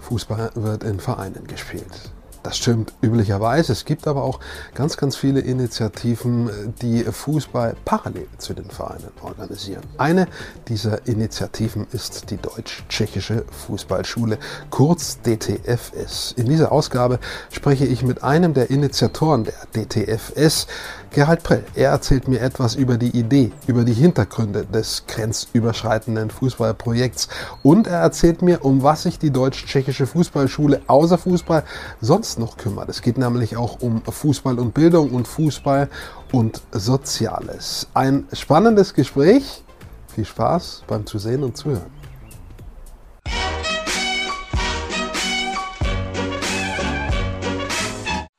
Fußball 0.00 0.50
wird 0.54 0.84
in 0.84 1.00
Vereinen 1.00 1.46
gespielt. 1.46 2.12
Das 2.46 2.58
stimmt 2.58 2.92
üblicherweise. 3.00 3.72
Es 3.72 3.84
gibt 3.84 4.06
aber 4.06 4.22
auch 4.22 4.38
ganz, 4.72 4.96
ganz 4.96 5.16
viele 5.16 5.40
Initiativen, 5.40 6.48
die 6.80 7.02
Fußball 7.02 7.74
parallel 7.84 8.28
zu 8.38 8.54
den 8.54 8.70
Vereinen 8.70 9.10
organisieren. 9.20 9.82
Eine 9.98 10.28
dieser 10.68 11.08
Initiativen 11.08 11.88
ist 11.90 12.30
die 12.30 12.36
Deutsch-Tschechische 12.36 13.44
Fußballschule, 13.66 14.38
kurz 14.70 15.18
DTFS. 15.22 16.34
In 16.36 16.46
dieser 16.46 16.70
Ausgabe 16.70 17.18
spreche 17.50 17.84
ich 17.84 18.04
mit 18.04 18.22
einem 18.22 18.54
der 18.54 18.70
Initiatoren 18.70 19.42
der 19.42 19.54
DTFS, 19.74 20.68
Gerhard 21.10 21.42
Prell. 21.42 21.64
Er 21.74 21.90
erzählt 21.90 22.28
mir 22.28 22.40
etwas 22.40 22.74
über 22.74 22.98
die 22.98 23.18
Idee, 23.18 23.50
über 23.66 23.84
die 23.84 23.94
Hintergründe 23.94 24.66
des 24.66 25.04
grenzüberschreitenden 25.08 26.30
Fußballprojekts 26.30 27.28
und 27.62 27.86
er 27.86 28.00
erzählt 28.00 28.42
mir, 28.42 28.64
um 28.64 28.82
was 28.82 29.04
sich 29.04 29.18
die 29.18 29.30
Deutsch-Tschechische 29.30 30.06
Fußballschule 30.06 30.82
außer 30.86 31.16
Fußball 31.16 31.64
sonst 32.00 32.35
noch 32.38 32.56
kümmert. 32.56 32.88
Es 32.88 33.02
geht 33.02 33.18
nämlich 33.18 33.56
auch 33.56 33.80
um 33.80 34.02
Fußball 34.02 34.58
und 34.58 34.74
Bildung 34.74 35.10
und 35.10 35.28
Fußball 35.28 35.88
und 36.32 36.62
Soziales. 36.72 37.88
Ein 37.94 38.26
spannendes 38.32 38.94
Gespräch. 38.94 39.62
Viel 40.14 40.24
Spaß 40.24 40.84
beim 40.86 41.04
Zusehen 41.06 41.42
und 41.44 41.56
Zuhören. 41.56 41.96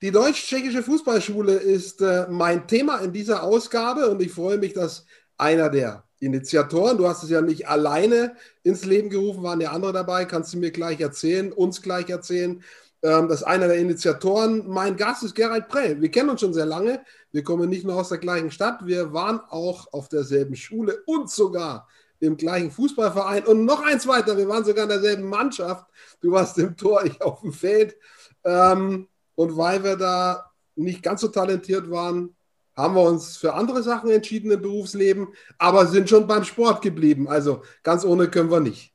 Die 0.02 0.12
Deutsch-Tschechische 0.12 0.84
Fußballschule 0.84 1.54
ist 1.54 2.02
äh, 2.02 2.28
mein 2.30 2.68
Thema 2.68 3.00
in 3.00 3.12
dieser 3.12 3.44
Ausgabe 3.44 4.10
und 4.10 4.22
ich 4.22 4.32
freue 4.32 4.58
mich, 4.58 4.74
dass 4.74 5.06
einer 5.38 5.70
der 5.70 6.04
Initiatoren, 6.20 6.98
du 6.98 7.08
hast 7.08 7.24
es 7.24 7.30
ja 7.30 7.42
nicht 7.42 7.68
alleine 7.68 8.36
ins 8.64 8.86
Leben 8.86 9.10
gerufen, 9.10 9.44
waren 9.44 9.62
ja 9.62 9.72
andere 9.72 9.94
dabei, 9.94 10.26
kannst 10.26 10.54
du 10.54 10.60
mir 10.60 10.72
gleich 10.72 11.00
erzählen, 11.00 11.52
uns 11.52 11.82
gleich 11.82 12.10
erzählen, 12.10 12.64
ähm, 13.04 13.28
das 13.28 13.42
ist 13.42 13.48
einer 13.48 13.68
der 13.68 13.78
Initiatoren. 13.78 14.68
Mein 14.68 14.98
Gast 14.98 15.24
ist 15.24 15.36
Gerald 15.36 15.68
Prell. 15.68 16.02
Wir 16.02 16.10
kennen 16.10 16.30
uns 16.30 16.42
schon 16.42 16.54
sehr 16.54 16.66
lange. 16.66 17.02
Wir 17.32 17.44
kommen 17.44 17.70
nicht 17.70 17.86
nur 17.86 17.96
aus 17.96 18.10
der 18.10 18.18
gleichen 18.18 18.52
Stadt, 18.52 18.86
wir 18.86 19.14
waren 19.14 19.40
auch 19.50 19.94
auf 19.94 20.10
derselben 20.10 20.56
Schule 20.56 21.04
und 21.06 21.30
sogar 21.30 21.88
im 22.20 22.36
gleichen 22.38 22.72
Fußballverein. 22.72 23.46
Und 23.46 23.66
noch 23.66 23.84
eins 23.86 24.08
weiter, 24.08 24.38
wir 24.38 24.48
waren 24.48 24.66
sogar 24.66 24.84
in 24.84 24.90
derselben 24.90 25.30
Mannschaft. 25.30 25.86
Du 26.22 26.32
warst 26.32 26.58
im 26.58 26.76
Tor, 26.76 27.06
ich 27.06 27.22
auf 27.22 27.42
dem 27.42 27.54
Feld. 27.54 27.96
Ähm, 28.44 29.08
und 29.36 29.56
weil 29.56 29.84
wir 29.84 29.98
da 29.98 30.52
nicht 30.76 31.04
ganz 31.04 31.22
so 31.22 31.28
talentiert 31.28 31.92
waren, 31.92 32.36
haben 32.76 32.96
wir 32.96 33.04
uns 33.04 33.38
für 33.38 33.54
andere 33.54 33.84
Sachen 33.84 34.10
entschieden 34.10 34.52
im 34.52 34.62
Berufsleben, 34.62 35.30
aber 35.58 35.88
sind 35.88 36.10
schon 36.10 36.28
beim 36.28 36.44
Sport 36.44 36.82
geblieben. 36.82 37.28
Also 37.28 37.64
ganz 37.84 38.06
ohne 38.06 38.30
können 38.30 38.52
wir 38.52 38.60
nicht. 38.60 38.94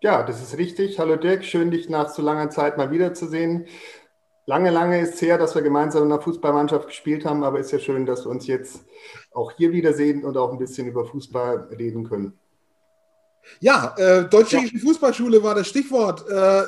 Ja, 0.00 0.22
das 0.22 0.40
ist 0.40 0.56
richtig. 0.56 1.00
Hallo 1.00 1.16
Dirk, 1.16 1.44
schön 1.44 1.72
dich 1.72 1.88
nach 1.88 2.08
so 2.08 2.22
langer 2.22 2.50
Zeit 2.50 2.76
mal 2.76 2.92
wiederzusehen. 2.92 3.66
Lange, 4.46 4.70
lange 4.70 5.00
ist 5.00 5.14
es 5.14 5.22
her, 5.22 5.38
dass 5.38 5.56
wir 5.56 5.62
gemeinsam 5.62 6.04
in 6.04 6.12
einer 6.12 6.22
Fußballmannschaft 6.22 6.86
gespielt 6.86 7.24
haben, 7.24 7.42
aber 7.42 7.58
ist 7.58 7.72
ja 7.72 7.80
schön, 7.80 8.06
dass 8.06 8.24
wir 8.24 8.30
uns 8.30 8.46
jetzt 8.46 8.84
auch 9.32 9.50
hier 9.56 9.72
wiedersehen 9.72 10.24
und 10.24 10.36
auch 10.36 10.52
ein 10.52 10.58
bisschen 10.58 10.86
über 10.86 11.04
Fußball 11.04 11.70
reden 11.76 12.08
können. 12.08 12.38
Ja, 13.58 13.96
äh, 13.98 14.28
Deutsche 14.28 14.58
ja. 14.58 14.78
Fußballschule 14.80 15.42
war 15.42 15.56
das 15.56 15.66
Stichwort. 15.66 16.28
Äh, 16.28 16.62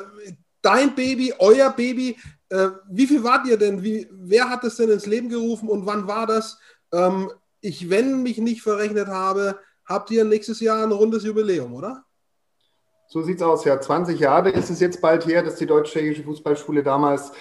dein 0.60 0.96
Baby, 0.96 1.32
euer 1.38 1.70
Baby. 1.70 2.16
Äh, 2.48 2.70
wie 2.90 3.06
viel 3.06 3.22
wart 3.22 3.46
ihr 3.46 3.56
denn? 3.56 3.80
Wie, 3.80 4.08
wer 4.10 4.50
hat 4.50 4.64
es 4.64 4.74
denn 4.74 4.90
ins 4.90 5.06
Leben 5.06 5.28
gerufen 5.28 5.68
und 5.68 5.86
wann 5.86 6.08
war 6.08 6.26
das? 6.26 6.58
Ähm, 6.92 7.30
ich, 7.60 7.90
wenn 7.90 8.24
mich 8.24 8.38
nicht 8.38 8.62
verrechnet 8.62 9.06
habe, 9.06 9.60
habt 9.84 10.10
ihr 10.10 10.24
nächstes 10.24 10.58
Jahr 10.58 10.82
ein 10.82 10.90
rundes 10.90 11.22
Jubiläum, 11.22 11.72
oder? 11.74 12.04
So 13.12 13.22
sieht 13.22 13.38
es 13.38 13.42
aus. 13.42 13.64
Ja, 13.64 13.80
20 13.80 14.20
Jahre 14.20 14.50
ist 14.50 14.70
es 14.70 14.78
jetzt 14.78 15.00
bald 15.00 15.26
her, 15.26 15.42
dass 15.42 15.56
die 15.56 15.66
Deutsch-Tschechische 15.66 16.22
Fußballschule 16.22 16.84
damals 16.84 17.32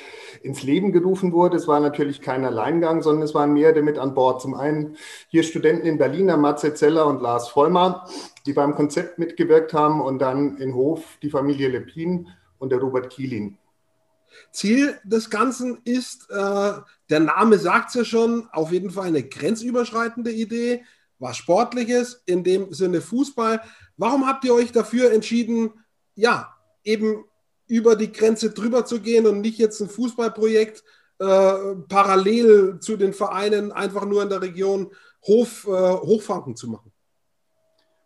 ins 0.42 0.64
Leben 0.64 0.92
gerufen 0.92 1.32
wurde. 1.32 1.58
Es 1.58 1.68
war 1.68 1.80
natürlich 1.80 2.22
kein 2.22 2.44
Alleingang, 2.44 3.04
sondern 3.04 3.22
es 3.22 3.36
waren 3.36 3.54
mehrere 3.54 3.84
mit 3.84 4.00
an 4.00 4.16
Bord. 4.16 4.42
Zum 4.42 4.56
einen 4.56 4.98
hier 5.28 5.44
Studenten 5.44 5.86
in 5.86 6.00
Berlin, 6.00 6.26
Matze 6.42 6.74
Zeller 6.74 7.06
und 7.06 7.22
Lars 7.22 7.50
Vollmer, 7.50 8.10
die 8.48 8.54
beim 8.54 8.74
Konzept 8.74 9.20
mitgewirkt 9.20 9.72
haben 9.72 10.02
und 10.02 10.18
dann 10.18 10.58
in 10.58 10.74
Hof 10.74 11.04
die 11.22 11.30
Familie 11.30 11.68
Lepin 11.68 12.30
und 12.58 12.72
der 12.72 12.80
Robert 12.80 13.12
Kielin. 13.12 13.60
Ziel 14.52 14.98
des 15.04 15.30
Ganzen 15.30 15.82
ist, 15.84 16.32
äh, 16.32 16.74
der 17.12 17.20
Name 17.20 17.60
sagt 17.60 17.90
es 17.90 17.94
ja 17.94 18.06
schon, 18.06 18.50
auf 18.54 18.72
jeden 18.72 18.90
Fall 18.90 19.10
eine 19.10 19.22
grenzüberschreitende 19.22 20.32
Idee, 20.32 20.84
was 21.20 21.38
Sportliches, 21.38 22.24
in 22.26 22.44
dem 22.44 22.74
Sinne 22.74 23.02
Fußball. 23.02 23.62
Warum 24.00 24.26
habt 24.26 24.46
ihr 24.46 24.54
euch 24.54 24.72
dafür 24.72 25.12
entschieden, 25.12 25.74
ja, 26.16 26.56
eben 26.86 27.26
über 27.68 27.98
die 27.98 28.14
Grenze 28.14 28.52
drüber 28.52 28.86
zu 28.86 29.02
gehen 29.02 29.28
und 29.28 29.42
nicht 29.42 29.60
jetzt 29.60 29.82
ein 29.82 29.90
Fußballprojekt 29.90 30.86
äh, 31.20 31.76
parallel 31.90 32.80
zu 32.80 32.96
den 32.96 33.12
Vereinen 33.12 33.74
einfach 33.74 34.06
nur 34.06 34.24
in 34.24 34.30
der 34.30 34.42
Region 34.42 34.90
Hof, 35.28 35.68
äh, 35.68 35.72
Hochfranken 35.72 36.56
zu 36.56 36.70
machen? 36.70 36.94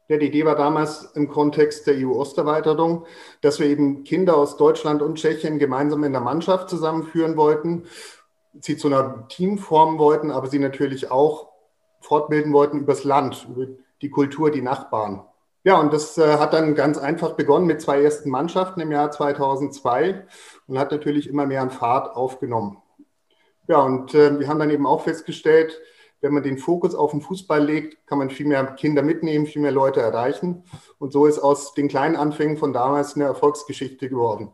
Ja, 0.08 0.18
die 0.18 0.26
Idee 0.26 0.46
war 0.46 0.56
damals 0.56 1.12
im 1.14 1.28
Kontext 1.28 1.86
der 1.86 1.96
EU-Osterweiterung, 1.98 3.06
dass 3.42 3.60
wir 3.60 3.68
eben 3.68 4.04
Kinder 4.04 4.36
aus 4.36 4.58
Deutschland 4.58 5.04
und 5.04 5.20
Tschechien 5.20 5.60
gemeinsam 5.60 6.04
in 6.04 6.12
der 6.12 6.22
Mannschaft 6.22 6.72
zusammenführen 6.72 7.38
wollten, 7.38 7.84
sie 8.60 8.78
zu 8.78 8.88
einer 8.88 9.28
Team 9.28 9.60
formen 9.60 10.00
wollten, 10.00 10.32
aber 10.32 10.48
sie 10.48 10.60
natürlich 10.60 11.12
auch 11.12 11.50
fortbilden 12.02 12.52
wollten 12.52 12.80
übers 12.80 13.04
Land, 13.04 13.48
über 13.48 13.68
die 14.02 14.10
Kultur, 14.10 14.50
die 14.50 14.64
Nachbarn. 14.64 15.24
Ja, 15.66 15.80
und 15.80 15.94
das 15.94 16.18
äh, 16.18 16.38
hat 16.38 16.54
dann 16.54 16.76
ganz 16.76 16.98
einfach 16.98 17.34
begonnen 17.34 17.68
mit 17.68 17.82
zwei 17.82 18.02
ersten 18.02 18.30
Mannschaften 18.30 18.82
im 18.82 18.92
Jahr 18.92 19.12
2002 19.12 20.28
und 20.68 20.78
hat 20.78 20.92
natürlich 20.92 21.28
immer 21.28 21.46
mehr 21.46 21.62
an 21.62 21.72
Fahrt 21.72 22.16
aufgenommen. 22.16 22.82
Ja, 23.70 23.82
und 23.82 24.14
äh, 24.14 24.40
wir 24.40 24.50
haben 24.50 24.60
dann 24.60 24.70
eben 24.70 24.86
auch 24.86 25.04
festgestellt, 25.04 25.80
wenn 26.20 26.34
man 26.34 26.44
den 26.44 26.58
Fokus 26.58 26.96
auf 26.96 27.12
den 27.12 27.22
Fußball 27.22 27.64
legt, 27.64 28.06
kann 28.08 28.18
man 28.18 28.30
viel 28.30 28.46
mehr 28.46 28.66
Kinder 28.76 29.04
mitnehmen, 29.04 29.46
viel 29.46 29.62
mehr 29.62 29.72
Leute 29.72 30.02
erreichen. 30.02 30.64
Und 30.98 31.14
so 31.14 31.26
ist 31.26 31.40
aus 31.40 31.74
den 31.74 31.88
kleinen 31.88 32.18
Anfängen 32.18 32.58
von 32.58 32.74
damals 32.74 33.16
eine 33.16 33.26
Erfolgsgeschichte 33.26 34.10
geworden. 34.10 34.52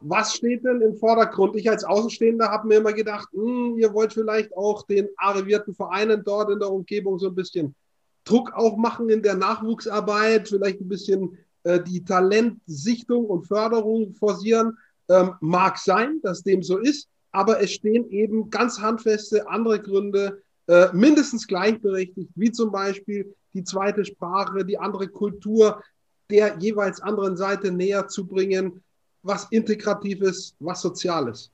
Was 0.00 0.34
steht 0.34 0.64
denn 0.64 0.80
im 0.82 0.96
Vordergrund? 0.96 1.56
Ich 1.56 1.70
als 1.70 1.84
Außenstehender 1.84 2.50
habe 2.50 2.68
mir 2.68 2.76
immer 2.76 2.92
gedacht, 2.92 3.28
mh, 3.32 3.42
hm, 3.42 3.78
ihr 3.78 3.94
wollt 3.94 4.12
vielleicht 4.12 4.56
auch 4.56 4.82
den 4.82 5.08
arrivierten 5.16 5.74
Vereinen 5.74 6.22
dort 6.24 6.50
in 6.50 6.58
der 6.58 6.70
Umgebung 6.70 7.18
so 7.18 7.28
ein 7.28 7.34
bisschen 7.34 7.74
Druck 8.26 8.52
auch 8.52 8.76
machen 8.76 9.08
in 9.08 9.22
der 9.22 9.36
Nachwuchsarbeit, 9.36 10.48
vielleicht 10.48 10.80
ein 10.80 10.88
bisschen 10.88 11.38
äh, 11.62 11.80
die 11.82 12.04
Talentsichtung 12.04 13.24
und 13.24 13.46
Förderung 13.46 14.12
forcieren. 14.12 14.76
Ähm, 15.08 15.34
mag 15.40 15.78
sein, 15.78 16.20
dass 16.22 16.42
dem 16.42 16.62
so 16.62 16.78
ist, 16.78 17.08
aber 17.30 17.62
es 17.62 17.72
stehen 17.72 18.10
eben 18.10 18.50
ganz 18.50 18.80
handfeste 18.80 19.48
andere 19.48 19.80
Gründe, 19.80 20.42
äh, 20.66 20.88
mindestens 20.92 21.46
gleichberechtigt, 21.46 22.30
wie 22.34 22.50
zum 22.50 22.72
Beispiel 22.72 23.32
die 23.54 23.62
zweite 23.62 24.04
Sprache, 24.04 24.64
die 24.64 24.78
andere 24.78 25.06
Kultur 25.08 25.82
der 26.28 26.58
jeweils 26.58 27.00
anderen 27.00 27.36
Seite 27.36 27.70
näher 27.70 28.08
zu 28.08 28.26
bringen, 28.26 28.82
was 29.22 29.46
Integratives, 29.50 30.54
was 30.58 30.82
Soziales. 30.82 31.52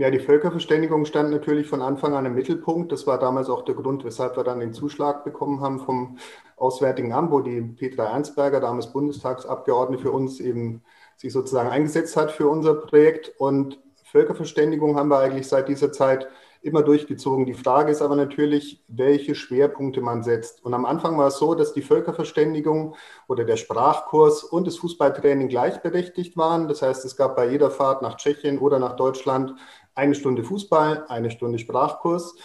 Ja, 0.00 0.10
die 0.10 0.18
Völkerverständigung 0.18 1.04
stand 1.04 1.30
natürlich 1.30 1.66
von 1.66 1.82
Anfang 1.82 2.14
an 2.14 2.24
im 2.24 2.34
Mittelpunkt. 2.34 2.90
Das 2.90 3.06
war 3.06 3.18
damals 3.18 3.50
auch 3.50 3.66
der 3.66 3.74
Grund, 3.74 4.02
weshalb 4.02 4.34
wir 4.34 4.44
dann 4.44 4.58
den 4.58 4.72
Zuschlag 4.72 5.24
bekommen 5.24 5.60
haben 5.60 5.78
vom 5.78 6.16
Auswärtigen 6.56 7.12
Amt, 7.12 7.30
wo 7.30 7.40
die 7.40 7.60
Petra 7.60 8.04
Ernstberger, 8.04 8.60
damals 8.60 8.94
Bundestagsabgeordnete 8.94 10.04
für 10.04 10.10
uns, 10.10 10.40
eben 10.40 10.82
sich 11.18 11.34
sozusagen 11.34 11.68
eingesetzt 11.68 12.16
hat 12.16 12.32
für 12.32 12.48
unser 12.48 12.76
Projekt. 12.76 13.34
Und 13.36 13.78
Völkerverständigung 14.04 14.96
haben 14.96 15.10
wir 15.10 15.18
eigentlich 15.18 15.46
seit 15.46 15.68
dieser 15.68 15.92
Zeit 15.92 16.26
immer 16.62 16.82
durchgezogen. 16.82 17.46
Die 17.46 17.54
Frage 17.54 17.90
ist 17.90 18.02
aber 18.02 18.16
natürlich, 18.16 18.84
welche 18.88 19.34
Schwerpunkte 19.34 20.00
man 20.00 20.22
setzt. 20.22 20.64
Und 20.64 20.74
am 20.74 20.84
Anfang 20.84 21.16
war 21.16 21.28
es 21.28 21.38
so, 21.38 21.54
dass 21.54 21.72
die 21.72 21.82
Völkerverständigung 21.82 22.96
oder 23.28 23.44
der 23.44 23.56
Sprachkurs 23.56 24.44
und 24.44 24.66
das 24.66 24.76
Fußballtraining 24.76 25.48
gleichberechtigt 25.48 26.36
waren. 26.36 26.68
Das 26.68 26.82
heißt, 26.82 27.04
es 27.04 27.16
gab 27.16 27.36
bei 27.36 27.48
jeder 27.50 27.70
Fahrt 27.70 28.02
nach 28.02 28.16
Tschechien 28.16 28.58
oder 28.58 28.78
nach 28.78 28.96
Deutschland 28.96 29.54
eine 29.94 30.14
Stunde 30.14 30.44
Fußball, 30.44 31.04
eine 31.08 31.30
Stunde 31.30 31.58
Sprachkurs. 31.58 32.36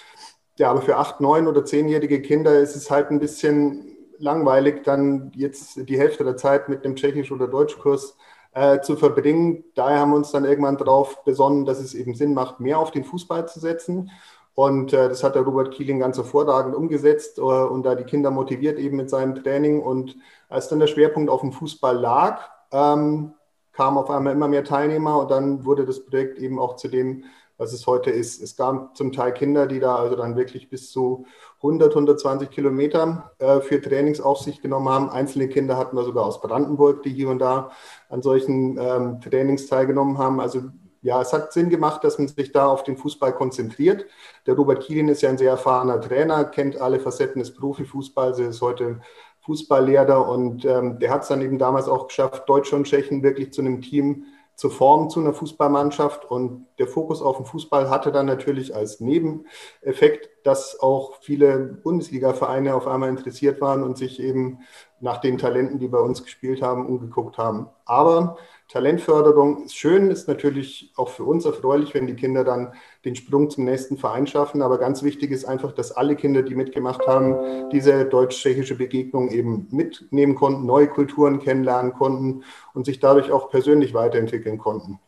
Ja, 0.57 0.71
aber 0.71 0.81
für 0.81 0.97
acht, 0.97 1.21
neun 1.21 1.47
oder 1.47 1.65
zehnjährige 1.65 2.21
Kinder 2.21 2.59
ist 2.59 2.75
es 2.75 2.89
halt 2.89 3.09
ein 3.11 3.19
bisschen 3.19 3.95
langweilig, 4.17 4.83
dann 4.83 5.31
jetzt 5.35 5.89
die 5.89 5.97
Hälfte 5.97 6.23
der 6.23 6.37
Zeit 6.37 6.69
mit 6.69 6.85
einem 6.85 6.95
Tschechisch- 6.95 7.31
oder 7.31 7.47
Deutschkurs 7.47 8.17
äh, 8.53 8.79
zu 8.79 8.95
verbringen. 8.95 9.65
Daher 9.75 9.99
haben 9.99 10.11
wir 10.11 10.15
uns 10.15 10.31
dann 10.31 10.45
irgendwann 10.45 10.77
darauf 10.77 11.23
besonnen, 11.25 11.65
dass 11.65 11.79
es 11.79 11.93
eben 11.93 12.15
Sinn 12.15 12.33
macht, 12.33 12.59
mehr 12.59 12.79
auf 12.79 12.91
den 12.91 13.03
Fußball 13.03 13.47
zu 13.47 13.59
setzen. 13.59 14.11
Und 14.53 14.93
äh, 14.93 15.09
das 15.09 15.23
hat 15.23 15.35
der 15.35 15.41
Robert 15.41 15.71
Kieling 15.71 15.99
ganz 15.99 16.15
hervorragend 16.15 16.75
umgesetzt 16.75 17.37
äh, 17.37 17.41
und 17.41 17.83
da 17.83 17.95
die 17.95 18.05
Kinder 18.05 18.31
motiviert 18.31 18.79
eben 18.79 18.95
mit 18.95 19.09
seinem 19.09 19.35
Training. 19.35 19.81
Und 19.81 20.15
als 20.47 20.69
dann 20.69 20.79
der 20.79 20.87
Schwerpunkt 20.87 21.29
auf 21.29 21.41
dem 21.41 21.51
Fußball 21.51 21.97
lag, 21.97 22.49
ähm, 22.71 23.33
kamen 23.75 23.97
auf 23.97 24.09
einmal 24.09 24.33
immer 24.33 24.47
mehr 24.47 24.63
Teilnehmer 24.63 25.19
und 25.19 25.31
dann 25.31 25.65
wurde 25.65 25.85
das 25.85 26.05
Projekt 26.05 26.39
eben 26.39 26.59
auch 26.59 26.75
zu 26.75 26.87
dem 26.87 27.25
was 27.57 27.73
es 27.73 27.87
heute 27.87 28.09
ist. 28.09 28.41
Es 28.41 28.55
gab 28.55 28.95
zum 28.97 29.11
Teil 29.11 29.33
Kinder, 29.33 29.67
die 29.67 29.79
da 29.79 29.95
also 29.95 30.15
dann 30.15 30.35
wirklich 30.35 30.69
bis 30.69 30.91
zu 30.91 31.25
100, 31.57 31.91
120 31.91 32.49
Kilometer 32.49 33.31
äh, 33.39 33.61
für 33.61 33.81
Trainings 33.81 34.19
auf 34.19 34.39
sich 34.39 34.61
genommen 34.61 34.89
haben. 34.89 35.09
Einzelne 35.09 35.47
Kinder 35.47 35.77
hatten 35.77 35.95
wir 35.95 36.03
sogar 36.03 36.25
aus 36.25 36.41
Brandenburg, 36.41 37.03
die 37.03 37.13
hier 37.13 37.29
und 37.29 37.39
da 37.39 37.71
an 38.09 38.21
solchen 38.21 38.77
ähm, 38.77 39.21
Trainings 39.21 39.67
teilgenommen 39.67 40.17
haben. 40.17 40.39
Also 40.39 40.63
ja, 41.01 41.21
es 41.21 41.33
hat 41.33 41.53
Sinn 41.53 41.69
gemacht, 41.69 42.03
dass 42.03 42.17
man 42.17 42.27
sich 42.27 42.51
da 42.51 42.65
auf 42.65 42.83
den 42.83 42.97
Fußball 42.97 43.31
konzentriert. 43.33 44.05
Der 44.47 44.55
Robert 44.55 44.83
Kielin 44.83 45.07
ist 45.07 45.21
ja 45.21 45.29
ein 45.29 45.37
sehr 45.37 45.51
erfahrener 45.51 46.01
Trainer, 46.01 46.45
kennt 46.45 46.81
alle 46.81 46.99
Facetten 46.99 47.39
des 47.39 47.53
Profifußballs, 47.53 48.39
er 48.39 48.49
ist 48.49 48.61
heute 48.61 49.01
Fußballlehrer 49.45 50.27
und 50.27 50.65
ähm, 50.65 50.99
der 50.99 51.11
hat 51.11 51.21
es 51.21 51.27
dann 51.27 51.41
eben 51.41 51.57
damals 51.57 51.87
auch 51.87 52.07
geschafft, 52.07 52.49
Deutsche 52.49 52.75
und 52.75 52.85
Tschechen 52.85 53.23
wirklich 53.23 53.53
zu 53.53 53.61
einem 53.61 53.81
Team 53.81 54.25
zu 54.55 54.69
formen, 54.69 55.09
zu 55.09 55.19
einer 55.19 55.33
Fußballmannschaft. 55.33 56.25
Und 56.25 56.67
der 56.79 56.87
Fokus 56.87 57.21
auf 57.21 57.37
den 57.37 57.45
Fußball 57.45 57.89
hatte 57.89 58.11
dann 58.11 58.25
natürlich 58.25 58.73
als 58.73 58.99
Nebeneffekt, 58.99 60.29
dass 60.43 60.79
auch 60.79 61.15
viele 61.21 61.59
Bundesliga-Vereine 61.59 62.73
auf 62.73 62.87
einmal 62.87 63.09
interessiert 63.09 63.61
waren 63.61 63.83
und 63.83 63.97
sich 63.97 64.19
eben 64.19 64.59
nach 64.99 65.17
den 65.17 65.37
Talenten, 65.37 65.79
die 65.79 65.87
bei 65.87 65.99
uns 65.99 66.23
gespielt 66.23 66.61
haben, 66.61 66.87
umgeguckt 66.87 67.37
haben. 67.37 67.67
Aber 67.85 68.37
Talentförderung 68.67 69.65
ist 69.65 69.75
schön, 69.75 70.09
ist 70.09 70.27
natürlich 70.27 70.91
auch 70.95 71.09
für 71.09 71.23
uns 71.23 71.45
erfreulich, 71.45 71.93
wenn 71.93 72.07
die 72.07 72.15
Kinder 72.15 72.43
dann 72.43 72.73
den 73.05 73.15
Sprung 73.15 73.49
zum 73.49 73.65
nächsten 73.65 73.97
Verein 73.97 74.25
schaffen. 74.25 74.63
Aber 74.63 74.79
ganz 74.79 75.03
wichtig 75.03 75.31
ist 75.31 75.45
einfach, 75.45 75.71
dass 75.71 75.91
alle 75.91 76.15
Kinder, 76.15 76.41
die 76.41 76.55
mitgemacht 76.55 77.05
haben, 77.05 77.69
diese 77.69 78.05
deutsch-tschechische 78.05 78.75
Begegnung 78.75 79.29
eben 79.29 79.67
mitnehmen 79.69 80.33
konnten, 80.33 80.65
neue 80.65 80.87
Kulturen 80.87 81.39
kennenlernen 81.39 81.93
konnten 81.93 82.43
und 82.73 82.85
sich 82.85 82.99
dadurch 82.99 83.31
auch 83.31 83.49
persönlich 83.49 83.93
weiterentwickeln 83.93 84.57
konnten. 84.57 84.99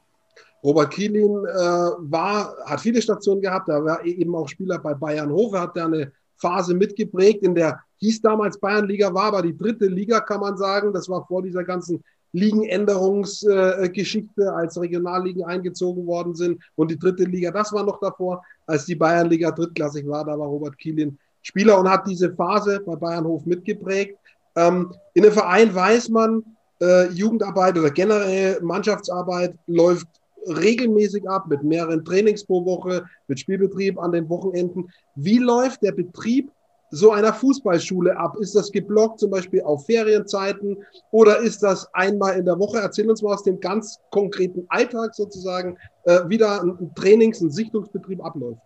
Robert 0.63 0.92
Kielin 0.92 1.45
äh, 1.45 1.57
war, 1.57 2.56
hat 2.65 2.81
viele 2.81 3.01
Stationen 3.01 3.42
gehabt, 3.42 3.69
er 3.69 3.83
war 3.83 4.06
eben 4.06 4.36
auch 4.36 4.48
Spieler 4.48 4.80
bei 4.80 4.94
Bayern 4.94 5.31
Hof, 5.31 5.53
er 5.53 5.62
hat 5.62 5.77
da 5.77 5.86
eine 5.86 6.12
Phase 6.36 6.75
mitgeprägt, 6.75 7.44
in 7.44 7.56
der 7.56 7.80
hieß 7.98 8.22
damals 8.22 8.60
Bayernliga, 8.60 9.12
war 9.14 9.26
aber 9.26 9.42
die 9.42 9.58
dritte 9.58 9.88
Liga, 9.88 10.22
kann 10.22 10.42
man 10.42 10.58
sagen. 10.58 10.94
Das 10.94 11.10
war 11.10 11.26
vor 11.28 11.42
dieser 11.42 11.64
ganzen 11.64 12.04
Ligenänderungsgeschichte, 12.34 14.54
als 14.54 14.80
Regionalligen 14.80 15.44
eingezogen 15.44 16.06
worden 16.06 16.36
sind. 16.36 16.62
Und 16.76 16.92
die 16.92 17.00
dritte 17.00 17.24
Liga, 17.24 17.50
das 17.52 17.74
war 17.74 17.84
noch 17.84 18.00
davor, 18.00 18.44
als 18.66 18.86
die 18.86 18.96
Bayernliga 18.96 19.52
drittklassig 19.52 20.08
war. 20.08 20.26
Da 20.26 20.38
war 20.38 20.48
Robert 20.48 20.78
Kielin 20.78 21.18
Spieler 21.42 21.80
und 21.80 21.90
hat 21.90 22.08
diese 22.08 22.34
Phase 22.36 22.82
bei 22.86 22.96
Bayernhof 22.96 23.46
mitgeprägt. 23.46 24.18
Ähm, 24.56 24.94
in 25.14 25.24
einem 25.24 25.34
Verein 25.34 25.74
weiß 25.74 26.10
man, 26.10 26.44
äh, 26.82 27.08
Jugendarbeit 27.10 27.78
oder 27.78 27.90
generell 27.90 28.60
Mannschaftsarbeit 28.62 29.56
läuft 29.68 30.08
regelmäßig 30.46 31.28
ab 31.28 31.48
mit 31.48 31.64
mehreren 31.64 32.06
Trainings 32.06 32.44
pro 32.44 32.64
Woche, 32.66 33.06
mit 33.28 33.40
Spielbetrieb 33.40 34.00
an 34.00 34.12
den 34.12 34.30
Wochenenden. 34.30 34.90
Wie 35.16 35.40
läuft 35.40 35.84
der 35.84 35.92
Betrieb 35.92 36.52
so 36.89 37.12
einer 37.12 37.34
Fußballschule 37.34 38.18
ab? 38.18 38.36
Ist 38.39 38.56
das 38.56 38.72
geblockt 38.72 39.19
zum 39.19 39.30
Beispiel 39.30 39.62
auf 39.62 39.86
Ferienzeiten 39.86 40.78
oder 41.12 41.39
ist 41.39 41.63
das 41.63 41.94
einmal 41.94 42.38
in 42.38 42.45
der 42.45 42.60
Woche? 42.60 42.80
Erzähl 42.80 43.10
uns 43.10 43.22
mal 43.22 43.34
aus 43.34 43.44
dem 43.44 43.60
ganz 43.60 44.00
konkreten 44.12 44.66
Alltag 44.69 45.16
sozusagen, 45.16 45.78
äh, 46.04 46.19
wie 46.28 46.38
da 46.38 46.62
ein 46.62 46.92
Trainings-, 46.95 47.42
ein 47.42 47.51
Sichtungsbetrieb 47.51 48.24
abläuft. 48.24 48.62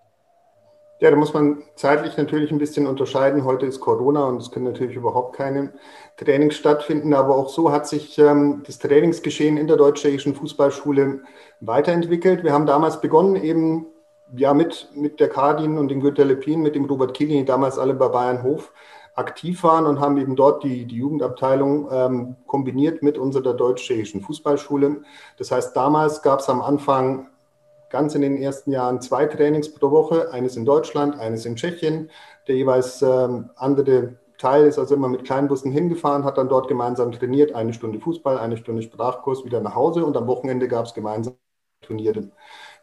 Ja, 1.01 1.09
da 1.09 1.15
muss 1.15 1.33
man 1.33 1.63
zeitlich 1.75 2.15
natürlich 2.15 2.51
ein 2.51 2.59
bisschen 2.59 2.85
unterscheiden. 2.85 3.44
Heute 3.44 3.65
ist 3.65 3.79
Corona 3.79 4.25
und 4.25 4.39
es 4.39 4.51
können 4.51 4.65
natürlich 4.65 4.95
überhaupt 4.95 5.35
keine 5.35 5.73
Trainings 6.18 6.56
stattfinden. 6.56 7.15
Aber 7.15 7.35
auch 7.35 7.50
so 7.50 7.71
hat 7.71 7.88
sich 7.88 8.19
ähm, 8.19 8.62
das 8.68 8.77
Trainingsgeschehen 8.77 9.57
in 9.57 9.65
der 9.65 9.77
deutsch-tschechischen 9.77 10.35
Fußballschule 10.35 11.21
weiterentwickelt. 11.59 12.44
Wir 12.44 12.53
haben 12.53 12.68
damals 12.68 13.01
begonnen, 13.01 13.35
eben 13.35 13.88
ja, 14.36 14.54
mit, 14.54 14.89
mit 14.95 15.19
der 15.19 15.30
Kardin 15.30 15.78
und 15.78 15.89
dem 15.89 16.01
Günter 16.01 16.25
Lepin, 16.25 16.62
mit 16.62 16.75
dem 16.75 16.86
Robert 16.86 17.13
Kielin, 17.13 17.39
die 17.39 17.45
damals 17.45 17.78
alle 17.78 17.94
bei 17.94 18.07
Bayern 18.07 18.44
Hof 18.44 18.72
aktiv 19.16 19.63
waren 19.63 19.86
und 19.86 20.00
haben 20.00 20.18
eben 20.18 20.36
dort 20.36 20.63
die, 20.63 20.86
die 20.86 20.95
Jugendabteilung 20.95 21.89
ähm, 21.92 22.36
kombiniert 22.48 23.04
mit 23.04 23.18
unserer 23.18 23.54
deutsch-tschechischen 23.54 24.22
Fußballschule. 24.22 25.01
Das 25.38 25.51
heißt, 25.51 25.75
damals 25.75 26.22
gab 26.22 26.39
es 26.39 26.50
am 26.50 26.62
Anfang 26.62 27.28
ganz 27.89 28.16
in 28.16 28.22
den 28.22 28.38
ersten 28.38 28.72
Jahren 28.72 29.01
zwei 29.01 29.25
Trainings 29.25 29.74
pro 29.74 29.92
Woche, 29.92 30.31
eines 30.31 30.56
in 30.56 30.66
Deutschland, 30.66 31.19
eines 31.19 31.45
in 31.45 31.57
Tschechien. 31.57 32.10
Der 32.48 32.56
jeweils 32.56 33.01
ähm, 33.01 33.50
andere 33.57 34.16
Teil 34.38 34.66
ist 34.66 34.80
also 34.80 34.95
immer 34.95 35.10
mit 35.10 35.25
Kleinbussen 35.25 35.72
hingefahren, 35.72 36.24
hat 36.24 36.38
dann 36.38 36.50
dort 36.50 36.68
gemeinsam 36.68 37.12
trainiert, 37.12 37.54
eine 37.54 37.74
Stunde 37.74 38.00
Fußball, 38.00 38.39
eine 38.39 38.57
Stunde 38.57 38.81
Sprachkurs, 38.81 39.45
wieder 39.45 39.60
nach 39.60 39.75
Hause 39.75 40.06
und 40.06 40.16
am 40.18 40.25
Wochenende 40.28 40.68
gab 40.68 40.86
es 40.86 40.94
gemeinsam 40.94 41.36
Turniere. 41.81 42.31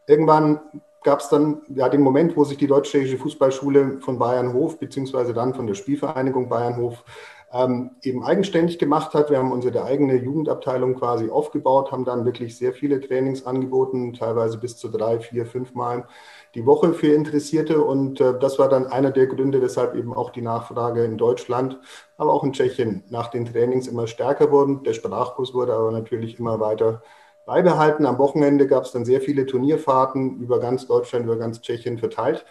Irgendwann 0.07 0.61
gab 1.03 1.21
es 1.21 1.29
dann 1.29 1.63
ja 1.69 1.89
den 1.89 2.03
Moment, 2.03 2.37
wo 2.37 2.45
sich 2.45 2.59
die 2.59 2.67
Deutsch-Tschechische 2.67 3.19
Fußballschule 3.19 4.01
von 4.01 4.19
Bayernhof 4.19 4.79
beziehungsweise 4.79 5.33
dann 5.33 5.55
von 5.55 5.67
der 5.67 5.75
Spielvereinigung 5.75 6.49
Bayernhof 6.49 7.05
ähm, 7.53 7.93
eben 8.03 8.23
eigenständig 8.25 8.79
gemacht 8.79 9.15
hat. 9.15 9.31
Wir 9.31 9.39
haben 9.39 9.53
unsere 9.53 9.85
eigene 9.85 10.17
Jugendabteilung 10.17 10.95
quasi 10.95 11.31
aufgebaut, 11.31 11.93
haben 11.93 12.05
dann 12.05 12.25
wirklich 12.25 12.57
sehr 12.57 12.73
viele 12.73 13.01
Trainings 13.01 13.47
angeboten, 13.47 14.13
teilweise 14.13 14.59
bis 14.59 14.77
zu 14.77 14.89
drei, 14.89 15.19
vier, 15.21 15.47
fünf 15.47 15.75
Mal 15.75 16.07
die 16.55 16.67
Woche 16.67 16.93
für 16.93 17.15
Interessierte. 17.15 17.83
Und 17.83 18.21
äh, 18.21 18.39
das 18.39 18.59
war 18.59 18.69
dann 18.69 18.87
einer 18.87 19.11
der 19.11 19.27
Gründe, 19.27 19.63
weshalb 19.63 19.95
eben 19.95 20.13
auch 20.13 20.31
die 20.31 20.43
Nachfrage 20.43 21.05
in 21.05 21.17
Deutschland, 21.17 21.79
aber 22.19 22.33
auch 22.33 22.45
in 22.45 22.53
Tschechien 22.53 23.05
nach 23.09 23.29
den 23.29 23.47
Trainings 23.47 23.87
immer 23.87 24.07
stärker 24.07 24.51
wurden. 24.51 24.83
Der 24.83 24.93
Sprachkurs 24.93 25.55
wurde 25.55 25.75
aber 25.75 25.91
natürlich 25.91 26.39
immer 26.39 26.61
weiter 26.61 27.03
beibehalten. 27.49 28.07
Am 28.07 28.19
Wochenende 28.19 28.69
gab 28.69 28.85
es 28.85 28.93
dann 28.93 29.05
sehr 29.05 29.21
viele 29.21 29.47
Turnierfahrten 29.47 30.39
über 30.39 30.61
ganz 30.61 30.87
Deutschland, 30.87 31.25
über 31.25 31.37
ganz 31.37 31.61
Tschechien 31.61 31.99
verteilt, 31.99 32.45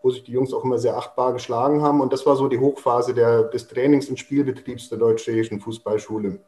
wo 0.00 0.10
sich 0.10 0.22
die 0.24 0.32
Jungs 0.32 0.54
auch 0.54 0.64
immer 0.64 0.78
sehr 0.78 0.96
achtbar 0.96 1.34
geschlagen 1.34 1.82
haben. 1.82 2.00
Und 2.00 2.12
das 2.12 2.24
war 2.24 2.36
so 2.36 2.48
die 2.48 2.60
Hochphase 2.60 3.12
der, 3.12 3.42
des 3.42 3.68
Trainings- 3.68 4.08
und 4.08 4.18
Spielbetriebs 4.18 4.88
der 4.88 4.98
deutsch-tschechischen 4.98 5.60
Fußballschule. 5.60 6.38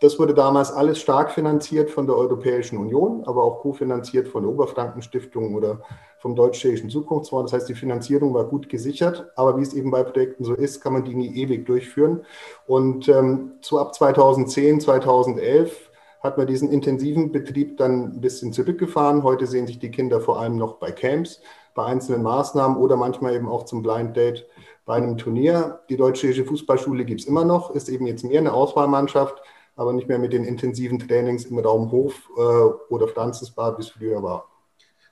Das 0.00 0.18
wurde 0.18 0.34
damals 0.34 0.70
alles 0.72 1.00
stark 1.00 1.32
finanziert 1.32 1.90
von 1.90 2.06
der 2.06 2.16
Europäischen 2.16 2.76
Union, 2.76 3.24
aber 3.24 3.42
auch 3.42 3.60
kofinanziert 3.60 4.28
von 4.28 4.42
der 4.42 4.52
Oberfrankenstiftung 4.52 5.54
oder 5.54 5.80
vom 6.18 6.36
Deutsch-Tschechischen 6.36 6.90
Zukunftsfonds. 6.90 7.50
Das 7.50 7.60
heißt, 7.60 7.68
die 7.70 7.74
Finanzierung 7.74 8.34
war 8.34 8.44
gut 8.44 8.68
gesichert, 8.68 9.32
aber 9.36 9.56
wie 9.56 9.62
es 9.62 9.72
eben 9.72 9.90
bei 9.90 10.02
Projekten 10.02 10.44
so 10.44 10.52
ist, 10.52 10.82
kann 10.82 10.92
man 10.92 11.04
die 11.04 11.14
nie 11.14 11.34
ewig 11.36 11.64
durchführen. 11.64 12.26
Und 12.66 13.08
ähm, 13.08 13.52
so 13.62 13.78
ab 13.78 13.94
2010, 13.94 14.80
2011 14.80 15.85
hat 16.26 16.36
man 16.38 16.46
diesen 16.46 16.70
intensiven 16.70 17.32
Betrieb 17.32 17.78
dann 17.78 18.16
ein 18.16 18.20
bisschen 18.20 18.52
zurückgefahren. 18.52 19.22
Heute 19.22 19.46
sehen 19.46 19.66
sich 19.66 19.78
die 19.78 19.90
Kinder 19.90 20.20
vor 20.20 20.40
allem 20.40 20.56
noch 20.56 20.74
bei 20.74 20.90
Camps, 20.90 21.40
bei 21.74 21.84
einzelnen 21.84 22.22
Maßnahmen 22.22 22.76
oder 22.76 22.96
manchmal 22.96 23.34
eben 23.34 23.48
auch 23.48 23.64
zum 23.64 23.82
Blind 23.82 24.16
Date 24.16 24.46
bei 24.84 24.96
einem 24.96 25.16
Turnier. 25.16 25.80
Die 25.88 25.96
Deutsche 25.96 26.44
Fußballschule 26.44 27.04
gibt 27.04 27.20
es 27.22 27.26
immer 27.26 27.44
noch, 27.44 27.74
ist 27.74 27.88
eben 27.88 28.06
jetzt 28.06 28.24
mehr 28.24 28.40
eine 28.40 28.52
Auswahlmannschaft, 28.52 29.40
aber 29.76 29.92
nicht 29.92 30.08
mehr 30.08 30.18
mit 30.18 30.32
den 30.32 30.44
intensiven 30.44 30.98
Trainings 30.98 31.44
im 31.46 31.58
Raum 31.58 31.90
Hof 31.90 32.28
äh, 32.36 32.40
oder 32.92 33.08
Franzensbad, 33.08 33.78
wie 33.78 33.82
es 33.82 33.88
früher 33.88 34.22
war. 34.22 34.48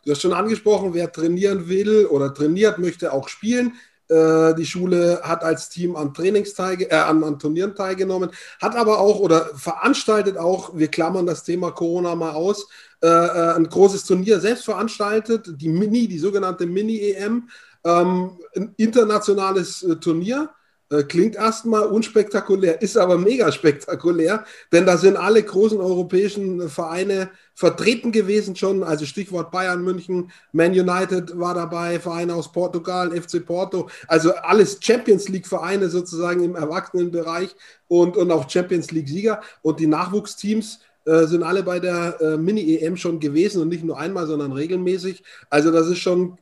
Du 0.04 0.10
hast 0.10 0.20
schon 0.20 0.34
angesprochen, 0.34 0.92
wer 0.92 1.10
trainieren 1.10 1.68
will 1.68 2.06
oder 2.06 2.34
trainiert, 2.34 2.78
möchte 2.78 3.12
auch 3.12 3.28
spielen. 3.28 3.72
Äh, 4.08 4.54
die 4.54 4.66
Schule 4.66 5.20
hat 5.22 5.42
als 5.42 5.70
Team 5.70 5.96
an 5.96 6.12
Trainings 6.12 6.58
äh, 6.58 6.94
an, 6.94 7.24
an, 7.24 7.38
Turnieren 7.38 7.74
teilgenommen, 7.74 8.30
hat 8.60 8.76
aber 8.76 8.98
auch 8.98 9.18
oder 9.18 9.46
veranstaltet 9.54 10.36
auch, 10.36 10.76
wir 10.76 10.88
klammern 10.88 11.24
das 11.24 11.42
Thema 11.42 11.70
Corona 11.70 12.14
mal 12.14 12.32
aus, 12.32 12.68
äh, 13.02 13.06
äh 13.06 13.54
ein 13.54 13.66
großes 13.66 14.04
Turnier 14.04 14.40
selbst 14.40 14.66
veranstaltet, 14.66 15.54
die 15.56 15.70
Mini, 15.70 16.06
die 16.06 16.18
sogenannte 16.18 16.66
Mini-EM, 16.66 17.48
ähm, 17.84 18.38
ein 18.54 18.74
internationales 18.76 19.82
äh, 19.82 19.96
Turnier 19.96 20.50
äh, 20.94 21.02
klingt 21.02 21.36
erstmal 21.36 21.86
unspektakulär, 21.86 22.80
ist 22.80 22.96
aber 22.96 23.18
mega 23.18 23.50
spektakulär, 23.50 24.44
denn 24.72 24.86
da 24.86 24.96
sind 24.96 25.16
alle 25.16 25.42
großen 25.42 25.80
europäischen 25.80 26.68
Vereine 26.68 27.30
vertreten 27.54 28.12
gewesen 28.12 28.56
schon. 28.56 28.82
Also 28.82 29.06
Stichwort 29.06 29.50
Bayern 29.50 29.82
München, 29.82 30.30
Man 30.52 30.72
United 30.72 31.38
war 31.38 31.54
dabei, 31.54 31.98
Vereine 32.00 32.34
aus 32.34 32.52
Portugal, 32.52 33.10
FC 33.10 33.44
Porto, 33.44 33.88
also 34.08 34.34
alles 34.34 34.78
Champions 34.80 35.28
League-Vereine 35.28 35.88
sozusagen 35.88 36.44
im 36.44 36.56
Erwachsenenbereich 36.56 37.54
und, 37.88 38.16
und 38.16 38.30
auch 38.30 38.48
Champions 38.48 38.90
League-Sieger. 38.90 39.40
Und 39.62 39.80
die 39.80 39.86
Nachwuchsteams 39.86 40.80
äh, 41.06 41.24
sind 41.24 41.42
alle 41.42 41.62
bei 41.62 41.80
der 41.80 42.20
äh, 42.20 42.36
Mini-EM 42.36 42.96
schon 42.96 43.20
gewesen 43.20 43.62
und 43.62 43.68
nicht 43.68 43.84
nur 43.84 43.98
einmal, 43.98 44.26
sondern 44.26 44.52
regelmäßig. 44.52 45.22
Also 45.50 45.70
das 45.70 45.88
ist 45.88 45.98
schon 45.98 46.38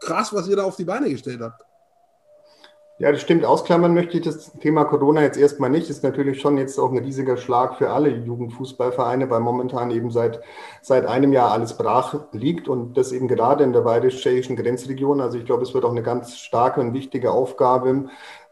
krass, 0.00 0.32
was 0.32 0.48
ihr 0.48 0.56
da 0.56 0.64
auf 0.64 0.76
die 0.76 0.84
Beine 0.84 1.10
gestellt 1.10 1.40
habt. 1.40 1.62
Ja, 2.98 3.10
das 3.10 3.20
stimmt. 3.22 3.44
Ausklammern 3.44 3.94
möchte 3.94 4.18
ich 4.18 4.24
das 4.24 4.52
Thema 4.60 4.84
Corona 4.84 5.22
jetzt 5.22 5.36
erstmal 5.38 5.70
nicht. 5.70 5.90
Ist 5.90 6.04
natürlich 6.04 6.40
schon 6.40 6.56
jetzt 6.56 6.78
auch 6.78 6.92
ein 6.92 6.98
riesiger 6.98 7.36
Schlag 7.36 7.76
für 7.76 7.90
alle 7.90 8.10
Jugendfußballvereine, 8.10 9.28
weil 9.28 9.40
momentan 9.40 9.90
eben 9.90 10.10
seit, 10.10 10.40
seit 10.82 11.06
einem 11.06 11.32
Jahr 11.32 11.50
alles 11.50 11.76
brach 11.76 12.14
liegt 12.32 12.68
und 12.68 12.96
das 12.96 13.10
eben 13.10 13.28
gerade 13.28 13.64
in 13.64 13.72
der 13.72 13.80
bayerisch-tschechischen 13.80 14.56
Grenzregion. 14.56 15.20
Also 15.20 15.38
ich 15.38 15.44
glaube, 15.46 15.62
es 15.64 15.74
wird 15.74 15.84
auch 15.84 15.90
eine 15.90 16.02
ganz 16.02 16.36
starke 16.38 16.80
und 16.80 16.92
wichtige 16.92 17.32
Aufgabe, 17.32 18.08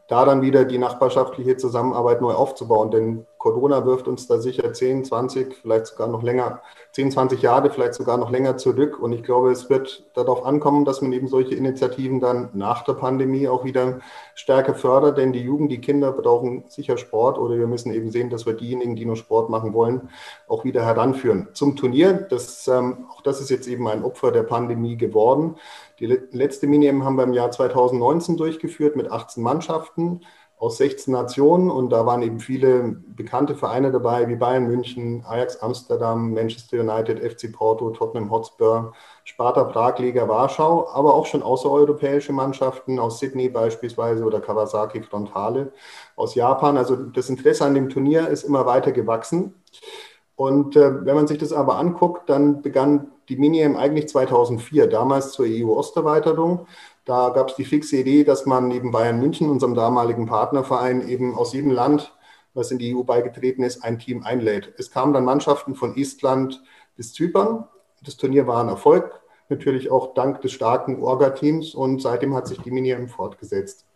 da 0.09 0.25
dann 0.25 0.42
wieder 0.42 0.64
die 0.64 0.78
nachbarschaftliche 0.78 1.56
Zusammenarbeit 1.56 2.20
neu 2.20 2.32
aufzubauen. 2.32 2.90
Denn 2.90 3.26
Corona 3.40 3.87
wirft 3.87 4.06
uns 4.06 4.26
da 4.26 4.38
sicher 4.38 4.70
10, 4.70 5.06
20, 5.06 5.56
vielleicht 5.62 5.87
sogar 5.87 6.09
noch 6.09 6.23
länger, 6.23 6.61
10, 6.92 7.11
20 7.11 7.40
Jahre, 7.40 7.70
vielleicht 7.70 7.94
sogar 7.94 8.18
noch 8.18 8.30
länger 8.30 8.59
zurück. 8.59 9.00
Und 9.00 9.12
ich 9.12 9.23
glaube, 9.23 9.50
es 9.50 9.70
wird 9.70 10.04
darauf 10.12 10.44
ankommen, 10.44 10.85
dass 10.85 11.00
man 11.00 11.11
eben 11.14 11.26
solche 11.26 11.54
Initiativen 11.54 12.20
dann 12.20 12.50
nach 12.52 12.85
der 12.85 12.92
Pandemie 12.92 13.49
auch 13.49 13.64
wieder 13.64 14.00
stärker 14.35 14.75
fördert. 14.75 15.16
Denn 15.16 15.32
die 15.32 15.40
Jugend, 15.40 15.73
die 15.73 15.80
Kinder 15.80 16.12
brauchen 16.12 16.64
sicher 16.68 16.99
Sport 16.99 17.38
oder 17.38 17.56
wir 17.56 17.66
müssen 17.66 17.94
eben 17.94 18.11
sehen, 18.11 18.28
dass 18.28 18.44
wir 18.44 18.52
diejenigen, 18.52 18.94
die 18.94 19.06
nur 19.06 19.16
Sport 19.16 19.49
machen 19.49 19.73
wollen, 19.73 20.11
auch 20.47 20.64
wieder 20.64 20.85
heranführen. 20.85 21.49
Zum 21.54 21.76
Turnier, 21.76 22.12
das, 22.12 22.68
ähm, 22.68 23.06
auch 23.11 23.23
das 23.23 23.40
ist 23.40 23.49
jetzt 23.49 23.68
eben 23.68 23.88
ein 23.88 24.04
Opfer 24.04 24.32
der 24.32 24.42
Pandemie 24.42 24.99
geworden. 24.99 25.56
Die 25.99 26.06
letzte 26.06 26.66
Mini-M 26.66 27.04
haben 27.04 27.16
wir 27.16 27.25
im 27.25 27.32
Jahr 27.32 27.50
2019 27.50 28.37
durchgeführt 28.37 28.97
mit 28.97 29.11
18 29.11 29.42
Mannschaften 29.42 30.20
aus 30.61 30.76
16 30.76 31.11
Nationen 31.11 31.71
und 31.71 31.88
da 31.88 32.05
waren 32.05 32.21
eben 32.21 32.38
viele 32.38 32.97
bekannte 33.17 33.55
Vereine 33.55 33.90
dabei, 33.90 34.29
wie 34.29 34.37
Bayern 34.37 34.67
München, 34.67 35.25
Ajax 35.26 35.57
Amsterdam, 35.57 36.35
Manchester 36.35 36.81
United, 36.81 37.19
FC 37.19 37.50
Porto, 37.50 37.88
Tottenham 37.90 38.31
Hotspur, 38.31 38.93
Sparta 39.25 39.64
Prag, 39.64 39.99
Liga 39.99 40.29
Warschau, 40.29 40.87
aber 40.93 41.14
auch 41.14 41.25
schon 41.25 41.43
außereuropäische 41.43 42.35
Mannschaften 42.35 42.99
aus 42.99 43.21
Sydney 43.21 43.49
beispielsweise 43.49 44.23
oder 44.23 44.40
Kawasaki 44.40 45.02
Frontale 45.02 45.73
aus 46.14 46.35
Japan. 46.35 46.76
Also 46.76 46.95
das 46.95 47.31
Interesse 47.31 47.64
an 47.64 47.75
dem 47.75 47.88
Turnier 47.88 48.29
ist 48.29 48.45
immer 48.45 48.67
weiter 48.67 48.93
gewachsen. 48.93 49.55
Und 50.37 50.76
äh, 50.76 51.07
wenn 51.07 51.14
man 51.14 51.26
sich 51.26 51.38
das 51.38 51.55
aber 51.55 51.79
anguckt, 51.79 52.29
dann 52.29 52.61
begann 52.61 53.12
die 53.31 53.37
Mini-M 53.37 53.76
eigentlich 53.76 54.09
2004, 54.09 54.88
damals 54.88 55.33
zur 55.33 55.47
EU-Osterweiterung. 55.49 56.67
Da 57.11 57.31
gab 57.31 57.49
es 57.49 57.57
die 57.57 57.64
fixe 57.64 57.97
Idee, 57.97 58.23
dass 58.23 58.47
man 58.47 58.69
neben 58.69 58.93
Bayern 58.93 59.19
München, 59.19 59.50
unserem 59.50 59.75
damaligen 59.75 60.26
Partnerverein, 60.26 61.09
eben 61.09 61.35
aus 61.35 61.52
jedem 61.52 61.73
Land, 61.73 62.14
was 62.55 62.71
in 62.71 62.79
die 62.79 62.95
EU 62.95 63.02
beigetreten 63.02 63.64
ist, 63.64 63.83
ein 63.83 63.99
Team 63.99 64.23
einlädt. 64.23 64.75
Es 64.79 64.93
kamen 64.93 65.12
dann 65.12 65.25
Mannschaften 65.25 65.75
von 65.75 65.97
Estland 65.97 66.62
bis 66.95 67.12
Zypern. 67.12 67.67
Das 68.05 68.17
Turnier 68.17 68.47
war 68.47 68.62
ein 68.62 68.69
Erfolg, 68.69 69.11
natürlich 69.49 69.90
auch 69.90 70.14
dank 70.14 70.40
des 70.43 70.52
starken 70.52 71.02
Orga-Teams 71.02 71.75
und 71.75 72.00
seitdem 72.00 72.33
hat 72.37 72.47
sich 72.47 72.61
die 72.61 72.71
Mini-M 72.71 73.09
fortgesetzt. 73.09 73.87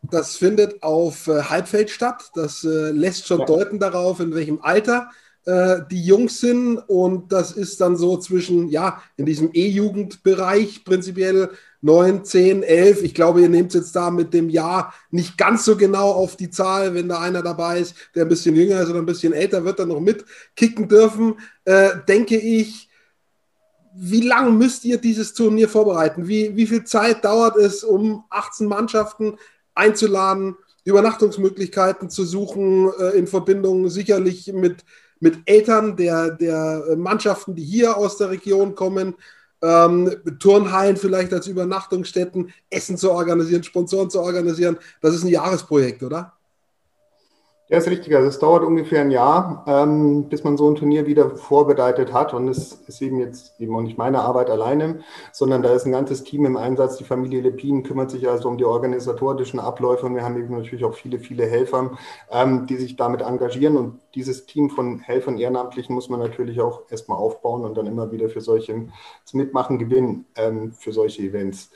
Das 0.00 0.36
findet 0.36 0.82
auf 0.82 1.28
äh, 1.28 1.42
Halbfeld 1.42 1.90
statt. 1.90 2.30
Das 2.34 2.64
äh, 2.64 2.90
lässt 2.90 3.26
schon 3.26 3.40
ja. 3.40 3.44
deuten 3.44 3.78
darauf, 3.78 4.20
in 4.20 4.34
welchem 4.34 4.60
Alter 4.62 5.10
äh, 5.46 5.82
die 5.90 6.02
Jungs 6.02 6.40
sind. 6.40 6.76
Und 6.76 7.32
das 7.32 7.52
ist 7.52 7.80
dann 7.80 7.96
so 7.96 8.18
zwischen, 8.18 8.68
ja, 8.68 9.00
in 9.16 9.26
diesem 9.26 9.50
E-Jugendbereich 9.52 10.84
prinzipiell 10.84 11.50
9, 11.82 12.24
10, 12.24 12.62
11. 12.64 13.02
Ich 13.04 13.14
glaube, 13.14 13.40
ihr 13.40 13.48
nehmt 13.48 13.72
jetzt 13.72 13.94
da 13.94 14.10
mit 14.10 14.34
dem 14.34 14.48
Jahr 14.48 14.92
nicht 15.10 15.38
ganz 15.38 15.64
so 15.64 15.76
genau 15.76 16.10
auf 16.10 16.36
die 16.36 16.50
Zahl, 16.50 16.94
wenn 16.94 17.08
da 17.08 17.20
einer 17.20 17.42
dabei 17.42 17.78
ist, 17.78 17.94
der 18.14 18.24
ein 18.24 18.28
bisschen 18.28 18.56
jünger 18.56 18.80
ist 18.80 18.90
oder 18.90 18.98
ein 18.98 19.06
bisschen 19.06 19.32
älter, 19.32 19.64
wird 19.64 19.78
dann 19.78 19.88
noch 19.88 20.00
mitkicken 20.00 20.88
dürfen, 20.88 21.36
äh, 21.64 21.90
denke 22.08 22.36
ich. 22.36 22.88
Wie 23.98 24.20
lange 24.20 24.50
müsst 24.50 24.84
ihr 24.84 24.98
dieses 24.98 25.32
Turnier 25.32 25.68
vorbereiten? 25.68 26.28
Wie, 26.28 26.54
wie 26.54 26.66
viel 26.66 26.84
Zeit 26.84 27.24
dauert 27.24 27.56
es, 27.56 27.82
um 27.82 28.24
18 28.28 28.66
Mannschaften 28.66 29.38
einzuladen, 29.74 30.56
Übernachtungsmöglichkeiten 30.84 32.10
zu 32.10 32.24
suchen, 32.24 32.90
äh, 32.98 33.16
in 33.16 33.26
Verbindung 33.26 33.88
sicherlich 33.88 34.52
mit 34.52 34.84
mit 35.20 35.38
Eltern 35.46 35.96
der, 35.96 36.30
der 36.30 36.96
Mannschaften, 36.96 37.54
die 37.54 37.64
hier 37.64 37.96
aus 37.96 38.16
der 38.16 38.30
Region 38.30 38.74
kommen, 38.74 39.14
ähm, 39.62 40.14
Turnhallen 40.38 40.96
vielleicht 40.96 41.32
als 41.32 41.46
Übernachtungsstätten, 41.46 42.52
Essen 42.70 42.96
zu 42.96 43.10
organisieren, 43.10 43.62
Sponsoren 43.62 44.10
zu 44.10 44.20
organisieren. 44.20 44.76
Das 45.00 45.14
ist 45.14 45.24
ein 45.24 45.28
Jahresprojekt, 45.28 46.02
oder? 46.02 46.35
Ja, 47.68 47.78
ist 47.78 47.88
richtig. 47.90 48.14
Also 48.14 48.28
es 48.28 48.38
dauert 48.38 48.62
ungefähr 48.62 49.00
ein 49.00 49.10
Jahr, 49.10 49.64
ähm, 49.66 50.28
bis 50.28 50.44
man 50.44 50.56
so 50.56 50.70
ein 50.70 50.76
Turnier 50.76 51.06
wieder 51.06 51.34
vorbereitet 51.36 52.12
hat. 52.12 52.32
Und 52.32 52.46
es 52.46 52.74
ist 52.86 53.02
eben 53.02 53.18
jetzt 53.18 53.60
eben 53.60 53.74
auch 53.74 53.80
nicht 53.80 53.98
meine 53.98 54.20
Arbeit 54.20 54.50
alleine, 54.50 55.00
sondern 55.32 55.62
da 55.62 55.70
ist 55.74 55.84
ein 55.84 55.90
ganzes 55.90 56.22
Team 56.22 56.46
im 56.46 56.56
Einsatz. 56.56 56.96
Die 56.96 57.02
Familie 57.02 57.40
Lepin 57.40 57.82
kümmert 57.82 58.12
sich 58.12 58.28
also 58.28 58.48
um 58.48 58.56
die 58.56 58.64
organisatorischen 58.64 59.58
Abläufe. 59.58 60.06
Und 60.06 60.14
wir 60.14 60.22
haben 60.22 60.36
eben 60.38 60.56
natürlich 60.56 60.84
auch 60.84 60.94
viele, 60.94 61.18
viele 61.18 61.44
Helfer, 61.44 61.98
ähm, 62.30 62.66
die 62.66 62.76
sich 62.76 62.94
damit 62.94 63.22
engagieren. 63.22 63.76
Und 63.76 63.98
dieses 64.14 64.46
Team 64.46 64.70
von 64.70 65.00
Helfern 65.00 65.36
Ehrenamtlichen 65.36 65.92
muss 65.92 66.08
man 66.08 66.20
natürlich 66.20 66.60
auch 66.60 66.82
erstmal 66.88 67.18
aufbauen 67.18 67.64
und 67.64 67.76
dann 67.76 67.86
immer 67.86 68.12
wieder 68.12 68.28
für 68.28 68.40
solche 68.40 68.86
zum 69.24 69.40
Mitmachen 69.40 69.80
gewinnen, 69.80 70.26
ähm, 70.36 70.72
für 70.72 70.92
solche 70.92 71.22
Events. 71.22 71.70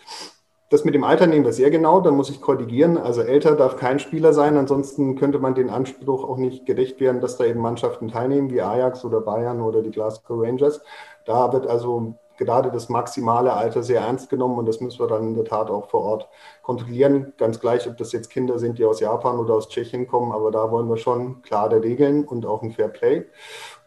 Das 0.71 0.85
mit 0.85 0.95
dem 0.95 1.03
Alter 1.03 1.27
nehmen 1.27 1.45
wir 1.45 1.53
sehr 1.53 1.73
genau, 1.73 2.01
da 2.01 2.13
muss 2.13 2.31
ich 2.31 2.41
korrigieren. 2.41 2.97
Also 2.97 3.23
älter 3.23 3.57
darf 3.57 3.77
kein 3.77 3.99
Spieler 3.99 4.33
sein, 4.33 4.57
ansonsten 4.57 5.17
könnte 5.17 5.41
man 5.41 5.57
den 5.57 5.69
Anspruch 5.69 6.23
auch 6.23 6.37
nicht 6.37 6.65
gerecht 6.65 7.01
werden, 7.01 7.21
dass 7.21 7.37
da 7.37 7.45
eben 7.45 7.59
Mannschaften 7.61 8.07
teilnehmen, 8.07 8.51
wie 8.51 8.63
Ajax 8.63 9.05
oder 9.05 9.21
Bayern 9.21 9.63
oder 9.63 9.83
die 9.83 9.91
Glasgow 9.91 10.41
Rangers. 10.41 10.81
Da 11.25 11.53
wird 11.53 11.67
also 11.67 12.15
gerade 12.41 12.71
das 12.71 12.89
maximale 12.89 13.53
Alter 13.53 13.83
sehr 13.83 14.01
ernst 14.01 14.31
genommen 14.31 14.59
und 14.59 14.67
das 14.67 14.81
müssen 14.81 15.01
wir 15.01 15.09
dann 15.09 15.25
in 15.25 15.35
der 15.35 15.45
Tat 15.45 15.71
auch 15.71 15.91
vor 15.91 16.03
Ort 16.03 16.29
kontrollieren. 16.63 17.33
Ganz 17.37 17.59
gleich, 17.59 17.89
ob 17.89 17.97
das 17.99 18.13
jetzt 18.13 18.31
Kinder 18.31 18.61
sind, 18.61 18.79
die 18.79 18.85
aus 18.85 19.01
Japan 19.01 19.41
oder 19.41 19.55
aus 19.55 19.69
Tschechien 19.69 20.07
kommen, 20.07 20.31
aber 20.31 20.53
da 20.53 20.71
wollen 20.71 20.89
wir 20.89 20.97
schon 20.97 21.43
klare 21.43 21.83
Regeln 21.83 22.25
und 22.25 22.47
auch 22.47 22.63
ein 22.63 22.71
Fair 22.71 22.89
Play. 22.89 23.27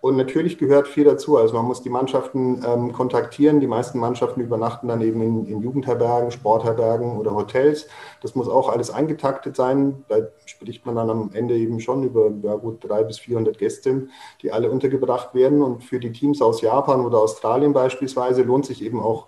Und 0.03 0.17
natürlich 0.17 0.57
gehört 0.57 0.89
viel 0.89 1.05
dazu. 1.05 1.37
Also 1.37 1.53
man 1.55 1.63
muss 1.63 1.81
die 1.81 1.89
Mannschaften 1.89 2.61
ähm, 2.67 2.91
kontaktieren. 2.91 3.61
Die 3.61 3.67
meisten 3.67 3.99
Mannschaften 3.99 4.41
übernachten 4.41 4.89
dann 4.89 4.99
eben 4.99 5.21
in, 5.21 5.45
in, 5.45 5.61
Jugendherbergen, 5.61 6.29
Sportherbergen 6.29 7.15
oder 7.17 7.33
Hotels. 7.33 7.87
Das 8.21 8.35
muss 8.35 8.49
auch 8.49 8.67
alles 8.67 8.91
eingetaktet 8.91 9.55
sein. 9.55 10.03
Da 10.09 10.17
spricht 10.43 10.85
man 10.85 10.97
dann 10.97 11.09
am 11.09 11.29
Ende 11.31 11.55
eben 11.55 11.79
schon 11.79 12.03
über 12.03 12.29
ja, 12.41 12.55
gut 12.55 12.83
300 12.83 13.07
bis 13.07 13.19
400 13.19 13.57
Gäste, 13.57 14.09
die 14.41 14.51
alle 14.51 14.69
untergebracht 14.69 15.33
werden. 15.33 15.61
Und 15.61 15.85
für 15.85 16.01
die 16.01 16.11
Teams 16.11 16.41
aus 16.41 16.59
Japan 16.59 17.05
oder 17.05 17.19
Australien 17.19 17.71
beispielsweise 17.71 18.43
lohnt 18.43 18.65
sich 18.65 18.83
eben 18.83 18.99
auch 18.99 19.27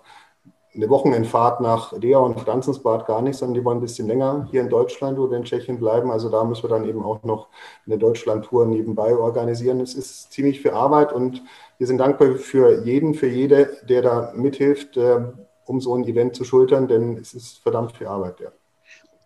eine 0.76 0.88
Wochenendfahrt 0.90 1.60
nach 1.60 1.92
Rea 1.92 2.18
und 2.18 2.38
Franzensbad 2.40 3.06
gar 3.06 3.22
nicht, 3.22 3.36
sondern 3.36 3.54
die 3.54 3.64
wollen 3.64 3.78
ein 3.78 3.82
bisschen 3.82 4.06
länger 4.06 4.46
hier 4.50 4.60
in 4.60 4.68
Deutschland 4.68 5.18
oder 5.18 5.36
in 5.36 5.44
Tschechien 5.44 5.78
bleiben. 5.78 6.10
Also 6.10 6.28
da 6.28 6.44
müssen 6.44 6.64
wir 6.64 6.70
dann 6.70 6.84
eben 6.84 7.02
auch 7.02 7.22
noch 7.24 7.48
eine 7.86 7.98
Deutschland-Tour 7.98 8.66
nebenbei 8.66 9.16
organisieren. 9.16 9.80
Es 9.80 9.94
ist 9.94 10.32
ziemlich 10.32 10.60
viel 10.60 10.72
Arbeit 10.72 11.12
und 11.12 11.42
wir 11.78 11.86
sind 11.86 11.98
dankbar 11.98 12.36
für 12.36 12.84
jeden, 12.84 13.14
für 13.14 13.28
jede, 13.28 13.70
der 13.88 14.02
da 14.02 14.32
mithilft, 14.34 14.96
äh, 14.96 15.20
um 15.64 15.80
so 15.80 15.94
ein 15.94 16.04
Event 16.04 16.36
zu 16.36 16.44
schultern, 16.44 16.88
denn 16.88 17.16
es 17.16 17.34
ist 17.34 17.58
verdammt 17.58 17.92
viel 17.92 18.06
Arbeit. 18.06 18.40
Ja. 18.40 18.48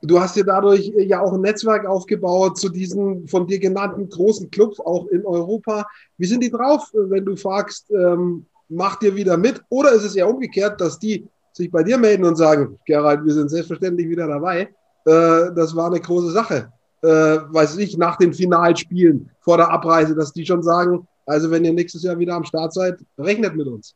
Du 0.02 0.19
hast 0.19 0.37
dir 0.37 0.45
dadurch 0.45 0.92
äh, 0.97 1.04
ja 1.04 1.21
auch 1.21 1.33
ein 1.33 1.42
Netzwerk 1.42 1.87
aufgebaut 1.87 2.59
zu 2.59 2.69
diesen 2.69 3.28
von 3.28 3.47
dir 3.47 3.59
genannten 3.59 4.09
großen 4.09 4.50
Clubs, 4.50 4.80
auch 4.80 5.07
in 5.09 5.26
Europa. 5.26 5.87
Wie 6.16 6.26
sind 6.26 6.42
die 6.42 6.50
drauf, 6.50 6.90
äh, 6.95 7.11
wenn 7.11 7.25
du 7.25 7.37
fragst, 7.37 7.90
ähm, 7.90 8.47
macht 8.69 9.02
ihr 9.02 9.14
wieder 9.14 9.37
mit? 9.37 9.62
Oder 9.69 9.92
ist 9.92 10.04
es 10.04 10.16
eher 10.16 10.28
umgekehrt, 10.28 10.80
dass 10.80 10.99
die 10.99 11.28
sich 11.61 11.71
bei 11.71 11.83
dir 11.83 11.99
melden 11.99 12.25
und 12.25 12.37
sagen, 12.37 12.79
Gerald, 12.87 13.25
wir 13.25 13.33
sind 13.33 13.49
selbstverständlich 13.49 14.09
wieder 14.09 14.26
dabei. 14.26 14.69
Äh, 15.05 15.52
das 15.55 15.75
war 15.76 15.87
eine 15.87 16.00
große 16.00 16.31
Sache. 16.31 16.73
Äh, 17.02 17.09
weiß 17.09 17.79
ich, 17.79 17.97
nach 17.97 18.17
den 18.17 18.35
Finalspielen 18.35 19.31
vor 19.40 19.57
der 19.57 19.71
Abreise, 19.71 20.14
dass 20.14 20.33
die 20.33 20.45
schon 20.45 20.62
sagen, 20.62 21.07
also 21.26 21.50
wenn 21.50 21.64
ihr 21.64 21.73
nächstes 21.73 22.02
Jahr 22.02 22.19
wieder 22.19 22.35
am 22.35 22.45
Start 22.45 22.75
seid, 22.75 22.99
rechnet 23.19 23.57
mit 23.57 23.67
uns. 23.67 23.95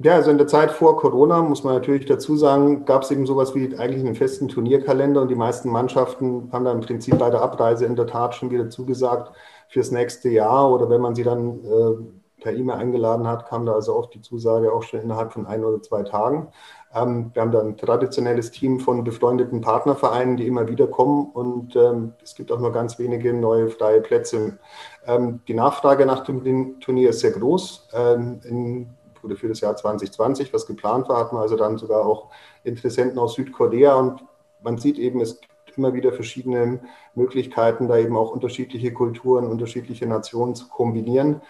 Ja, 0.00 0.14
also 0.14 0.30
in 0.30 0.38
der 0.38 0.46
Zeit 0.46 0.70
vor 0.70 0.96
Corona, 0.96 1.42
muss 1.42 1.64
man 1.64 1.74
natürlich 1.74 2.06
dazu 2.06 2.36
sagen, 2.36 2.84
gab 2.84 3.02
es 3.02 3.10
eben 3.10 3.26
sowas 3.26 3.56
wie 3.56 3.76
eigentlich 3.76 4.04
einen 4.04 4.14
festen 4.14 4.46
Turnierkalender 4.46 5.20
und 5.20 5.28
die 5.28 5.34
meisten 5.34 5.70
Mannschaften 5.70 6.48
haben 6.52 6.64
dann 6.64 6.78
im 6.78 6.86
Prinzip 6.86 7.18
bei 7.18 7.30
der 7.30 7.42
Abreise 7.42 7.84
in 7.84 7.96
der 7.96 8.06
Tat 8.06 8.36
schon 8.36 8.52
wieder 8.52 8.70
zugesagt 8.70 9.32
fürs 9.68 9.90
nächste 9.90 10.28
Jahr 10.28 10.70
oder 10.70 10.88
wenn 10.88 11.00
man 11.00 11.16
sie 11.16 11.24
dann 11.24 11.58
äh, 11.64 12.27
per 12.40 12.52
E-Mail 12.52 12.76
eingeladen 12.76 13.26
hat, 13.26 13.48
kam 13.48 13.66
da 13.66 13.72
also 13.72 13.94
oft 13.96 14.14
die 14.14 14.20
Zusage 14.20 14.72
auch 14.72 14.82
schon 14.82 15.00
innerhalb 15.00 15.32
von 15.32 15.46
ein 15.46 15.64
oder 15.64 15.82
zwei 15.82 16.02
Tagen. 16.02 16.48
Ähm, 16.94 17.30
wir 17.34 17.42
haben 17.42 17.52
da 17.52 17.60
ein 17.60 17.76
traditionelles 17.76 18.50
Team 18.50 18.80
von 18.80 19.04
befreundeten 19.04 19.60
Partnervereinen, 19.60 20.36
die 20.36 20.46
immer 20.46 20.68
wieder 20.68 20.86
kommen 20.86 21.30
und 21.32 21.76
ähm, 21.76 22.14
es 22.22 22.34
gibt 22.34 22.50
auch 22.50 22.60
nur 22.60 22.72
ganz 22.72 22.98
wenige 22.98 23.32
neue 23.32 23.68
freie 23.68 24.00
Plätze. 24.00 24.58
Ähm, 25.06 25.40
die 25.48 25.54
Nachfrage 25.54 26.06
nach 26.06 26.24
dem 26.24 26.80
Turnier 26.80 27.10
ist 27.10 27.20
sehr 27.20 27.32
groß. 27.32 27.88
Ähm, 27.92 28.40
in, 28.44 28.90
oder 29.22 29.36
für 29.36 29.48
das 29.48 29.60
Jahr 29.60 29.76
2020, 29.76 30.52
was 30.52 30.66
geplant 30.66 31.08
war, 31.08 31.18
hatten 31.18 31.36
wir 31.36 31.40
also 31.40 31.56
dann 31.56 31.76
sogar 31.76 32.06
auch 32.06 32.28
Interessenten 32.64 33.18
aus 33.18 33.34
Südkorea 33.34 33.94
und 33.94 34.24
man 34.62 34.78
sieht 34.78 34.98
eben, 34.98 35.20
es 35.20 35.40
gibt 35.40 35.76
immer 35.76 35.94
wieder 35.94 36.12
verschiedene 36.12 36.80
Möglichkeiten, 37.14 37.88
da 37.88 37.96
eben 37.96 38.16
auch 38.16 38.32
unterschiedliche 38.32 38.92
Kulturen, 38.92 39.46
unterschiedliche 39.46 40.06
Nationen 40.06 40.54
zu 40.54 40.68
kombinieren. 40.68 41.40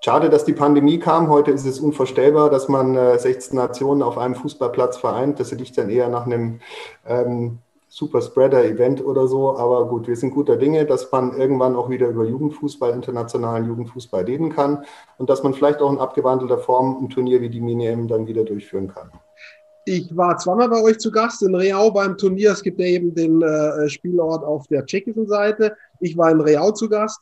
Schade, 0.00 0.30
dass 0.30 0.44
die 0.44 0.52
Pandemie 0.52 1.00
kam. 1.00 1.28
Heute 1.28 1.50
ist 1.50 1.66
es 1.66 1.80
unvorstellbar, 1.80 2.50
dass 2.50 2.68
man 2.68 2.94
äh, 2.94 3.18
16 3.18 3.56
Nationen 3.56 4.02
auf 4.02 4.16
einem 4.16 4.36
Fußballplatz 4.36 4.96
vereint. 4.96 5.40
Das 5.40 5.50
hätte 5.50 5.64
ich 5.64 5.72
dann 5.72 5.90
eher 5.90 6.08
nach 6.08 6.24
einem 6.24 6.60
ähm, 7.04 7.58
Super 7.88 8.20
Spreader-Event 8.20 9.04
oder 9.04 9.26
so. 9.26 9.56
Aber 9.56 9.88
gut, 9.88 10.06
wir 10.06 10.14
sind 10.14 10.30
guter 10.30 10.56
Dinge, 10.56 10.84
dass 10.84 11.10
man 11.10 11.36
irgendwann 11.36 11.74
auch 11.74 11.90
wieder 11.90 12.06
über 12.08 12.24
Jugendfußball, 12.24 12.92
internationalen 12.92 13.66
Jugendfußball 13.66 14.22
reden 14.24 14.54
kann 14.54 14.84
und 15.16 15.28
dass 15.28 15.42
man 15.42 15.52
vielleicht 15.52 15.80
auch 15.80 15.90
in 15.90 15.98
abgewandelter 15.98 16.58
Form 16.58 16.98
ein 17.02 17.10
Turnier 17.10 17.40
wie 17.40 17.50
die 17.50 17.60
Mini-M 17.60 18.06
dann 18.06 18.28
wieder 18.28 18.44
durchführen 18.44 18.88
kann. 18.88 19.10
Ich 19.84 20.14
war 20.14 20.36
zweimal 20.36 20.68
bei 20.68 20.82
euch 20.82 20.98
zu 20.98 21.10
Gast 21.10 21.42
in 21.42 21.54
Reau 21.54 21.90
beim 21.90 22.16
Turnier. 22.18 22.52
Es 22.52 22.62
gibt 22.62 22.78
ja 22.78 22.86
eben 22.86 23.14
den 23.14 23.42
äh, 23.42 23.88
Spielort 23.88 24.44
auf 24.44 24.68
der 24.68 24.84
tschechischen 24.84 25.26
Seite. 25.26 25.74
Ich 25.98 26.16
war 26.16 26.30
in 26.30 26.40
Reau 26.40 26.70
zu 26.70 26.88
Gast. 26.88 27.18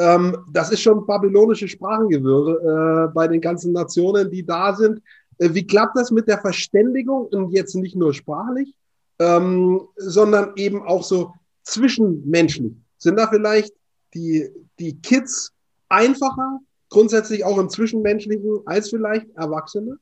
Ähm, 0.00 0.46
das 0.50 0.72
ist 0.72 0.80
schon 0.80 1.04
babylonische 1.04 1.68
Sprachengewirre 1.68 3.08
äh, 3.08 3.12
bei 3.12 3.28
den 3.28 3.42
ganzen 3.42 3.72
Nationen, 3.72 4.30
die 4.30 4.44
da 4.44 4.74
sind. 4.74 5.02
Äh, 5.36 5.50
wie 5.52 5.66
klappt 5.66 5.94
das 5.94 6.10
mit 6.10 6.26
der 6.26 6.38
Verständigung 6.38 7.26
und 7.26 7.52
jetzt 7.52 7.74
nicht 7.74 7.96
nur 7.96 8.14
sprachlich, 8.14 8.74
ähm, 9.18 9.82
sondern 9.96 10.52
eben 10.56 10.82
auch 10.82 11.02
so 11.02 11.34
zwischenmenschlich? 11.64 12.72
Sind 12.96 13.18
da 13.18 13.26
vielleicht 13.26 13.74
die, 14.14 14.48
die 14.78 14.98
Kids 15.02 15.52
einfacher, 15.90 16.60
grundsätzlich 16.88 17.44
auch 17.44 17.58
im 17.58 17.68
Zwischenmenschlichen, 17.68 18.60
als 18.64 18.88
vielleicht 18.88 19.26
Erwachsene? 19.36 19.98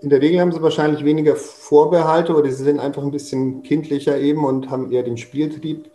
In 0.00 0.10
der 0.10 0.20
Regel 0.20 0.40
haben 0.40 0.52
sie 0.52 0.62
wahrscheinlich 0.62 1.04
weniger 1.04 1.34
Vorbehalte 1.34 2.36
oder 2.36 2.48
sie 2.52 2.62
sind 2.62 2.78
einfach 2.78 3.02
ein 3.02 3.10
bisschen 3.10 3.64
kindlicher 3.64 4.16
eben 4.16 4.44
und 4.44 4.70
haben 4.70 4.92
eher 4.92 5.02
den 5.02 5.16
Spieltrieb. 5.16 5.90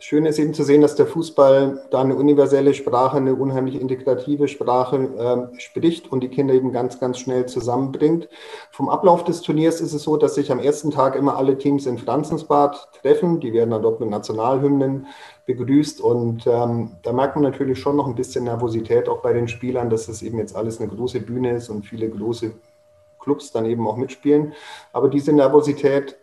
Schön 0.00 0.26
ist 0.26 0.38
eben 0.38 0.54
zu 0.54 0.62
sehen, 0.62 0.80
dass 0.80 0.94
der 0.94 1.06
Fußball 1.06 1.86
da 1.90 2.02
eine 2.02 2.14
universelle 2.14 2.72
Sprache, 2.72 3.16
eine 3.16 3.34
unheimlich 3.34 3.80
integrative 3.80 4.46
Sprache 4.46 4.96
äh, 5.52 5.58
spricht 5.58 6.12
und 6.12 6.20
die 6.20 6.28
Kinder 6.28 6.54
eben 6.54 6.70
ganz, 6.70 7.00
ganz 7.00 7.18
schnell 7.18 7.46
zusammenbringt. 7.46 8.28
Vom 8.70 8.88
Ablauf 8.88 9.24
des 9.24 9.40
Turniers 9.40 9.80
ist 9.80 9.92
es 9.94 10.04
so, 10.04 10.16
dass 10.16 10.36
sich 10.36 10.52
am 10.52 10.60
ersten 10.60 10.92
Tag 10.92 11.16
immer 11.16 11.36
alle 11.36 11.58
Teams 11.58 11.84
in 11.86 11.98
Franzensbad 11.98 12.92
treffen. 13.02 13.40
Die 13.40 13.52
werden 13.52 13.70
dann 13.70 13.82
dort 13.82 13.98
mit 13.98 14.08
Nationalhymnen 14.08 15.08
begrüßt 15.46 16.00
und 16.00 16.46
ähm, 16.46 16.92
da 17.02 17.12
merkt 17.12 17.34
man 17.34 17.42
natürlich 17.42 17.80
schon 17.80 17.96
noch 17.96 18.06
ein 18.06 18.14
bisschen 18.14 18.44
Nervosität 18.44 19.08
auch 19.08 19.20
bei 19.20 19.32
den 19.32 19.48
Spielern, 19.48 19.90
dass 19.90 20.06
es 20.06 20.22
eben 20.22 20.38
jetzt 20.38 20.54
alles 20.54 20.80
eine 20.80 20.88
große 20.88 21.18
Bühne 21.18 21.56
ist 21.56 21.70
und 21.70 21.84
viele 21.84 22.08
große 22.08 22.52
Clubs 23.18 23.50
dann 23.50 23.66
eben 23.66 23.88
auch 23.88 23.96
mitspielen. 23.96 24.52
Aber 24.92 25.08
diese 25.08 25.32
Nervosität 25.32 26.16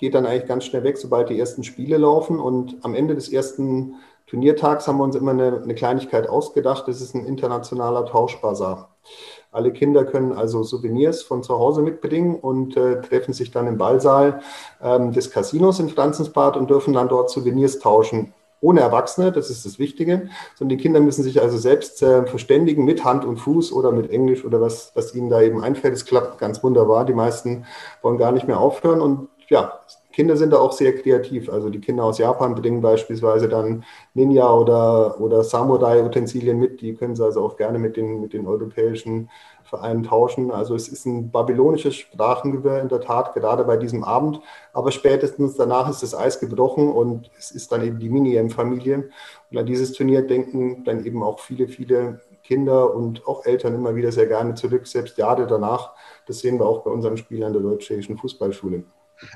geht 0.00 0.14
dann 0.14 0.26
eigentlich 0.26 0.48
ganz 0.48 0.64
schnell 0.64 0.82
weg, 0.82 0.98
sobald 0.98 1.28
die 1.28 1.38
ersten 1.38 1.62
Spiele 1.62 1.98
laufen. 1.98 2.40
Und 2.40 2.76
am 2.82 2.94
Ende 2.94 3.14
des 3.14 3.30
ersten 3.30 3.94
Turniertags 4.26 4.88
haben 4.88 4.98
wir 4.98 5.04
uns 5.04 5.14
immer 5.14 5.32
eine, 5.32 5.62
eine 5.62 5.74
Kleinigkeit 5.74 6.28
ausgedacht. 6.28 6.88
Das 6.88 7.00
ist 7.00 7.14
ein 7.14 7.26
internationaler 7.26 8.06
Tauschbazar. 8.06 8.96
Alle 9.52 9.72
Kinder 9.72 10.04
können 10.04 10.32
also 10.32 10.62
Souvenirs 10.62 11.22
von 11.22 11.42
zu 11.42 11.58
Hause 11.58 11.82
mitbringen 11.82 12.36
und 12.36 12.76
äh, 12.76 13.00
treffen 13.02 13.34
sich 13.34 13.50
dann 13.50 13.66
im 13.66 13.78
Ballsaal 13.78 14.40
ähm, 14.82 15.12
des 15.12 15.30
Casinos 15.30 15.80
in 15.80 15.88
Franzensbad 15.88 16.56
und 16.56 16.70
dürfen 16.70 16.94
dann 16.94 17.08
dort 17.08 17.30
Souvenirs 17.30 17.78
tauschen 17.78 18.32
ohne 18.60 18.80
Erwachsene, 18.80 19.32
das 19.32 19.48
ist 19.48 19.64
das 19.64 19.78
Wichtige, 19.78 20.28
sondern 20.54 20.76
die 20.76 20.82
Kinder 20.82 21.00
müssen 21.00 21.22
sich 21.22 21.40
also 21.40 21.56
selbst 21.56 22.02
äh, 22.02 22.26
verständigen 22.26 22.84
mit 22.84 23.04
Hand 23.04 23.24
und 23.24 23.38
Fuß 23.38 23.72
oder 23.72 23.90
mit 23.90 24.10
Englisch 24.10 24.44
oder 24.44 24.60
was, 24.60 24.92
was 24.94 25.14
ihnen 25.14 25.30
da 25.30 25.40
eben 25.40 25.62
einfällt. 25.64 25.94
Es 25.94 26.04
klappt 26.04 26.38
ganz 26.38 26.62
wunderbar. 26.62 27.06
Die 27.06 27.14
meisten 27.14 27.64
wollen 28.02 28.18
gar 28.18 28.32
nicht 28.32 28.46
mehr 28.46 28.60
aufhören 28.60 29.00
und 29.00 29.28
ja, 29.50 29.80
Kinder 30.12 30.36
sind 30.36 30.52
da 30.52 30.58
auch 30.58 30.72
sehr 30.72 30.94
kreativ. 30.94 31.50
Also 31.50 31.70
die 31.70 31.80
Kinder 31.80 32.04
aus 32.04 32.18
Japan 32.18 32.54
bringen 32.54 32.80
beispielsweise 32.80 33.48
dann 33.48 33.84
Ninja 34.14 34.52
oder, 34.52 35.20
oder 35.20 35.44
Samurai-Utensilien 35.44 36.58
mit. 36.58 36.80
Die 36.80 36.94
können 36.94 37.16
sie 37.16 37.24
also 37.24 37.44
auch 37.44 37.56
gerne 37.56 37.78
mit 37.78 37.96
den, 37.96 38.20
mit 38.20 38.32
den 38.32 38.46
europäischen 38.46 39.28
Vereinen 39.64 40.04
tauschen. 40.04 40.50
Also 40.52 40.74
es 40.74 40.88
ist 40.88 41.04
ein 41.06 41.30
babylonisches 41.30 41.96
Sprachengewirr 41.96 42.80
in 42.80 42.88
der 42.88 43.00
Tat, 43.00 43.34
gerade 43.34 43.64
bei 43.64 43.76
diesem 43.76 44.04
Abend. 44.04 44.40
Aber 44.72 44.92
spätestens 44.92 45.56
danach 45.56 45.88
ist 45.90 46.02
das 46.02 46.14
Eis 46.14 46.38
gebrochen 46.38 46.90
und 46.90 47.30
es 47.36 47.50
ist 47.50 47.72
dann 47.72 47.84
eben 47.84 47.98
die 47.98 48.08
Mini-M-Familie. 48.08 49.10
Und 49.50 49.58
an 49.58 49.66
dieses 49.66 49.92
Turnier 49.92 50.22
denken 50.22 50.84
dann 50.84 51.04
eben 51.04 51.22
auch 51.22 51.40
viele, 51.40 51.68
viele 51.68 52.20
Kinder 52.44 52.94
und 52.94 53.26
auch 53.26 53.44
Eltern 53.46 53.74
immer 53.74 53.96
wieder 53.96 54.12
sehr 54.12 54.26
gerne 54.26 54.54
zurück, 54.54 54.86
selbst 54.86 55.18
Jahre 55.18 55.46
danach. 55.46 55.92
Das 56.26 56.38
sehen 56.38 56.58
wir 56.58 56.66
auch 56.66 56.82
bei 56.82 56.90
unseren 56.90 57.16
Spielern 57.16 57.52
der 57.52 57.62
Deutschen 57.62 58.16
Fußballschule. 58.16 58.84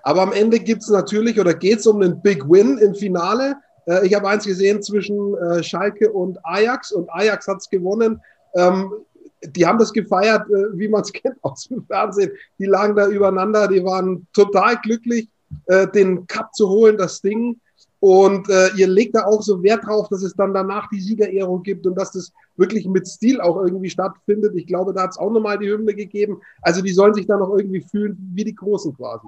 Aber 0.03 0.23
am 0.23 0.33
Ende 0.33 0.59
gibt 0.59 0.83
es 0.83 0.89
natürlich 0.89 1.39
oder 1.41 1.55
geht 1.55 1.81
es 1.81 1.87
um 1.87 2.01
einen 2.01 2.21
Big 2.23 2.49
Win 2.49 2.79
im 2.79 2.95
Finale. 2.95 3.57
Äh, 3.87 4.07
ich 4.07 4.15
habe 4.15 4.29
eins 4.29 4.45
gesehen 4.45 4.83
zwischen 4.83 5.37
äh, 5.37 5.63
Schalke 5.63 6.13
und 6.13 6.39
Ajax 6.45 6.93
und 6.93 7.09
Ajax 7.11 7.47
hat 7.47 7.59
es 7.59 7.69
gewonnen. 7.69 8.21
Ähm, 8.55 8.93
die 9.47 9.67
haben 9.67 9.79
das 9.79 9.93
gefeiert, 9.93 10.49
äh, 10.51 10.79
wie 10.79 10.89
man 10.89 11.03
es 11.03 11.13
kennt 11.13 11.37
aus 11.43 11.69
dem 11.69 11.85
Fernsehen. 11.85 12.33
Die 12.59 12.67
lagen 12.67 12.97
da 12.97 13.09
übereinander, 13.09 13.69
die 13.69 13.85
waren 13.85 14.27
total 14.33 14.77
glücklich, 14.83 15.29
äh, 15.67 15.87
den 15.89 16.27
Cup 16.27 16.55
zu 16.55 16.69
holen, 16.69 16.97
das 16.97 17.21
Ding. 17.21 17.61
Und 18.01 18.51
äh, 18.51 18.69
ihr 18.77 18.87
legt 18.87 19.15
da 19.15 19.25
auch 19.25 19.41
so 19.41 19.63
Wert 19.63 19.87
drauf, 19.87 20.09
dass 20.11 20.23
es 20.23 20.35
dann 20.35 20.53
danach 20.53 20.91
die 20.91 21.01
Siegerehrung 21.01 21.63
gibt 21.63 21.87
und 21.87 21.95
dass 21.95 22.13
das 22.13 22.33
wirklich 22.57 22.87
mit 22.87 23.09
Stil 23.09 23.41
auch 23.41 23.57
irgendwie 23.63 23.89
stattfindet. 23.89 24.55
Ich 24.57 24.67
glaube, 24.67 24.93
da 24.93 25.05
hat 25.05 25.13
es 25.13 25.19
auch 25.19 25.31
nochmal 25.31 25.59
die 25.59 25.71
Hymne 25.71 25.95
gegeben. 25.95 26.39
Also 26.61 26.83
die 26.83 26.93
sollen 26.93 27.15
sich 27.15 27.27
dann 27.27 27.41
auch 27.41 27.57
irgendwie 27.57 27.81
fühlen 27.81 28.19
wie 28.35 28.45
die 28.45 28.55
Großen 28.55 28.95
quasi. 28.95 29.27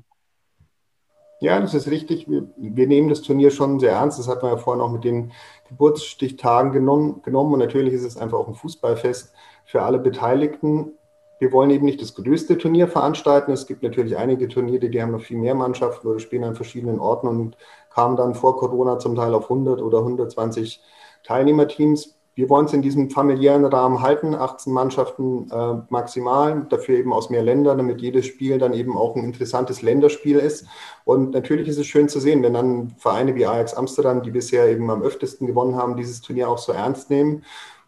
Ja, 1.39 1.61
das 1.61 1.75
ist 1.75 1.89
richtig. 1.91 2.31
Wir, 2.31 2.49
wir, 2.57 2.87
nehmen 2.87 3.11
das 3.11 3.21
Turnier 3.21 3.51
schon 3.51 3.79
sehr 3.79 3.93
ernst. 3.93 4.19
Das 4.19 4.29
hat 4.29 4.43
man 4.43 4.53
ja 4.53 4.57
vorhin 4.57 4.83
auch 4.83 4.91
mit 4.91 5.05
den 5.05 5.33
Geburtsstichtagen 5.69 6.73
genommen, 6.73 7.21
genommen. 7.23 7.53
Und 7.53 7.59
natürlich 7.59 7.93
ist 7.93 8.05
es 8.05 8.17
einfach 8.17 8.39
auch 8.39 8.49
ein 8.49 8.55
Fußballfest 8.55 9.35
für 9.67 9.83
alle 9.83 9.99
Beteiligten. 9.99 10.93
Wir 11.39 11.53
wollen 11.53 11.71
eben 11.71 11.85
nicht 11.85 12.01
das 12.01 12.15
größte 12.15 12.57
Turnier 12.57 12.89
veranstalten. 12.89 13.53
Es 13.53 13.67
gibt 13.67 13.83
natürlich 13.83 14.17
einige 14.17 14.49
Turniere, 14.49 14.89
die 14.89 15.03
haben 15.03 15.13
noch 15.13 15.21
viel 15.21 15.37
mehr 15.37 15.55
Mannschaften 15.55 16.09
oder 16.09 16.19
spielen 16.21 16.45
an 16.45 16.55
verschiedenen 16.55 16.99
Orten 16.99 17.29
und 17.29 17.59
kamen 17.91 18.17
dann 18.17 18.35
vor 18.35 18.57
Corona 18.57 18.99
zum 18.99 19.15
Teil 19.15 19.35
auf 19.35 19.45
100 19.45 19.83
oder 19.83 19.99
120 19.99 20.81
Teilnehmerteams. 21.25 22.16
Wir 22.37 22.51
wollen 22.51 22.67
es 22.67 22.75
in 22.75 22.83
diesem 22.83 23.09
familiären 23.09 23.65
Rahmen 23.65 24.03
halten, 24.03 24.35
18 24.35 24.71
Mannschaften 24.71 25.51
äh, 25.51 25.81
maximal, 25.89 26.67
dafür 26.69 26.99
eben 26.99 27.15
aus 27.15 27.31
mehr 27.31 27.43
Ländern, 27.43 27.79
damit 27.79 28.03
jedes 28.03 28.27
Spiel 28.27 28.59
dann 28.59 28.75
eben 28.75 28.95
auch 28.95 29.17
ein 29.17 29.25
interessantes 29.25 29.81
Länderspiel 29.81 30.37
ist. 30.37 30.67
Und 31.07 31.31
natürlich 31.31 31.67
ist 31.67 31.79
es 31.79 31.87
schön 31.87 32.11
zu 32.11 32.21
sehen, 32.21 32.43
wenn 32.43 32.53
dann 32.53 32.91
Vereine 32.99 33.35
wie 33.37 33.47
Ajax 33.47 33.73
Amsterdam, 33.73 34.23
die 34.23 34.33
bisher 34.33 34.69
eben 34.69 34.91
am 34.91 35.03
öftesten 35.03 35.47
gewonnen 35.47 35.77
haben, 35.77 35.97
dieses 35.97 36.21
Turnier 36.21 36.51
auch 36.51 36.59
so 36.59 36.73
ernst 36.73 37.09
nehmen. 37.09 37.43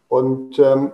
Und 0.08 0.58
ähm, 0.58 0.92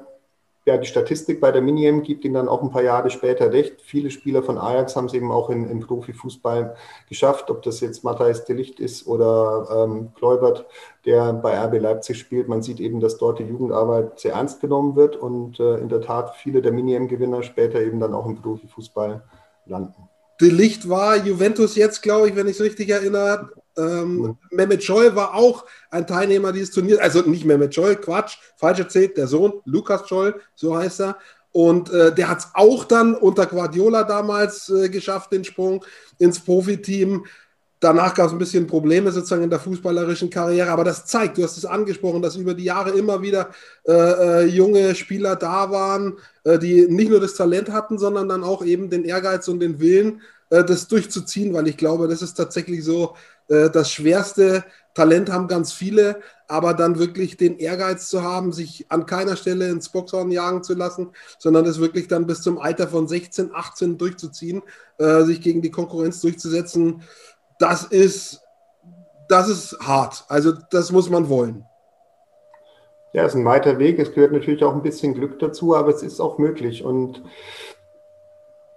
ja, 0.67 0.79
die 0.79 0.87
Statistik 0.87 1.41
bei 1.43 1.53
der 1.53 1.61
Mini-M 1.61 2.03
gibt 2.03 2.25
ihnen 2.25 2.35
dann 2.35 2.49
auch 2.49 2.63
ein 2.63 2.71
paar 2.71 2.83
Jahre 2.83 3.11
später 3.11 3.53
recht. 3.53 3.83
Viele 3.83 4.11
Spieler 4.11 4.43
von 4.43 4.57
Ajax 4.57 4.97
haben 4.97 5.07
es 5.07 5.13
eben 5.13 5.31
auch 5.31 5.51
in, 5.51 5.69
im 5.69 5.81
Profifußball 5.81 6.75
geschafft, 7.07 7.51
ob 7.51 7.63
das 7.63 7.81
jetzt 7.81 8.03
Matthijs 8.03 8.47
de 8.47 8.57
Licht 8.57 8.81
ist 8.81 9.07
oder 9.07 9.69
ähm, 9.71 10.13
Kleubert, 10.15 10.65
der 11.05 11.35
bei 11.35 11.55
RB 11.67 11.81
Leipzig 11.81 12.19
spielt. 12.19 12.49
Man 12.49 12.63
sieht 12.63 12.81
eben, 12.81 13.01
dass 13.01 13.19
dort 13.19 13.41
die 13.41 13.45
Jugendarbeit 13.45 14.19
sehr 14.19 14.33
ernst 14.33 14.63
genommen 14.63 14.97
wird 14.97 15.17
und 15.17 15.61
äh, 15.61 15.77
in 15.77 15.91
der 15.91 16.01
Tat 16.01 16.35
viele 16.37 16.63
der 16.63 16.73
Mini-M-Gewinner 16.73 17.43
später 17.43 17.83
eben 17.83 18.01
dann 18.01 18.15
auch 18.15 18.25
im 18.25 18.41
Profifußball 18.41 19.23
landen. 19.67 20.09
De 20.41 20.49
Licht 20.49 20.89
war 20.89 21.17
Juventus 21.17 21.77
jetzt, 21.77 22.03
glaube 22.03 22.29
ich, 22.29 22.37
wenn 22.37 22.49
ich 22.49 22.57
es 22.57 22.63
richtig 22.63 22.89
erinnere, 22.89 23.51
ähm, 23.77 24.39
Mehmet 24.51 24.83
Scholl 24.85 25.15
war 25.15 25.35
auch 25.35 25.65
ein 25.91 26.07
Teilnehmer 26.07 26.53
dieses 26.53 26.71
Turniers, 26.71 26.99
also 26.99 27.23
nicht 27.23 27.45
Mehmet 27.45 27.75
Scholl, 27.75 27.97
Quatsch, 27.97 28.39
falsch 28.57 28.79
erzählt, 28.79 29.17
der 29.17 29.27
Sohn, 29.27 29.55
Lukas 29.65 30.09
Scholl, 30.09 30.41
so 30.55 30.77
heißt 30.77 31.01
er. 31.01 31.17
Und 31.53 31.93
äh, 31.93 32.13
der 32.13 32.29
hat 32.29 32.41
es 32.41 32.49
auch 32.55 32.85
dann 32.85 33.15
unter 33.15 33.47
Guardiola 33.47 34.03
damals 34.03 34.69
äh, 34.71 34.89
geschafft, 34.89 35.31
den 35.33 35.45
Sprung 35.45 35.85
ins 36.19 36.41
Profiteam. 36.41 37.25
Danach 37.79 38.15
gab 38.15 38.27
es 38.27 38.33
ein 38.33 38.39
bisschen 38.39 38.67
Probleme 38.67 39.13
sozusagen 39.13 39.45
in 39.45 39.51
der 39.51 39.61
fußballerischen 39.61 40.31
Karriere, 40.31 40.71
aber 40.71 40.85
das 40.85 41.05
zeigt, 41.07 41.37
du 41.37 41.45
hast 41.45 41.57
es 41.57 41.67
angesprochen, 41.67 42.23
dass 42.23 42.35
über 42.35 42.55
die 42.55 42.65
Jahre 42.65 42.91
immer 42.91 43.21
wieder 43.23 43.51
äh, 43.87 43.93
äh 43.93 44.45
junge 44.47 44.95
Spieler 44.95 45.37
da 45.37 45.71
waren, 45.71 46.15
äh, 46.45 46.59
die 46.59 46.89
nicht 46.89 47.11
nur 47.11 47.21
das 47.21 47.35
Talent 47.35 47.71
hatten, 47.71 47.99
sondern 47.99 48.29
dann 48.29 48.43
auch 48.43 48.65
eben 48.65 48.91
den 48.91 49.05
Ehrgeiz 49.05 49.47
und 49.49 49.61
den 49.61 49.81
Willen, 49.81 50.23
äh, 50.51 50.65
das 50.65 50.89
durchzuziehen, 50.89 51.53
weil 51.53 51.69
ich 51.69 51.77
glaube, 51.77 52.09
das 52.09 52.23
ist 52.23 52.35
tatsächlich 52.35 52.85
so, 52.85 53.17
das 53.49 53.91
schwerste 53.91 54.65
Talent 54.95 55.31
haben 55.31 55.49
ganz 55.49 55.73
viele, 55.73 56.21
aber 56.47 56.73
dann 56.73 56.99
wirklich 56.99 57.37
den 57.37 57.59
Ehrgeiz 57.59 58.09
zu 58.09 58.23
haben, 58.23 58.53
sich 58.53 58.87
an 58.91 59.07
keiner 59.07 59.37
Stelle 59.37 59.69
ins 59.69 59.89
Boxhorn 59.89 60.31
jagen 60.31 60.63
zu 60.63 60.75
lassen, 60.75 61.11
sondern 61.39 61.65
das 61.65 61.81
wirklich 61.81 62.07
dann 62.09 62.27
bis 62.27 62.43
zum 62.43 62.59
Alter 62.59 62.89
von 62.89 63.09
16, 63.09 63.51
18 63.53 63.99
durchzuziehen, 63.99 64.63
äh, 64.99 65.23
sich 65.23 65.41
gegen 65.41 65.63
die 65.63 65.71
Konkurrenz 65.71 66.21
durchzusetzen, 66.21 67.03
das 67.59 67.85
ist, 67.85 68.41
das 69.29 69.49
ist 69.49 69.79
hart. 69.81 70.25
Also 70.29 70.53
das 70.71 70.93
muss 70.93 71.11
man 71.11 71.29
wollen. 71.29 71.65
Ja, 73.13 73.25
es 73.25 73.33
ist 73.33 73.41
ein 73.41 73.45
weiter 73.45 73.79
Weg. 73.79 73.99
Es 73.99 74.13
gehört 74.13 74.33
natürlich 74.33 74.65
auch 74.65 74.75
ein 74.75 74.83
bisschen 74.83 75.15
Glück 75.15 75.39
dazu, 75.39 75.77
aber 75.77 75.91
es 75.91 76.03
ist 76.03 76.21
auch 76.21 76.39
möglich. 76.39 76.85
Und 76.85 77.23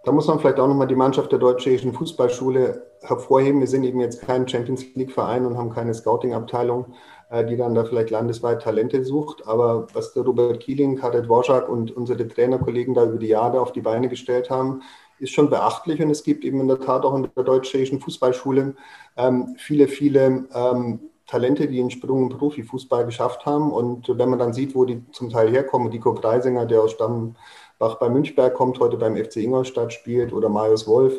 da 0.08 0.14
muss 0.14 0.28
man 0.28 0.40
vielleicht 0.40 0.58
auch 0.58 0.70
nochmal 0.70 0.88
die 0.88 0.96
Mannschaft 0.96 1.34
der 1.34 1.40
Deutschen 1.40 1.94
Fußballschule 1.94 2.82
hervorheben. 3.02 3.60
Wir 3.60 3.68
sind 3.68 3.84
eben 3.84 4.00
jetzt 4.00 4.22
kein 4.22 4.48
Champions 4.48 4.86
League-Verein 4.96 5.46
und 5.46 5.58
haben 5.58 5.70
keine 5.70 5.94
Scouting-Abteilung, 5.94 6.94
äh, 7.30 7.46
die 7.46 7.58
dann 7.58 7.76
da 7.76 7.84
vielleicht 7.84 8.12
landesweit 8.12 8.62
Talente 8.62 9.04
sucht. 9.04 9.46
Aber 9.46 9.88
was 9.94 10.14
der 10.14 10.24
Robert 10.24 10.62
Kieling, 10.62 10.96
Kadet 10.96 11.28
Worschak 11.28 11.68
und 11.68 11.92
unsere 11.92 12.26
Trainerkollegen 12.26 12.94
da 12.94 13.04
über 13.04 13.18
die 13.18 13.28
Jahre 13.28 13.60
auf 13.60 13.74
die 13.74 13.82
Beine 13.82 14.08
gestellt 14.08 14.50
haben, 14.50 14.82
ist 15.20 15.34
schon 15.34 15.50
beachtlich. 15.50 16.02
Und 16.02 16.10
es 16.10 16.24
gibt 16.24 16.46
eben 16.46 16.62
in 16.62 16.70
der 16.70 16.80
Tat 16.80 17.04
auch 17.04 17.14
in 17.14 17.28
der 17.36 17.44
Deutschen 17.44 18.00
Fußballschule 18.00 18.76
ähm, 19.18 19.56
viele, 19.58 19.90
viele 19.90 20.46
ähm, 20.54 21.02
Talente, 21.26 21.68
die 21.68 21.76
den 21.76 21.92
Sprung 21.92 22.32
im 22.32 22.38
Profifußball 22.38 23.06
geschafft 23.06 23.46
haben. 23.46 23.74
Und 23.74 24.08
wenn 24.08 24.30
man 24.30 24.40
dann 24.40 24.54
sieht, 24.54 24.74
wo 24.74 24.86
die 24.86 25.04
zum 25.12 25.30
Teil 25.30 25.50
herkommen, 25.50 25.90
Nico 25.90 26.14
Preisinger, 26.14 26.66
der 26.66 26.82
aus 26.82 26.92
Stamm 26.92 27.36
Bach 27.80 27.96
bei 27.96 28.10
Münchberg 28.10 28.54
kommt, 28.54 28.80
heute 28.80 28.98
beim 28.98 29.16
FC 29.16 29.38
Ingolstadt 29.38 29.94
spielt, 29.94 30.34
oder 30.34 30.50
Marius 30.50 30.88
Wolf, 30.88 31.14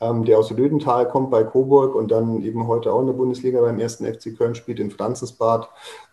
ähm, 0.00 0.24
der 0.24 0.38
aus 0.38 0.50
Lödental 0.50 1.08
kommt 1.08 1.30
bei 1.30 1.42
Coburg 1.42 1.94
und 1.94 2.10
dann 2.10 2.42
eben 2.42 2.66
heute 2.66 2.92
auch 2.92 3.00
in 3.00 3.06
der 3.06 3.14
Bundesliga 3.14 3.60
beim 3.60 3.78
ersten 3.78 4.04
FC 4.04 4.36
Köln 4.36 4.54
spielt 4.54 4.78
in 4.78 4.90
Franzensbad, 4.90 5.68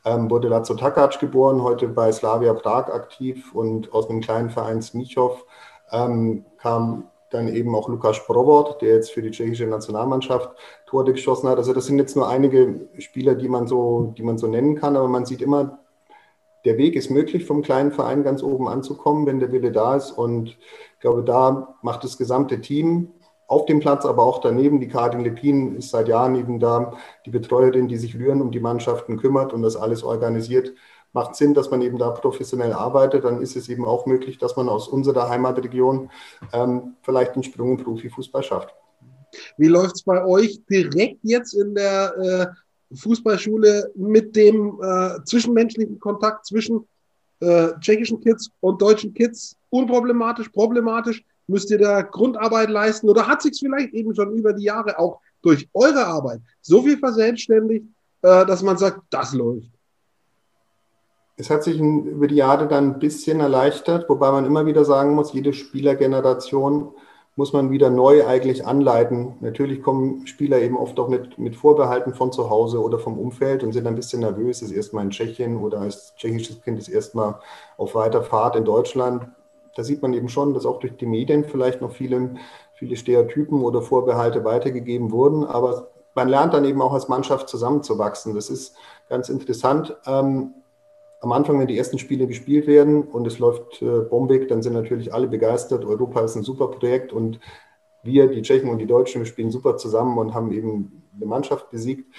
ähm, 0.05 0.29
wurde 0.29 0.47
Lazo 0.47 0.73
Takac 0.73 1.19
geboren, 1.19 1.61
heute 1.61 1.87
bei 1.87 2.11
Slavia 2.11 2.53
Prag 2.53 2.87
aktiv 2.87 3.53
und 3.53 3.93
aus 3.93 4.09
einem 4.09 4.21
kleinen 4.21 4.49
Verein 4.49 4.81
Smichov 4.81 5.45
ähm, 5.91 6.45
kam 6.57 7.09
dann 7.29 7.47
eben 7.47 7.75
auch 7.75 7.89
Lukas 7.89 8.25
Provod, 8.25 8.81
der 8.81 8.95
jetzt 8.95 9.11
für 9.11 9.21
die 9.21 9.31
tschechische 9.31 9.65
Nationalmannschaft 9.65 10.51
Tore 10.85 11.11
geschossen 11.11 11.49
hat. 11.49 11.57
Also 11.57 11.73
das 11.73 11.85
sind 11.87 11.97
jetzt 11.97 12.15
nur 12.15 12.29
einige 12.29 12.87
Spieler, 12.99 13.35
die 13.35 13.49
man 13.49 13.67
so, 13.67 14.13
die 14.17 14.23
man 14.23 14.37
so 14.37 14.47
nennen 14.47 14.75
kann, 14.75 14.95
aber 14.95 15.07
man 15.07 15.25
sieht 15.25 15.41
immer, 15.41 15.79
der 16.65 16.77
Weg 16.77 16.95
ist 16.95 17.09
möglich, 17.09 17.45
vom 17.45 17.61
kleinen 17.61 17.91
Verein 17.91 18.23
ganz 18.23 18.41
oben 18.41 18.67
anzukommen, 18.67 19.25
wenn 19.25 19.39
der 19.39 19.51
Wille 19.51 19.71
da 19.71 19.95
ist. 19.95 20.11
Und 20.11 20.49
ich 20.49 20.99
glaube, 20.99 21.23
da 21.23 21.75
macht 21.81 22.03
das 22.03 22.17
gesamte 22.17 22.61
Team 22.61 23.09
auf 23.47 23.65
dem 23.65 23.79
Platz, 23.79 24.05
aber 24.05 24.23
auch 24.23 24.39
daneben. 24.39 24.79
Die 24.79 24.87
Karin 24.87 25.23
Lepin 25.23 25.75
ist 25.75 25.89
seit 25.89 26.07
Jahren 26.07 26.35
eben 26.35 26.59
da, 26.59 26.93
die 27.25 27.31
Betreuerin, 27.31 27.87
die 27.87 27.97
sich 27.97 28.15
rühren 28.17 28.41
um 28.41 28.51
die 28.51 28.59
Mannschaften 28.61 29.17
kümmert 29.17 29.53
und 29.53 29.61
das 29.61 29.75
alles 29.75 30.03
organisiert 30.03 30.73
macht 31.13 31.35
Sinn, 31.35 31.53
dass 31.53 31.69
man 31.71 31.81
eben 31.81 31.97
da 31.97 32.09
professionell 32.09 32.73
arbeitet. 32.73 33.23
Dann 33.23 33.41
ist 33.41 33.55
es 33.55 33.69
eben 33.69 33.85
auch 33.85 34.05
möglich, 34.05 34.39
dass 34.39 34.55
man 34.55 34.67
aus 34.67 34.87
unserer 34.87 35.29
Heimatregion 35.29 36.09
ähm, 36.51 36.95
vielleicht 37.01 37.33
einen 37.33 37.43
Sprung 37.43 37.77
im 37.77 37.83
Profifußball 37.83 38.43
schafft. 38.43 38.73
Wie 39.57 39.67
läuft 39.67 39.95
es 39.95 40.03
bei 40.03 40.23
euch 40.25 40.59
direkt 40.69 41.19
jetzt 41.23 41.53
in 41.53 41.73
der 41.73 42.13
äh, 42.17 42.45
Fußballschule 42.95 43.91
mit 43.95 44.35
dem 44.35 44.79
äh, 44.81 45.23
zwischenmenschlichen 45.25 45.99
Kontakt 45.99 46.45
zwischen 46.45 46.87
äh, 47.39 47.69
tschechischen 47.79 48.21
Kids 48.21 48.49
und 48.59 48.81
deutschen 48.81 49.13
Kids? 49.13 49.55
Unproblematisch, 49.69 50.49
problematisch? 50.49 51.23
Müsst 51.47 51.71
ihr 51.71 51.79
da 51.79 52.01
Grundarbeit 52.01 52.69
leisten 52.69 53.09
oder 53.09 53.27
hat 53.27 53.41
sich 53.41 53.59
vielleicht 53.59 53.93
eben 53.93 54.15
schon 54.15 54.31
über 54.33 54.53
die 54.53 54.63
Jahre 54.63 54.97
auch 54.97 55.19
durch 55.41 55.67
eure 55.73 56.05
Arbeit 56.05 56.39
so 56.61 56.81
viel 56.83 56.97
verselbstständigt, 56.97 57.85
äh, 58.21 58.45
dass 58.45 58.61
man 58.61 58.77
sagt, 58.77 59.01
das 59.09 59.33
läuft? 59.33 59.69
Es 61.35 61.49
hat 61.49 61.63
sich 61.63 61.79
über 61.79 62.27
die 62.27 62.35
Jahre 62.35 62.67
dann 62.67 62.91
ein 62.91 62.99
bisschen 62.99 63.39
erleichtert, 63.39 64.07
wobei 64.07 64.31
man 64.31 64.45
immer 64.45 64.65
wieder 64.65 64.85
sagen 64.85 65.15
muss, 65.15 65.33
jede 65.33 65.51
Spielergeneration 65.51 66.93
muss 67.35 67.51
man 67.51 67.71
wieder 67.71 67.89
neu 67.89 68.27
eigentlich 68.27 68.65
anleiten. 68.65 69.37
Natürlich 69.39 69.81
kommen 69.81 70.27
Spieler 70.27 70.61
eben 70.61 70.77
oft 70.77 70.99
auch 70.99 71.07
mit, 71.07 71.39
mit 71.39 71.55
Vorbehalten 71.55 72.13
von 72.13 72.31
zu 72.31 72.49
Hause 72.49 72.81
oder 72.81 72.99
vom 72.99 73.17
Umfeld 73.17 73.63
und 73.63 73.71
sind 73.71 73.87
ein 73.87 73.95
bisschen 73.95 74.19
nervös, 74.19 74.61
ist 74.61 74.71
erstmal 74.71 75.03
in 75.03 75.09
Tschechien 75.09 75.57
oder 75.57 75.81
als 75.81 76.13
tschechisches 76.15 76.61
Kind 76.61 76.77
ist 76.77 76.89
erstmal 76.89 77.39
auf 77.77 77.95
weiter 77.95 78.21
Fahrt 78.21 78.55
in 78.55 78.65
Deutschland. 78.65 79.27
Da 79.75 79.83
sieht 79.83 80.03
man 80.03 80.13
eben 80.13 80.29
schon, 80.29 80.53
dass 80.53 80.67
auch 80.67 80.79
durch 80.79 80.95
die 80.97 81.07
Medien 81.07 81.45
vielleicht 81.45 81.81
noch 81.81 81.91
viele, 81.91 82.35
viele 82.75 82.95
Stereotypen 82.95 83.63
oder 83.63 83.81
Vorbehalte 83.81 84.43
weitergegeben 84.43 85.11
wurden. 85.11 85.43
Aber 85.43 85.87
man 86.13 86.29
lernt 86.29 86.53
dann 86.53 86.65
eben 86.65 86.83
auch 86.83 86.93
als 86.93 87.07
Mannschaft 87.07 87.49
zusammenzuwachsen. 87.49 88.35
Das 88.35 88.51
ist 88.51 88.75
ganz 89.09 89.29
interessant. 89.29 89.95
Ähm, 90.05 90.53
am 91.23 91.31
Anfang, 91.31 91.57
wenn 91.57 91.67
die 91.67 91.77
ersten 91.77 91.99
Spiele 91.99 92.27
gespielt 92.27 92.67
werden 92.67 93.03
und 93.03 93.25
es 93.25 93.39
läuft 93.39 93.81
äh, 93.81 94.01
bombig, 94.01 94.49
dann 94.49 94.61
sind 94.61 94.73
natürlich 94.73 95.13
alle 95.13 95.27
begeistert. 95.27 95.85
Europa 95.85 96.19
ist 96.19 96.35
ein 96.35 96.43
super 96.43 96.67
Projekt 96.67 97.13
und 97.13 97.39
wir, 98.03 98.27
die 98.27 98.41
Tschechen 98.41 98.69
und 98.69 98.79
die 98.79 98.85
Deutschen, 98.85 99.21
wir 99.21 99.25
spielen 99.25 99.49
super 99.49 99.77
zusammen 99.77 100.17
und 100.17 100.33
haben 100.33 100.51
eben 100.51 101.01
eine 101.15 101.25
Mannschaft 101.25 101.71
besiegt. 101.71 102.13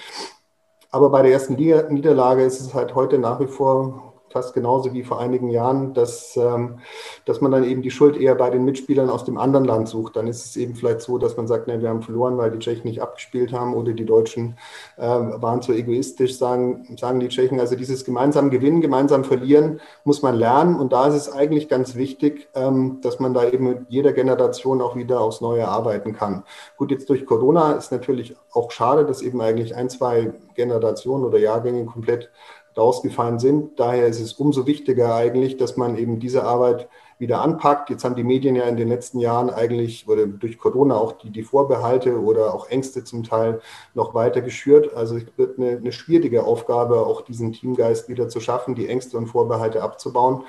Aber 0.90 1.10
bei 1.10 1.20
der 1.20 1.32
ersten 1.32 1.54
Liga 1.54 1.82
Niederlage 1.90 2.44
ist 2.44 2.60
es 2.60 2.72
halt 2.72 2.94
heute 2.94 3.18
nach 3.18 3.40
wie 3.40 3.46
vor 3.46 4.13
fast 4.34 4.52
genauso 4.52 4.92
wie 4.92 5.04
vor 5.04 5.20
einigen 5.20 5.48
Jahren, 5.48 5.94
dass, 5.94 6.36
ähm, 6.36 6.80
dass 7.24 7.40
man 7.40 7.52
dann 7.52 7.62
eben 7.62 7.82
die 7.82 7.92
Schuld 7.92 8.16
eher 8.16 8.34
bei 8.34 8.50
den 8.50 8.64
Mitspielern 8.64 9.08
aus 9.08 9.24
dem 9.24 9.38
anderen 9.38 9.64
Land 9.64 9.88
sucht. 9.88 10.16
Dann 10.16 10.26
ist 10.26 10.44
es 10.44 10.56
eben 10.56 10.74
vielleicht 10.74 11.02
so, 11.02 11.18
dass 11.18 11.36
man 11.36 11.46
sagt, 11.46 11.68
ne, 11.68 11.80
wir 11.80 11.88
haben 11.88 12.02
verloren, 12.02 12.36
weil 12.36 12.50
die 12.50 12.58
Tschechen 12.58 12.88
nicht 12.90 13.00
abgespielt 13.00 13.52
haben 13.52 13.74
oder 13.74 13.92
die 13.92 14.04
Deutschen 14.04 14.56
äh, 14.96 15.02
waren 15.06 15.62
zu 15.62 15.72
egoistisch, 15.72 16.36
sagen, 16.36 16.96
sagen 16.98 17.20
die 17.20 17.28
Tschechen. 17.28 17.60
Also 17.60 17.76
dieses 17.76 18.04
gemeinsam 18.04 18.50
Gewinnen, 18.50 18.80
gemeinsam 18.80 19.22
Verlieren 19.22 19.80
muss 20.02 20.22
man 20.22 20.34
lernen. 20.34 20.80
Und 20.80 20.92
da 20.92 21.06
ist 21.06 21.14
es 21.14 21.32
eigentlich 21.32 21.68
ganz 21.68 21.94
wichtig, 21.94 22.48
ähm, 22.56 22.98
dass 23.02 23.20
man 23.20 23.34
da 23.34 23.48
eben 23.48 23.68
mit 23.68 23.78
jeder 23.88 24.12
Generation 24.12 24.82
auch 24.82 24.96
wieder 24.96 25.20
aufs 25.20 25.42
Neue 25.42 25.68
arbeiten 25.68 26.12
kann. 26.12 26.42
Gut, 26.76 26.90
jetzt 26.90 27.08
durch 27.08 27.24
Corona 27.24 27.74
ist 27.74 27.92
natürlich 27.92 28.34
auch 28.52 28.72
schade, 28.72 29.06
dass 29.06 29.22
eben 29.22 29.40
eigentlich 29.40 29.76
ein, 29.76 29.88
zwei 29.88 30.32
Generationen 30.56 31.24
oder 31.24 31.38
Jahrgänge 31.38 31.84
komplett 31.84 32.30
rausgefallen 32.76 33.38
sind. 33.38 33.78
Daher 33.78 34.06
ist 34.06 34.20
es 34.20 34.34
umso 34.34 34.66
wichtiger 34.66 35.14
eigentlich, 35.14 35.56
dass 35.56 35.76
man 35.76 35.96
eben 35.96 36.18
diese 36.18 36.44
Arbeit 36.44 36.88
wieder 37.18 37.40
anpackt. 37.40 37.90
Jetzt 37.90 38.04
haben 38.04 38.16
die 38.16 38.24
Medien 38.24 38.56
ja 38.56 38.64
in 38.64 38.76
den 38.76 38.88
letzten 38.88 39.18
Jahren 39.18 39.50
eigentlich 39.50 40.08
oder 40.08 40.26
durch 40.26 40.58
Corona 40.58 40.96
auch 40.96 41.12
die, 41.12 41.30
die 41.30 41.42
Vorbehalte 41.42 42.20
oder 42.20 42.54
auch 42.54 42.68
Ängste 42.68 43.04
zum 43.04 43.22
Teil 43.22 43.60
noch 43.94 44.14
weiter 44.14 44.40
geschürt. 44.40 44.94
Also 44.94 45.16
es 45.16 45.24
wird 45.36 45.58
eine, 45.58 45.76
eine 45.76 45.92
schwierige 45.92 46.44
Aufgabe, 46.44 47.06
auch 47.06 47.22
diesen 47.22 47.52
Teamgeist 47.52 48.08
wieder 48.08 48.28
zu 48.28 48.40
schaffen, 48.40 48.74
die 48.74 48.88
Ängste 48.88 49.16
und 49.16 49.28
Vorbehalte 49.28 49.82
abzubauen. 49.82 50.44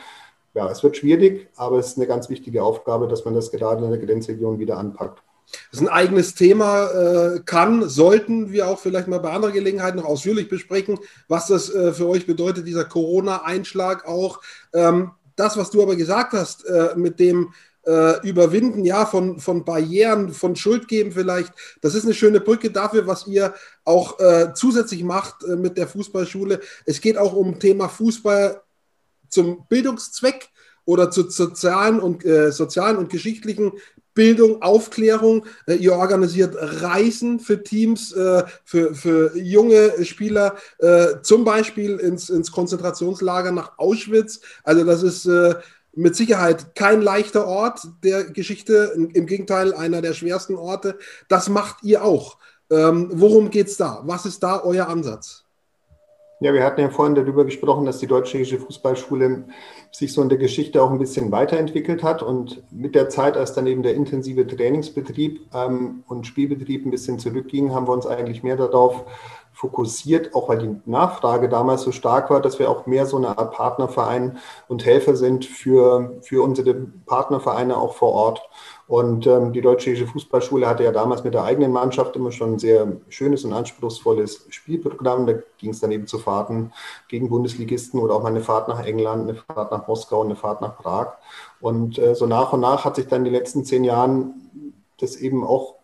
Ja, 0.54 0.70
es 0.70 0.84
wird 0.84 0.98
schwierig, 0.98 1.50
aber 1.58 1.80
es 1.80 1.88
ist 1.88 1.98
eine 1.98 2.08
ganz 2.08 2.30
wichtige 2.30 2.64
Aufgabe, 2.64 3.08
dass 3.08 3.26
man 3.26 3.36
das 3.36 3.52
gerade 3.52 3.84
in 3.84 3.92
der 3.92 4.00
Grenzregion 4.00 4.58
wieder 4.58 4.78
anpackt. 4.78 5.22
Das 5.72 5.80
ist 5.80 5.88
ein 5.88 5.94
eigenes 5.94 6.36
Thema, 6.36 6.90
äh, 6.90 7.40
kann, 7.46 7.88
sollten 7.88 8.52
wir 8.52 8.68
auch 8.68 8.80
vielleicht 8.80 9.08
mal 9.08 9.20
bei 9.20 9.32
anderer 9.32 9.52
Gelegenheit 9.52 9.96
noch 9.96 10.06
ausführlich 10.06 10.50
besprechen, 10.50 11.00
was 11.28 11.48
das 11.48 11.74
äh, 11.74 11.94
für 11.94 12.08
euch 12.08 12.26
bedeutet, 12.26 12.68
dieser 12.68 12.86
Corona-Einschlag 12.86 14.06
auch. 14.06 14.42
Ähm, 14.74 15.12
das, 15.36 15.58
was 15.58 15.70
du 15.70 15.82
aber 15.82 15.96
gesagt 15.96 16.34
hast, 16.34 16.66
äh, 16.66 16.94
mit 16.96 17.20
dem 17.20 17.54
Überwinden 18.24 18.84
ja, 18.84 19.06
von, 19.06 19.40
von 19.40 19.64
Barrieren, 19.64 20.34
von 20.34 20.56
Schuld 20.56 20.88
geben 20.88 21.12
vielleicht, 21.12 21.54
das 21.82 21.94
ist 21.94 22.04
eine 22.04 22.16
schöne 22.16 22.40
Brücke 22.40 22.72
dafür, 22.72 23.06
was 23.06 23.28
ihr 23.28 23.54
auch 23.84 24.18
zusätzlich 24.56 25.04
macht 25.04 25.48
mit 25.48 25.78
der 25.78 25.88
Fußballschule. 25.88 26.62
Es 26.88 27.00
geht 27.00 27.16
auch 27.16 27.34
um 27.34 27.60
Thema 27.60 27.88
Fußball 27.88 28.60
zum 29.30 29.68
Bildungszweck 29.68 30.50
oder 30.86 31.12
zu 31.12 31.30
sozialen 31.30 32.00
und, 32.00 32.24
äh, 32.26 32.52
sozialen 32.52 32.98
und 32.98 33.10
geschichtlichen 33.10 33.74
Bildung, 34.16 34.64
Aufklärung. 34.64 35.46
Äh, 35.68 35.76
ihr 35.76 35.94
organisiert 35.94 36.56
Reisen 36.58 37.40
für 37.40 37.62
Teams, 37.62 38.12
äh, 38.14 38.44
für, 38.64 38.96
für 38.96 39.38
junge 39.38 40.04
Spieler, 40.04 40.56
äh, 40.80 41.22
zum 41.22 41.46
Beispiel 41.46 41.98
ins, 41.98 42.32
ins 42.32 42.52
Konzentrationslager 42.52 43.52
nach 43.52 43.78
Auschwitz. 43.78 44.42
Also 44.64 44.84
das 44.84 45.04
ist 45.04 45.30
mit 45.94 46.16
Sicherheit 46.16 46.76
kein 46.76 47.02
leichter 47.02 47.46
Ort 47.48 47.88
der 48.04 48.26
Geschichte, 48.26 48.94
im 49.14 49.26
Gegenteil 49.26 49.74
einer 49.74 50.02
der 50.02 50.14
schwersten 50.14 50.56
Orte. 50.56 50.98
Das 51.30 51.48
macht 51.48 51.84
ihr 51.84 52.04
auch. 52.04 52.38
Ähm, 52.70 53.10
worum 53.14 53.50
geht 53.50 53.68
es 53.68 53.78
da? 53.78 54.02
Was 54.06 54.26
ist 54.26 54.42
da 54.44 54.62
euer 54.64 54.88
Ansatz? 54.88 55.45
Ja, 56.42 56.54
wir 56.54 56.66
hatten 56.66 56.82
ja 56.82 56.90
vorhin 56.90 57.16
darüber 57.16 57.46
gesprochen, 57.46 57.86
dass 57.86 58.00
die 58.00 58.08
Deutsch-Tschechische 58.08 58.60
Fußballschule 58.60 59.46
sich 59.92 60.12
so 60.12 60.22
in 60.22 60.28
der 60.28 60.38
Geschichte 60.38 60.84
auch 60.84 60.92
ein 60.92 61.00
bisschen 61.00 61.32
weiterentwickelt 61.32 62.04
hat 62.04 62.22
und 62.22 62.62
mit 62.72 62.94
der 62.94 63.08
Zeit, 63.08 63.38
als 63.38 63.54
dann 63.54 63.68
eben 63.68 63.84
der 63.84 63.96
intensive 63.96 64.46
Trainingsbetrieb 64.46 65.48
ähm, 65.54 66.04
und 66.08 66.28
Spielbetrieb 66.28 66.86
ein 66.86 66.92
bisschen 66.92 67.20
zurückging, 67.20 67.74
haben 67.74 67.88
wir 67.88 67.94
uns 67.94 68.06
eigentlich 68.06 68.44
mehr 68.44 68.58
darauf 68.58 69.06
fokussiert, 69.54 70.36
auch 70.36 70.50
weil 70.50 70.58
die 70.58 70.76
Nachfrage 70.86 71.48
damals 71.48 71.84
so 71.84 71.94
stark 71.94 72.30
war, 72.30 72.42
dass 72.42 72.60
wir 72.60 72.70
auch 72.70 72.86
mehr 72.86 73.06
so 73.06 73.16
eine 73.16 73.38
Art 73.38 73.54
Partnerverein 73.54 74.38
und 74.68 74.86
Helfer 74.86 75.16
sind 75.16 75.46
für, 75.46 76.18
für 76.22 76.44
unsere 76.44 76.74
Partnervereine 76.74 77.78
auch 77.78 77.94
vor 77.96 78.12
Ort. 78.12 78.42
Und 78.88 79.26
ähm, 79.26 79.52
die 79.52 79.62
Deutsche 79.62 79.96
Fußballschule 80.06 80.68
hatte 80.68 80.84
ja 80.84 80.92
damals 80.92 81.24
mit 81.24 81.34
der 81.34 81.44
eigenen 81.44 81.72
Mannschaft 81.72 82.16
immer 82.16 82.32
schon 82.32 82.54
ein 82.54 82.60
sehr 82.60 82.98
schönes 83.10 83.44
und 83.44 83.54
anspruchsvolles 83.54 84.46
Spielprogramm. 84.50 85.26
Da 85.26 85.34
ging 85.58 85.72
es 85.72 85.80
dann 85.80 85.92
eben 85.92 86.06
zu 86.06 86.20
Fahrten 86.20 86.72
gegen 87.08 87.30
Bundesligisten 87.30 88.00
oder 88.00 88.14
auch 88.14 88.22
mal 88.22 88.30
eine 88.30 88.42
Fahrt 88.42 88.68
nach 88.68 88.86
England, 88.86 89.24
eine 89.24 89.36
Fahrt 89.36 89.72
nach 89.72 89.88
Moskau, 89.88 90.24
eine 90.24 90.36
Fahrt 90.36 90.62
nach 90.62 90.78
Prag. 90.78 91.14
Und 91.60 91.98
äh, 91.98 92.14
so 92.14 92.28
nach 92.28 92.54
und 92.54 92.60
nach 92.60 92.86
hat 92.86 92.96
sich 92.96 93.08
dann 93.08 93.22
in 93.22 93.26
den 93.26 93.34
letzten 93.34 93.66
zehn 93.66 93.84
Jahren 93.84 94.74
das 95.00 95.16
eben 95.16 95.44
auch 95.44 95.75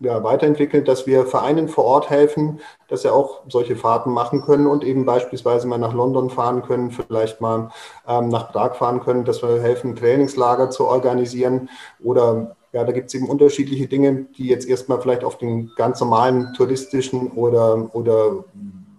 ja, 0.00 0.22
weiterentwickelt, 0.22 0.88
dass 0.88 1.06
wir 1.06 1.24
Vereinen 1.24 1.68
vor 1.68 1.84
Ort 1.84 2.10
helfen, 2.10 2.60
dass 2.88 3.02
sie 3.02 3.12
auch 3.12 3.42
solche 3.48 3.76
Fahrten 3.76 4.10
machen 4.10 4.42
können 4.42 4.66
und 4.66 4.84
eben 4.84 5.04
beispielsweise 5.04 5.66
mal 5.66 5.78
nach 5.78 5.94
London 5.94 6.30
fahren 6.30 6.62
können, 6.62 6.90
vielleicht 6.90 7.40
mal 7.40 7.70
ähm, 8.06 8.28
nach 8.28 8.52
Prag 8.52 8.74
fahren 8.74 9.00
können, 9.00 9.24
dass 9.24 9.42
wir 9.42 9.60
helfen, 9.60 9.96
Trainingslager 9.96 10.70
zu 10.70 10.86
organisieren 10.86 11.68
oder 12.02 12.56
ja, 12.72 12.82
da 12.82 12.90
gibt 12.90 13.06
es 13.06 13.14
eben 13.14 13.28
unterschiedliche 13.28 13.86
Dinge, 13.86 14.26
die 14.36 14.48
jetzt 14.48 14.68
erstmal 14.68 15.00
vielleicht 15.00 15.22
auf 15.22 15.38
den 15.38 15.70
ganz 15.76 16.00
normalen 16.00 16.52
touristischen 16.54 17.30
oder, 17.30 17.94
oder 17.94 18.44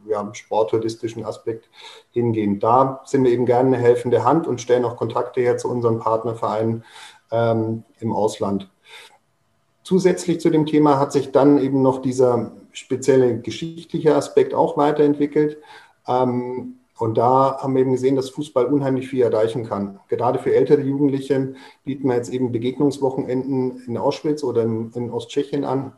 ja, 0.08 0.34
sporttouristischen 0.34 1.25
Aspekt 1.25 1.69
hingehen. 2.12 2.60
Da 2.62 3.01
sind 3.03 3.25
wir 3.25 3.31
eben 3.31 3.45
gerne 3.45 3.75
eine 3.75 3.84
helfende 3.84 4.23
Hand 4.23 4.47
und 4.47 4.62
stellen 4.62 4.86
auch 4.86 4.95
Kontakte 4.95 5.41
her 5.41 5.58
zu 5.58 5.69
unseren 5.69 5.99
Partnervereinen 5.99 6.86
ähm, 7.31 7.84
im 7.99 8.13
Ausland. 8.13 8.69
Zusätzlich 9.85 10.41
zu 10.41 10.49
dem 10.49 10.65
Thema 10.65 10.99
hat 10.99 11.13
sich 11.13 11.31
dann 11.31 11.57
eben 11.59 11.81
noch 11.81 12.01
dieser 12.01 12.51
spezielle 12.73 13.39
geschichtliche 13.39 14.15
Aspekt 14.15 14.53
auch 14.53 14.75
weiterentwickelt. 14.75 15.57
Ähm, 16.05 16.79
Und 16.97 17.17
da 17.17 17.57
haben 17.59 17.75
wir 17.75 17.81
eben 17.81 17.91
gesehen, 17.91 18.15
dass 18.15 18.29
Fußball 18.29 18.67
unheimlich 18.67 19.09
viel 19.09 19.21
erreichen 19.21 19.65
kann. 19.65 19.99
Gerade 20.07 20.39
für 20.39 20.55
ältere 20.55 20.81
Jugendliche 20.81 21.53
bieten 21.83 22.07
wir 22.07 22.15
jetzt 22.15 22.31
eben 22.31 22.53
Begegnungswochenenden 22.53 23.83
in 23.85 23.97
Auschwitz 23.97 24.45
oder 24.45 24.63
in, 24.63 24.91
in 24.95 25.11
Osttschechien 25.11 25.65
an, 25.65 25.91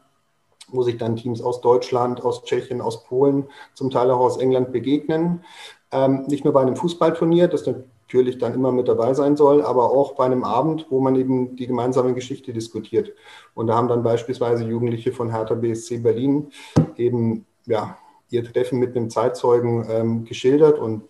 wo 0.70 0.82
sich 0.82 0.98
dann 0.98 1.16
Teams 1.16 1.40
aus 1.42 1.62
Deutschland, 1.62 2.26
aus 2.26 2.44
Tschechien, 2.46 2.82
aus 2.82 3.04
Polen, 3.04 3.46
zum 3.76 3.92
Teil 3.92 4.10
auch 4.10 4.22
aus 4.22 4.38
England 4.38 4.72
begegnen. 4.72 5.44
Ähm, 5.92 6.26
nicht 6.28 6.44
nur 6.44 6.54
bei 6.54 6.62
einem 6.62 6.76
Fußballturnier, 6.76 7.48
das 7.48 7.64
natürlich 8.08 8.38
dann 8.38 8.54
immer 8.54 8.72
mit 8.72 8.88
dabei 8.88 9.14
sein 9.14 9.36
soll, 9.36 9.62
aber 9.62 9.92
auch 9.92 10.16
bei 10.16 10.26
einem 10.26 10.46
Abend, 10.46 10.88
wo 10.90 11.02
man 11.02 11.16
eben 11.16 11.58
die 11.58 11.68
gemeinsame 11.68 12.14
Geschichte 12.14 12.54
diskutiert. 12.54 13.12
Und 13.54 13.68
da 13.68 13.76
haben 13.76 13.90
dann 13.90 14.02
beispielsweise 14.02 14.64
Jugendliche 14.64 15.12
von 15.12 15.30
Hertha 15.30 15.56
BSC 15.56 15.98
Berlin 15.98 16.48
eben 16.96 17.46
ja, 17.66 17.98
ihr 18.30 18.46
Treffen 18.46 18.80
mit 18.80 18.96
einem 18.96 19.10
Zeitzeugen 19.10 19.86
ähm, 19.90 20.24
geschildert 20.24 20.80
und 20.80 21.04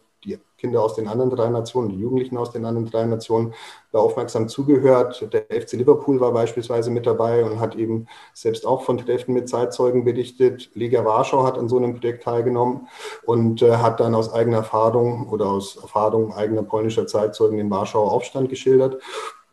Kinder 0.57 0.81
aus 0.81 0.95
den 0.95 1.07
anderen 1.07 1.29
drei 1.29 1.49
Nationen, 1.49 1.89
die 1.89 1.99
Jugendlichen 1.99 2.37
aus 2.37 2.51
den 2.51 2.65
anderen 2.65 2.89
drei 2.89 3.05
Nationen, 3.05 3.53
da 3.91 3.99
aufmerksam 3.99 4.47
zugehört. 4.47 5.27
Der 5.31 5.43
FC 5.61 5.73
Liverpool 5.73 6.19
war 6.19 6.31
beispielsweise 6.33 6.89
mit 6.89 7.05
dabei 7.05 7.45
und 7.45 7.59
hat 7.59 7.75
eben 7.75 8.07
selbst 8.33 8.65
auch 8.65 8.83
von 8.83 8.97
Treffen 8.97 9.33
mit 9.33 9.47
Zeitzeugen 9.49 10.03
berichtet. 10.03 10.69
Lega 10.73 11.05
Warschau 11.05 11.43
hat 11.43 11.57
an 11.57 11.69
so 11.69 11.77
einem 11.77 11.99
Projekt 11.99 12.23
teilgenommen 12.23 12.87
und 13.25 13.61
äh, 13.61 13.77
hat 13.77 13.99
dann 13.99 14.15
aus 14.15 14.33
eigener 14.33 14.57
Erfahrung 14.57 15.29
oder 15.29 15.47
aus 15.47 15.77
Erfahrung 15.77 16.33
eigener 16.33 16.63
polnischer 16.63 17.07
Zeitzeugen 17.07 17.57
den 17.57 17.69
Warschauer 17.69 18.11
Aufstand 18.11 18.49
geschildert. 18.49 19.01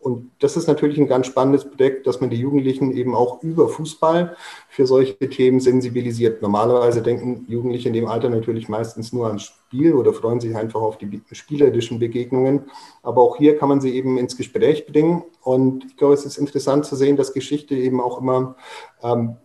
Und 0.04 0.32
das 0.40 0.58
ist 0.58 0.66
natürlich 0.66 0.98
ein 0.98 1.06
ganz 1.06 1.26
spannendes 1.28 1.64
Projekt, 1.64 2.06
dass 2.06 2.20
man 2.20 2.28
die 2.28 2.36
Jugendlichen 2.36 2.92
eben 2.92 3.14
auch 3.14 3.42
über 3.42 3.70
Fußball 3.70 4.36
für 4.68 4.86
solche 4.86 5.16
Themen 5.30 5.60
sensibilisiert. 5.60 6.42
Normalerweise 6.42 7.00
denken 7.00 7.46
Jugendliche 7.48 7.88
in 7.88 7.94
dem 7.94 8.06
Alter 8.06 8.28
natürlich 8.28 8.68
meistens 8.68 9.14
nur 9.14 9.28
ans 9.28 9.44
Spiel 9.44 9.94
oder 9.94 10.12
freuen 10.12 10.40
sich 10.40 10.54
einfach 10.54 10.82
auf 10.82 10.98
die 10.98 11.22
spielerischen 11.32 12.00
Begegnungen. 12.00 12.64
Aber 13.02 13.22
auch 13.22 13.38
hier 13.38 13.56
kann 13.56 13.70
man 13.70 13.80
sie 13.80 13.94
eben 13.94 14.18
ins 14.18 14.36
Gespräch 14.36 14.84
bringen. 14.84 15.24
Und 15.40 15.86
ich 15.86 15.96
glaube, 15.96 16.12
es 16.12 16.26
ist 16.26 16.36
interessant 16.36 16.84
zu 16.84 16.96
sehen, 16.96 17.16
dass 17.16 17.32
Geschichte 17.32 17.74
eben 17.74 17.98
auch 17.98 18.20
immer 18.20 18.56
ähm, 19.02 19.36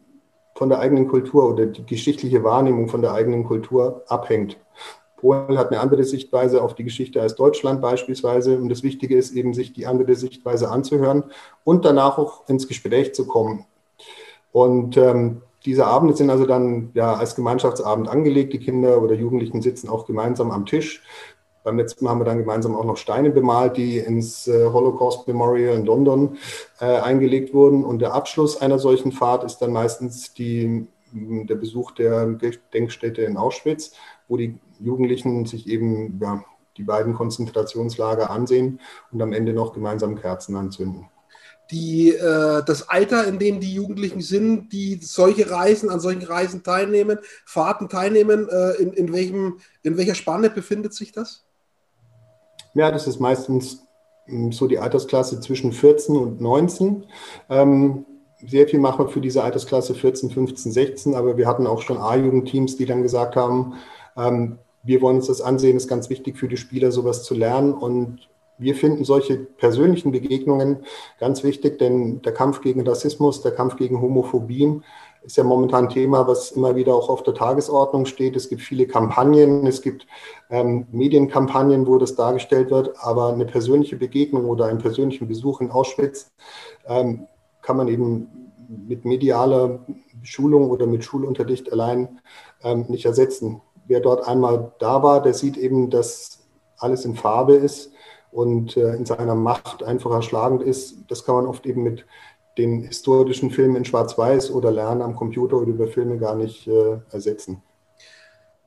von 0.55 0.67
der 0.67 0.79
eigenen 0.79 1.07
Kultur 1.07 1.53
oder 1.53 1.67
die 1.67 1.85
geschichtliche 1.85 2.43
Wahrnehmung 2.43 2.89
von 2.89 3.01
der 3.01 3.13
eigenen 3.13 3.45
Kultur 3.45 4.03
abhängt. 4.09 4.57
Polen 5.19 5.57
hat 5.57 5.71
eine 5.71 5.79
andere 5.79 6.03
Sichtweise 6.03 6.61
auf 6.61 6.75
die 6.75 6.83
Geschichte 6.83 7.21
als 7.21 7.35
Deutschland 7.35 7.81
beispielsweise. 7.81 8.57
Und 8.57 8.69
das 8.69 8.83
Wichtige 8.83 9.17
ist 9.17 9.31
eben, 9.33 9.53
sich 9.53 9.73
die 9.73 9.85
andere 9.85 10.15
Sichtweise 10.15 10.71
anzuhören 10.71 11.25
und 11.63 11.85
danach 11.85 12.17
auch 12.17 12.47
ins 12.47 12.67
Gespräch 12.67 13.13
zu 13.13 13.27
kommen. 13.27 13.65
Und 14.51 14.97
ähm, 14.97 15.41
diese 15.65 15.85
Abende 15.85 16.15
sind 16.15 16.29
also 16.29 16.45
dann 16.45 16.91
ja 16.93 17.13
als 17.13 17.35
Gemeinschaftsabend 17.35 18.07
angelegt. 18.07 18.53
Die 18.53 18.59
Kinder 18.59 19.01
oder 19.01 19.13
Jugendlichen 19.13 19.61
sitzen 19.61 19.89
auch 19.89 20.05
gemeinsam 20.05 20.51
am 20.51 20.65
Tisch. 20.65 21.03
Beim 21.63 21.77
letzten 21.77 22.05
Mal 22.05 22.11
haben 22.11 22.21
wir 22.21 22.25
dann 22.25 22.39
gemeinsam 22.39 22.75
auch 22.75 22.85
noch 22.85 22.95
Steine 22.95 23.29
bemalt, 23.29 23.75
die 23.75 23.97
ins 23.97 24.47
äh, 24.47 24.65
Holocaust 24.71 25.27
Memorial 25.27 25.75
in 25.75 25.85
London 25.85 26.37
äh, 26.79 26.85
eingelegt 26.85 27.53
wurden. 27.53 27.83
Und 27.83 27.99
der 27.99 28.13
Abschluss 28.13 28.61
einer 28.61 28.79
solchen 28.79 29.11
Fahrt 29.11 29.43
ist 29.43 29.57
dann 29.57 29.73
meistens 29.73 30.33
die, 30.33 30.87
der 31.11 31.55
Besuch 31.55 31.91
der 31.91 32.25
Gedenkstätte 32.27 33.23
in 33.23 33.35
Auschwitz, 33.35 33.91
wo 34.29 34.37
die 34.37 34.57
Jugendlichen 34.79 35.45
sich 35.45 35.67
eben 35.67 36.19
ja, 36.21 36.43
die 36.77 36.83
beiden 36.83 37.13
Konzentrationslager 37.13 38.29
ansehen 38.29 38.79
und 39.11 39.21
am 39.21 39.33
Ende 39.33 39.53
noch 39.53 39.73
gemeinsam 39.73 40.15
Kerzen 40.15 40.55
anzünden. 40.55 41.09
Die, 41.71 42.09
äh, 42.09 42.63
das 42.65 42.89
Alter, 42.89 43.27
in 43.27 43.37
dem 43.37 43.59
die 43.59 43.73
Jugendlichen 43.73 44.21
sind, 44.21 44.73
die 44.73 44.99
solche 45.03 45.51
Reisen, 45.51 45.91
an 45.91 45.99
solchen 45.99 46.23
Reisen 46.23 46.63
teilnehmen, 46.63 47.19
Fahrten 47.45 47.89
teilnehmen, 47.89 48.49
äh, 48.49 48.71
in, 48.81 48.93
in, 48.93 49.13
welchem, 49.13 49.59
in 49.83 49.95
welcher 49.95 50.15
Spanne 50.15 50.49
befindet 50.49 50.95
sich 50.95 51.11
das? 51.11 51.45
Ja, 52.73 52.91
das 52.91 53.05
ist 53.05 53.19
meistens 53.19 53.83
hm, 54.25 54.51
so 54.51 54.67
die 54.67 54.79
Altersklasse 54.79 55.39
zwischen 55.41 55.71
14 55.71 56.17
und 56.17 56.41
19. 56.41 57.05
Ähm, 57.49 58.05
sehr 58.47 58.67
viel 58.67 58.79
machen 58.79 59.05
wir 59.05 59.09
für 59.09 59.21
diese 59.21 59.43
Altersklasse 59.43 59.93
14, 59.93 60.31
15, 60.31 60.71
16, 60.71 61.13
aber 61.13 61.37
wir 61.37 61.45
hatten 61.45 61.67
auch 61.67 61.81
schon 61.81 61.97
A-Jugendteams, 61.97 62.77
die 62.77 62.85
dann 62.85 63.03
gesagt 63.03 63.35
haben, 63.35 63.75
ähm, 64.17 64.57
wir 64.83 65.01
wollen 65.01 65.17
uns 65.17 65.27
das 65.27 65.41
ansehen, 65.41 65.77
ist 65.77 65.87
ganz 65.87 66.09
wichtig 66.09 66.37
für 66.37 66.47
die 66.47 66.57
Spieler, 66.57 66.91
sowas 66.91 67.23
zu 67.23 67.33
lernen. 67.33 67.73
Und 67.73 68.29
wir 68.57 68.75
finden 68.75 69.05
solche 69.05 69.37
persönlichen 69.37 70.11
Begegnungen 70.11 70.83
ganz 71.19 71.43
wichtig, 71.43 71.79
denn 71.79 72.21
der 72.21 72.33
Kampf 72.33 72.61
gegen 72.61 72.87
Rassismus, 72.87 73.41
der 73.41 73.51
Kampf 73.51 73.77
gegen 73.77 74.01
Homophobie 74.01 74.81
ist 75.21 75.37
ja 75.37 75.43
momentan 75.43 75.85
ein 75.85 75.89
Thema, 75.89 76.27
was 76.27 76.51
immer 76.51 76.75
wieder 76.75 76.95
auch 76.95 77.09
auf 77.09 77.23
der 77.23 77.33
Tagesordnung 77.33 78.05
steht. 78.05 78.35
Es 78.35 78.49
gibt 78.49 78.61
viele 78.61 78.87
Kampagnen, 78.87 79.67
es 79.67 79.81
gibt 79.81 80.07
ähm, 80.49 80.87
Medienkampagnen, 80.91 81.87
wo 81.87 81.97
das 81.97 82.15
dargestellt 82.15 82.71
wird, 82.71 82.95
aber 82.99 83.33
eine 83.33 83.45
persönliche 83.45 83.97
Begegnung 83.97 84.45
oder 84.45 84.65
einen 84.65 84.79
persönlichen 84.79 85.27
Besuch 85.27 85.61
in 85.61 85.71
Auschwitz 85.71 86.31
ähm, 86.87 87.27
kann 87.61 87.77
man 87.77 87.89
eben 87.89 88.29
mit 88.87 89.03
medialer 89.03 89.79
Schulung 90.23 90.69
oder 90.69 90.85
mit 90.85 91.03
Schulunterricht 91.03 91.71
allein 91.71 92.19
ähm, 92.63 92.85
nicht 92.87 93.05
ersetzen 93.05 93.61
wer 93.89 93.99
dort 93.99 94.25
einmal 94.25 94.71
da 94.79 95.03
war, 95.03 95.21
der 95.21 95.33
sieht 95.33 95.57
eben, 95.57 95.89
dass 95.89 96.39
alles 96.77 97.03
in 97.03 97.15
Farbe 97.15 97.55
ist 97.55 97.91
und 98.31 98.77
äh, 98.77 98.95
in 98.95 99.05
seiner 99.05 99.35
Macht 99.35 99.83
einfach 99.83 100.11
erschlagend 100.11 100.63
ist. 100.63 100.95
Das 101.09 101.25
kann 101.25 101.35
man 101.35 101.47
oft 101.47 101.65
eben 101.65 101.83
mit 101.83 102.05
den 102.57 102.83
historischen 102.83 103.51
Filmen 103.51 103.75
in 103.75 103.85
Schwarz-Weiß 103.85 104.51
oder 104.51 104.71
Lernen 104.71 105.01
am 105.01 105.15
Computer 105.15 105.57
oder 105.57 105.67
über 105.67 105.87
Filme 105.87 106.17
gar 106.17 106.35
nicht 106.35 106.67
äh, 106.67 106.99
ersetzen. 107.11 107.61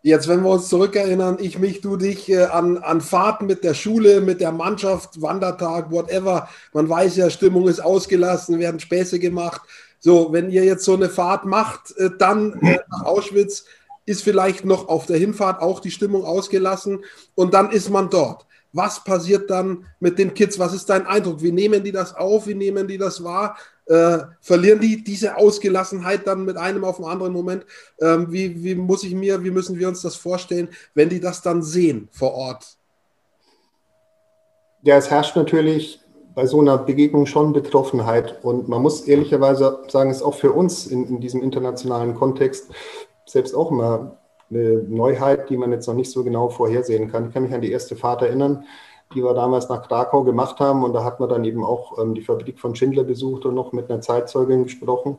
Jetzt, 0.04 0.26
wenn 0.26 0.42
wir 0.42 0.50
uns 0.50 0.68
zurückerinnern, 0.68 1.38
ich, 1.40 1.60
mich, 1.60 1.80
du, 1.80 1.96
dich 1.96 2.28
äh, 2.28 2.46
an, 2.46 2.78
an 2.78 3.00
Fahrten 3.00 3.46
mit 3.46 3.62
der 3.62 3.74
Schule, 3.74 4.20
mit 4.20 4.40
der 4.40 4.50
Mannschaft, 4.50 5.22
Wandertag, 5.22 5.92
whatever. 5.92 6.48
Man 6.72 6.88
weiß 6.88 7.16
ja, 7.16 7.30
Stimmung 7.30 7.68
ist 7.68 7.78
ausgelassen, 7.78 8.58
werden 8.58 8.80
Späße 8.80 9.20
gemacht. 9.20 9.60
So, 10.00 10.32
wenn 10.32 10.50
ihr 10.50 10.64
jetzt 10.64 10.84
so 10.84 10.94
eine 10.94 11.08
Fahrt 11.08 11.44
macht, 11.44 11.96
äh, 11.98 12.10
dann 12.18 12.54
äh, 12.62 12.80
nach 12.90 13.04
Auschwitz, 13.04 13.64
ist 14.06 14.22
vielleicht 14.22 14.64
noch 14.64 14.88
auf 14.88 15.06
der 15.06 15.18
Hinfahrt 15.18 15.60
auch 15.60 15.80
die 15.80 15.90
Stimmung 15.90 16.24
ausgelassen 16.24 17.04
und 17.34 17.54
dann 17.54 17.70
ist 17.70 17.90
man 17.90 18.10
dort. 18.10 18.46
Was 18.72 19.04
passiert 19.04 19.50
dann 19.50 19.86
mit 20.00 20.18
den 20.18 20.32
Kids? 20.32 20.58
Was 20.58 20.72
ist 20.72 20.88
dein 20.88 21.06
Eindruck? 21.06 21.42
Wie 21.42 21.52
nehmen 21.52 21.84
die 21.84 21.92
das 21.92 22.14
auf? 22.14 22.46
Wie 22.46 22.54
nehmen 22.54 22.88
die 22.88 22.96
das 22.96 23.22
wahr? 23.22 23.56
Äh, 23.86 24.18
verlieren 24.40 24.80
die 24.80 25.04
diese 25.04 25.36
Ausgelassenheit 25.36 26.26
dann 26.26 26.44
mit 26.44 26.56
einem 26.56 26.84
auf 26.84 26.96
den 26.96 27.04
anderen 27.04 27.32
Moment? 27.32 27.66
Ähm, 28.00 28.32
wie, 28.32 28.64
wie 28.64 28.74
muss 28.74 29.04
ich 29.04 29.14
mir, 29.14 29.44
wie 29.44 29.50
müssen 29.50 29.78
wir 29.78 29.88
uns 29.88 30.00
das 30.00 30.16
vorstellen, 30.16 30.68
wenn 30.94 31.10
die 31.10 31.20
das 31.20 31.42
dann 31.42 31.62
sehen 31.62 32.08
vor 32.12 32.32
Ort? 32.32 32.78
Ja, 34.82 34.96
es 34.96 35.10
herrscht 35.10 35.36
natürlich 35.36 36.00
bei 36.34 36.46
so 36.46 36.60
einer 36.60 36.78
Begegnung 36.78 37.26
schon 37.26 37.52
Betroffenheit. 37.52 38.42
Und 38.42 38.68
man 38.68 38.82
muss 38.82 39.02
ehrlicherweise 39.02 39.80
sagen, 39.88 40.10
es 40.10 40.18
ist 40.18 40.22
auch 40.22 40.34
für 40.34 40.52
uns 40.52 40.86
in, 40.86 41.06
in 41.06 41.20
diesem 41.20 41.42
internationalen 41.42 42.14
Kontext 42.14 42.70
selbst 43.32 43.54
auch 43.54 43.70
immer 43.70 44.18
eine 44.50 44.82
Neuheit, 44.88 45.48
die 45.50 45.56
man 45.56 45.72
jetzt 45.72 45.86
noch 45.86 45.94
nicht 45.94 46.10
so 46.10 46.24
genau 46.24 46.48
vorhersehen 46.48 47.10
kann. 47.10 47.28
Ich 47.28 47.34
kann 47.34 47.42
mich 47.42 47.54
an 47.54 47.62
die 47.62 47.72
erste 47.72 47.96
Fahrt 47.96 48.22
erinnern, 48.22 48.64
die 49.14 49.22
wir 49.22 49.34
damals 49.34 49.68
nach 49.68 49.86
Krakau 49.86 50.24
gemacht 50.24 50.60
haben. 50.60 50.84
Und 50.84 50.92
da 50.92 51.04
hat 51.04 51.20
man 51.20 51.28
dann 51.28 51.44
eben 51.44 51.64
auch 51.64 51.98
ähm, 51.98 52.14
die 52.14 52.22
Fabrik 52.22 52.58
von 52.58 52.74
Schindler 52.74 53.04
besucht 53.04 53.44
und 53.44 53.54
noch 53.54 53.72
mit 53.72 53.90
einer 53.90 54.00
Zeitzeugin 54.00 54.64
gesprochen. 54.64 55.18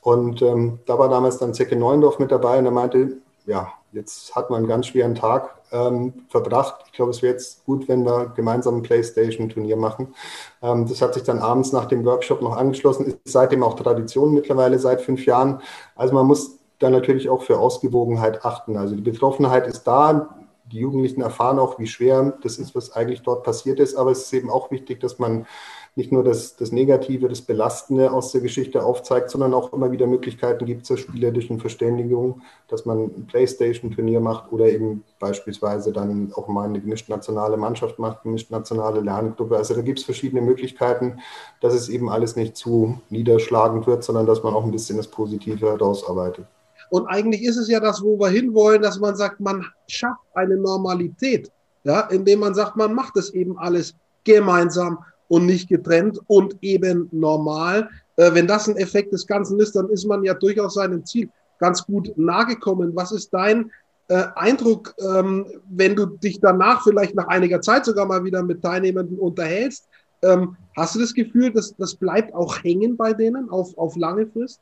Und 0.00 0.42
ähm, 0.42 0.80
da 0.86 0.98
war 0.98 1.08
damals 1.08 1.38
dann 1.38 1.54
Zecke 1.54 1.76
Neuendorf 1.76 2.18
mit 2.18 2.32
dabei 2.32 2.58
und 2.58 2.64
er 2.64 2.72
meinte, 2.72 3.18
ja, 3.46 3.72
jetzt 3.92 4.34
hat 4.34 4.50
man 4.50 4.58
einen 4.58 4.68
ganz 4.68 4.86
schweren 4.86 5.14
Tag 5.14 5.54
ähm, 5.70 6.12
verbracht. 6.28 6.82
Ich 6.86 6.92
glaube, 6.92 7.10
es 7.10 7.22
wäre 7.22 7.32
jetzt 7.32 7.64
gut, 7.64 7.88
wenn 7.88 8.04
wir 8.04 8.32
gemeinsam 8.34 8.76
ein 8.76 8.82
Playstation-Turnier 8.82 9.76
machen. 9.76 10.14
Ähm, 10.62 10.88
das 10.88 11.02
hat 11.02 11.14
sich 11.14 11.22
dann 11.22 11.38
abends 11.38 11.72
nach 11.72 11.86
dem 11.86 12.04
Workshop 12.04 12.42
noch 12.42 12.56
angeschlossen, 12.56 13.06
ist 13.06 13.18
seitdem 13.24 13.62
auch 13.62 13.74
Tradition 13.74 14.34
mittlerweile 14.34 14.78
seit 14.78 15.00
fünf 15.00 15.24
Jahren. 15.26 15.60
Also 15.94 16.14
man 16.14 16.26
muss 16.26 16.58
dann 16.82 16.92
natürlich 16.92 17.28
auch 17.28 17.42
für 17.42 17.58
Ausgewogenheit 17.58 18.44
achten. 18.44 18.76
Also 18.76 18.94
die 18.94 19.02
Betroffenheit 19.02 19.66
ist 19.66 19.84
da. 19.84 20.36
Die 20.64 20.78
Jugendlichen 20.78 21.20
erfahren 21.20 21.58
auch, 21.58 21.78
wie 21.78 21.86
schwer 21.86 22.38
das 22.42 22.58
ist, 22.58 22.74
was 22.74 22.92
eigentlich 22.92 23.22
dort 23.22 23.44
passiert 23.44 23.78
ist. 23.78 23.94
Aber 23.94 24.10
es 24.10 24.22
ist 24.22 24.32
eben 24.32 24.50
auch 24.50 24.70
wichtig, 24.70 25.00
dass 25.00 25.18
man 25.18 25.46
nicht 25.94 26.10
nur 26.10 26.24
das, 26.24 26.56
das 26.56 26.72
Negative, 26.72 27.28
das 27.28 27.42
Belastende 27.42 28.12
aus 28.12 28.32
der 28.32 28.40
Geschichte 28.40 28.82
aufzeigt, 28.82 29.28
sondern 29.28 29.52
auch 29.52 29.74
immer 29.74 29.92
wieder 29.92 30.06
Möglichkeiten 30.06 30.64
gibt 30.64 30.86
zur 30.86 30.96
spielerischen 30.96 31.60
Verständigung, 31.60 32.40
dass 32.68 32.86
man 32.86 33.04
ein 33.04 33.26
Playstation-Turnier 33.26 34.20
macht 34.20 34.50
oder 34.52 34.70
eben 34.70 35.04
beispielsweise 35.18 35.92
dann 35.92 36.32
auch 36.34 36.48
mal 36.48 36.64
eine 36.64 36.80
gemischt 36.80 37.10
nationale 37.10 37.58
Mannschaft 37.58 37.98
macht, 37.98 38.22
gemischt 38.22 38.50
nationale 38.50 39.00
Lerngruppe. 39.00 39.56
Also 39.56 39.74
da 39.74 39.82
gibt 39.82 39.98
es 39.98 40.06
verschiedene 40.06 40.40
Möglichkeiten, 40.40 41.20
dass 41.60 41.74
es 41.74 41.90
eben 41.90 42.08
alles 42.08 42.36
nicht 42.36 42.56
zu 42.56 42.98
niederschlagend 43.10 43.86
wird, 43.86 44.02
sondern 44.02 44.24
dass 44.24 44.42
man 44.42 44.54
auch 44.54 44.64
ein 44.64 44.72
bisschen 44.72 44.96
das 44.96 45.08
Positive 45.08 45.66
herausarbeitet. 45.66 46.46
Und 46.92 47.06
eigentlich 47.06 47.42
ist 47.42 47.56
es 47.56 47.68
ja 47.68 47.80
das, 47.80 48.02
wo 48.02 48.20
wir 48.20 48.28
hinwollen, 48.28 48.82
dass 48.82 49.00
man 49.00 49.16
sagt, 49.16 49.40
man 49.40 49.64
schafft 49.88 50.20
eine 50.34 50.58
Normalität, 50.58 51.50
ja, 51.84 52.00
indem 52.00 52.40
man 52.40 52.54
sagt, 52.54 52.76
man 52.76 52.92
macht 52.92 53.16
es 53.16 53.32
eben 53.32 53.56
alles 53.56 53.94
gemeinsam 54.24 54.98
und 55.28 55.46
nicht 55.46 55.70
getrennt 55.70 56.20
und 56.26 56.54
eben 56.60 57.08
normal. 57.10 57.88
Äh, 58.16 58.34
wenn 58.34 58.46
das 58.46 58.68
ein 58.68 58.76
Effekt 58.76 59.14
des 59.14 59.26
Ganzen 59.26 59.58
ist, 59.58 59.74
dann 59.74 59.88
ist 59.88 60.04
man 60.04 60.22
ja 60.22 60.34
durchaus 60.34 60.74
seinem 60.74 61.02
Ziel 61.06 61.30
ganz 61.58 61.82
gut 61.82 62.12
nahe 62.16 62.44
gekommen. 62.44 62.94
Was 62.94 63.10
ist 63.10 63.32
dein 63.32 63.70
äh, 64.08 64.24
Eindruck, 64.34 64.94
ähm, 65.00 65.46
wenn 65.70 65.96
du 65.96 66.04
dich 66.04 66.40
danach 66.40 66.82
vielleicht 66.82 67.14
nach 67.14 67.28
einiger 67.28 67.62
Zeit 67.62 67.86
sogar 67.86 68.04
mal 68.04 68.22
wieder 68.22 68.42
mit 68.42 68.60
Teilnehmenden 68.60 69.18
unterhältst, 69.18 69.88
ähm, 70.20 70.58
hast 70.76 70.94
du 70.94 71.00
das 71.00 71.14
Gefühl, 71.14 71.54
dass 71.54 71.74
das 71.74 71.94
bleibt 71.94 72.34
auch 72.34 72.62
hängen 72.62 72.98
bei 72.98 73.14
denen 73.14 73.48
auf, 73.48 73.78
auf 73.78 73.96
lange 73.96 74.26
Frist? 74.26 74.60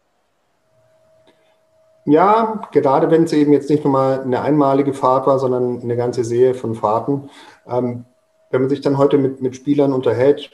Ja, 2.10 2.60
gerade 2.72 3.08
wenn 3.12 3.22
es 3.22 3.32
eben 3.32 3.52
jetzt 3.52 3.70
nicht 3.70 3.84
nur 3.84 3.92
mal 3.92 4.20
eine 4.22 4.40
einmalige 4.42 4.94
Fahrt 4.94 5.28
war, 5.28 5.38
sondern 5.38 5.80
eine 5.80 5.96
ganze 5.96 6.24
Serie 6.24 6.54
von 6.54 6.74
Fahrten. 6.74 7.30
Ähm, 7.68 8.04
wenn 8.50 8.62
man 8.62 8.68
sich 8.68 8.80
dann 8.80 8.98
heute 8.98 9.16
mit, 9.16 9.40
mit 9.40 9.54
Spielern 9.54 9.92
unterhält, 9.92 10.50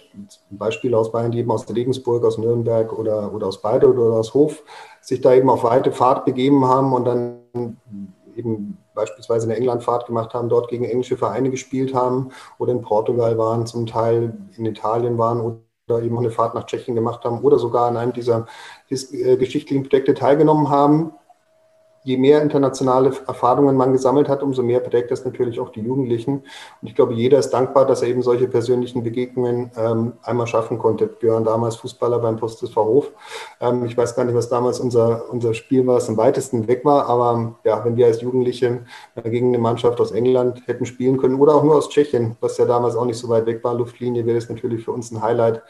Beispiele 0.51 0.99
aus 0.99 1.12
Bayern, 1.12 1.31
die 1.31 1.38
eben 1.38 1.51
aus 1.51 1.66
Regensburg, 1.75 2.27
aus 2.27 2.37
Nürnberg 2.37 2.92
oder, 2.92 3.33
oder 3.33 3.47
aus 3.47 3.62
Beide 3.62 3.90
oder 3.90 4.19
aus 4.19 4.35
Hof, 4.35 4.64
sich 5.01 5.23
da 5.23 5.33
eben 5.33 5.49
auf 5.49 5.64
weite 5.64 5.92
Fahrt 5.92 6.27
begeben 6.27 6.66
haben 6.66 6.92
und 6.92 7.07
dann 7.07 7.38
eben 8.37 8.77
beispielsweise 8.95 9.47
eine 9.47 9.57
Englandfahrt 9.57 10.05
gemacht 10.05 10.35
haben, 10.35 10.51
dort 10.51 10.69
gegen 10.69 10.85
englische 10.85 11.16
Vereine 11.16 11.49
gespielt 11.49 11.95
haben 11.95 12.33
oder 12.59 12.73
in 12.73 12.83
Portugal 12.83 13.38
waren, 13.38 13.64
zum 13.64 13.87
Teil 13.87 14.37
in 14.59 14.66
Italien 14.66 15.16
waren 15.16 15.40
oder 15.40 16.03
eben 16.03 16.16
auch 16.16 16.21
eine 16.21 16.31
Fahrt 16.31 16.55
nach 16.55 16.66
Tschechien 16.66 16.95
gemacht 16.95 17.25
haben 17.25 17.40
oder 17.40 17.59
sogar 17.59 17.88
an 17.88 17.97
einem 17.97 18.12
dieser 18.12 18.45
äh, 18.90 19.38
geschichtlichen 19.38 19.85
Projekte 19.85 20.12
teilgenommen 20.12 20.69
haben, 20.69 21.12
je 22.07 22.16
mehr 22.16 22.40
internationale 22.40 23.11
Erfahrungen 23.27 23.77
man 23.77 23.92
gesammelt 23.92 24.29
hat, 24.29 24.40
umso 24.40 24.62
mehr 24.62 24.79
prägt 24.79 25.11
das 25.11 25.25
natürlich 25.25 25.59
auch 25.59 25.71
die 25.71 25.81
Jugendlichen. 25.81 26.35
Und 26.81 26.88
ich 26.88 26.95
glaube, 26.95 27.14
jeder 27.14 27.40
ist 27.40 27.51
dankbar, 27.51 27.85
dass 27.85 28.01
er 28.01 28.07
eben 28.07 28.23
solche 28.23 28.47
persönlichen 28.47 29.03
Begegnungen 29.03 29.73
ähm, 29.77 30.12
einmal 30.23 30.47
schaffen 30.47 30.79
konnte. 30.79 31.09
Björn 31.09 31.42
damals 31.42 31.75
Fußballer 31.75 32.21
beim 32.21 32.37
Post 32.37 32.62
des 32.62 32.77
Hof. 32.77 33.11
Ähm, 33.61 33.85
ich 33.87 33.97
weiß 33.97 34.14
gar 34.14 34.25
nicht, 34.25 34.37
was 34.37 34.49
damals 34.49 34.79
unser, 34.79 35.29
unser 35.33 35.53
Spiel 35.53 35.85
war, 35.85 35.97
das 35.97 36.09
am 36.09 36.16
weitesten 36.16 36.69
weg 36.69 36.85
war. 36.85 37.09
Aber 37.09 37.57
ja, 37.64 37.85
wenn 37.85 37.97
wir 37.97 38.07
als 38.07 38.21
Jugendliche 38.21 38.85
gegen 39.25 39.49
eine 39.49 39.59
Mannschaft 39.59 40.01
aus 40.01 40.12
England 40.12 40.62
hätten 40.66 40.87
spielen 40.87 41.19
können 41.19 41.40
oder 41.40 41.57
auch 41.57 41.64
nur 41.64 41.75
aus 41.75 41.88
Tschechien, 41.88 42.37
was 42.40 42.57
ja 42.57 42.66
damals 42.66 42.95
auch 42.95 43.05
nicht 43.05 43.19
so 43.19 43.29
weit 43.29 43.47
weg 43.47 43.64
war, 43.64 43.75
Luftlinie, 43.75 44.25
wäre 44.27 44.38
das 44.38 44.49
natürlich 44.49 44.85
für 44.85 44.92
uns 44.92 45.11
ein 45.11 45.23
Highlight 45.23 45.61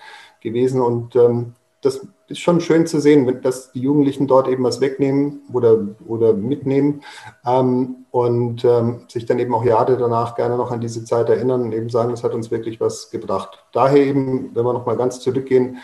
gewesen. 0.43 0.83
Und 0.83 1.17
ähm, 1.17 1.55
das 1.87 2.07
ist 2.29 2.41
schon 2.41 2.61
schön 2.61 2.87
zu 2.87 3.01
sehen, 3.01 3.41
dass 3.43 3.73
die 3.73 3.81
Jugendlichen 3.81 4.27
dort 4.27 4.49
eben 4.49 4.65
was 4.65 4.81
wegnehmen 4.81 5.43
oder, 5.53 5.79
oder 6.07 6.33
mitnehmen 6.33 7.03
ähm, 7.47 8.07
und 8.11 8.65
ähm, 8.65 9.05
sich 9.09 9.25
dann 9.27 9.39
eben 9.39 9.55
auch 9.55 9.65
Jahre 9.65 9.97
danach 9.97 10.35
gerne 10.35 10.57
noch 10.57 10.73
an 10.73 10.81
diese 10.81 11.05
Zeit 11.05 11.29
erinnern 11.29 11.63
und 11.63 11.73
eben 11.73 11.89
sagen, 11.89 12.11
das 12.11 12.25
hat 12.25 12.35
uns 12.35 12.51
wirklich 12.51 12.81
was 12.81 13.11
gebracht. 13.11 13.65
Daher 13.73 14.05
eben, 14.05 14.55
wenn 14.55 14.65
wir 14.65 14.73
nochmal 14.73 14.97
ganz 14.97 15.21
zurückgehen, 15.21 15.79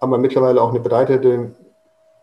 haben 0.00 0.10
wir 0.10 0.18
mittlerweile 0.18 0.60
auch 0.60 0.70
eine 0.70 0.80
breite 0.80 1.52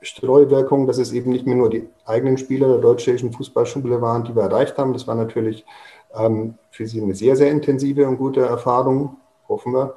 Streuwirkung, 0.01 0.85
dass 0.85 0.97
es 0.97 1.11
eben 1.11 1.31
nicht 1.31 1.47
mehr 1.47 1.55
nur 1.55 1.69
die 1.69 1.89
eigenen 2.05 2.37
Spieler 2.37 2.67
der 2.67 2.77
deutsch-tschechischen 2.77 3.33
Fußballschule 3.33 4.01
waren, 4.01 4.23
die 4.25 4.35
wir 4.35 4.43
erreicht 4.43 4.77
haben. 4.77 4.93
Das 4.93 5.07
war 5.07 5.15
natürlich 5.15 5.65
ähm, 6.13 6.55
für 6.69 6.85
sie 6.85 7.01
eine 7.01 7.15
sehr, 7.15 7.35
sehr 7.35 7.49
intensive 7.49 8.07
und 8.07 8.17
gute 8.17 8.41
Erfahrung, 8.41 9.17
hoffen 9.47 9.73
wir. 9.73 9.95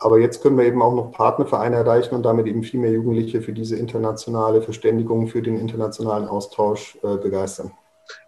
Aber 0.00 0.18
jetzt 0.18 0.42
können 0.42 0.56
wir 0.56 0.64
eben 0.64 0.80
auch 0.80 0.94
noch 0.94 1.12
Partnervereine 1.12 1.76
erreichen 1.76 2.14
und 2.14 2.22
damit 2.22 2.46
eben 2.46 2.62
viel 2.62 2.80
mehr 2.80 2.90
Jugendliche 2.90 3.42
für 3.42 3.52
diese 3.52 3.76
internationale 3.76 4.62
Verständigung, 4.62 5.28
für 5.28 5.42
den 5.42 5.58
internationalen 5.58 6.26
Austausch 6.26 6.98
äh, 7.02 7.18
begeistern. 7.18 7.70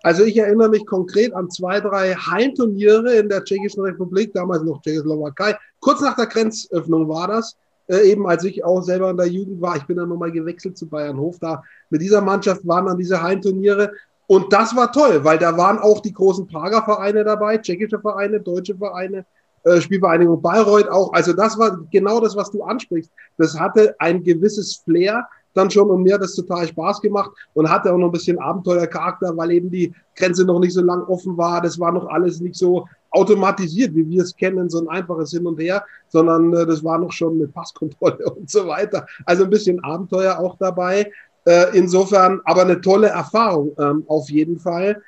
Also 0.02 0.22
ich 0.24 0.36
erinnere 0.36 0.68
mich 0.68 0.86
konkret 0.86 1.34
an 1.34 1.50
zwei, 1.50 1.80
drei 1.80 2.14
Hallenturniere 2.14 3.14
in 3.14 3.28
der 3.28 3.42
Tschechischen 3.42 3.82
Republik, 3.82 4.32
damals 4.34 4.62
noch 4.62 4.82
Tschechoslowakei. 4.82 5.56
Kurz 5.80 6.00
nach 6.02 6.14
der 6.14 6.26
Grenzöffnung 6.26 7.08
war 7.08 7.28
das, 7.28 7.56
äh, 7.88 8.10
eben 8.10 8.26
als 8.26 8.44
ich 8.44 8.62
auch 8.64 8.82
selber 8.82 9.10
in 9.10 9.16
der 9.16 9.28
Jugend 9.28 9.60
war. 9.62 9.76
Ich 9.76 9.84
bin 9.84 9.96
dann 9.96 10.10
nochmal 10.10 10.30
gewechselt 10.30 10.76
zu 10.76 10.86
Bayern 10.86 11.18
Hof. 11.18 11.38
Da 11.40 11.62
mit 11.88 12.02
dieser 12.02 12.20
Mannschaft 12.20 12.66
waren 12.66 12.86
dann 12.86 12.98
diese 12.98 13.22
Hallenturniere. 13.22 13.92
Und 14.26 14.52
das 14.52 14.76
war 14.76 14.92
toll, 14.92 15.24
weil 15.24 15.38
da 15.38 15.56
waren 15.56 15.78
auch 15.78 16.00
die 16.00 16.12
großen 16.12 16.46
Prager 16.46 16.82
Vereine 16.84 17.24
dabei, 17.24 17.58
tschechische 17.58 17.98
Vereine, 17.98 18.40
deutsche 18.40 18.76
Vereine, 18.76 19.24
äh, 19.64 19.80
Spielvereinigung 19.80 20.40
Bayreuth 20.42 20.88
auch. 20.88 21.12
Also 21.12 21.32
das 21.32 21.58
war 21.58 21.78
genau 21.90 22.20
das, 22.20 22.36
was 22.36 22.50
du 22.50 22.62
ansprichst. 22.62 23.10
Das 23.38 23.58
hatte 23.58 23.94
ein 23.98 24.22
gewisses 24.22 24.82
Flair 24.84 25.26
dann 25.54 25.70
schon 25.70 25.90
und 25.90 26.02
mir 26.02 26.14
hat 26.14 26.22
das 26.22 26.34
total 26.34 26.66
Spaß 26.66 27.00
gemacht 27.00 27.30
und 27.54 27.68
hatte 27.68 27.92
auch 27.92 27.98
noch 27.98 28.06
ein 28.06 28.12
bisschen 28.12 28.38
Abenteuercharakter, 28.38 29.36
weil 29.36 29.52
eben 29.52 29.70
die 29.70 29.92
Grenze 30.16 30.44
noch 30.44 30.58
nicht 30.58 30.72
so 30.72 30.82
lang 30.82 31.02
offen 31.04 31.36
war. 31.36 31.60
Das 31.60 31.78
war 31.78 31.92
noch 31.92 32.06
alles 32.08 32.40
nicht 32.40 32.56
so 32.56 32.86
automatisiert, 33.10 33.94
wie 33.94 34.08
wir 34.08 34.22
es 34.22 34.34
kennen, 34.34 34.70
so 34.70 34.80
ein 34.80 34.88
einfaches 34.88 35.30
Hin 35.30 35.46
und 35.46 35.60
Her, 35.60 35.84
sondern 36.08 36.52
äh, 36.54 36.66
das 36.66 36.82
war 36.82 36.98
noch 36.98 37.12
schon 37.12 37.38
mit 37.38 37.52
Passkontrolle 37.52 38.24
und 38.36 38.50
so 38.50 38.66
weiter. 38.66 39.06
Also 39.26 39.44
ein 39.44 39.50
bisschen 39.50 39.82
Abenteuer 39.84 40.38
auch 40.38 40.56
dabei. 40.58 41.10
Äh, 41.44 41.76
insofern 41.76 42.40
aber 42.44 42.62
eine 42.62 42.80
tolle 42.80 43.08
Erfahrung 43.08 43.72
ähm, 43.78 44.04
auf 44.06 44.30
jeden 44.30 44.58
Fall. 44.58 45.02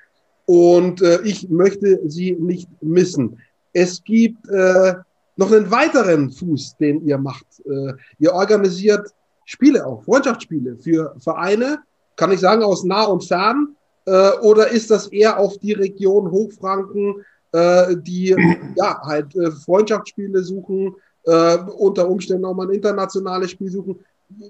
Und 0.47 1.01
äh, 1.01 1.23
ich 1.23 1.49
möchte 1.49 2.01
sie 2.07 2.33
nicht 2.33 2.69
missen. 2.83 3.39
Es 3.75 4.03
gibt 4.03 4.49
äh, 4.49 4.95
noch 5.37 5.53
einen 5.53 5.71
weiteren 5.71 6.31
Fuß, 6.31 6.77
den 6.79 7.07
ihr 7.07 7.19
macht. 7.19 7.47
Äh, 7.67 7.93
ihr 8.19 8.33
organisiert 8.33 9.11
Spiele 9.45 9.85
auch, 9.85 10.03
Freundschaftsspiele 10.05 10.79
für 10.79 11.15
Vereine, 11.19 11.81
kann 12.17 12.33
ich 12.33 12.41
sagen, 12.41 12.63
aus 12.63 12.85
nah 12.85 13.05
und 13.05 13.25
fern. 13.25 13.77
Äh, 14.07 14.31
oder 14.43 14.69
ist 14.69 14.91
das 14.91 15.09
eher 15.09 15.39
auf 15.39 15.59
die 15.59 15.73
Region 15.73 16.31
Hochfranken, 16.31 17.25
äh, 17.53 17.97
die 17.97 18.35
ja 18.77 19.01
halt 19.03 19.35
äh, 19.35 19.51
Freundschaftsspiele 19.51 20.43
suchen, 20.43 20.95
äh, 21.25 21.59
unter 21.59 22.09
Umständen 22.09 22.45
auch 22.45 22.55
mal 22.55 22.69
ein 22.69 22.75
internationales 22.75 23.51
Spiel 23.51 23.71
suchen? 23.71 23.99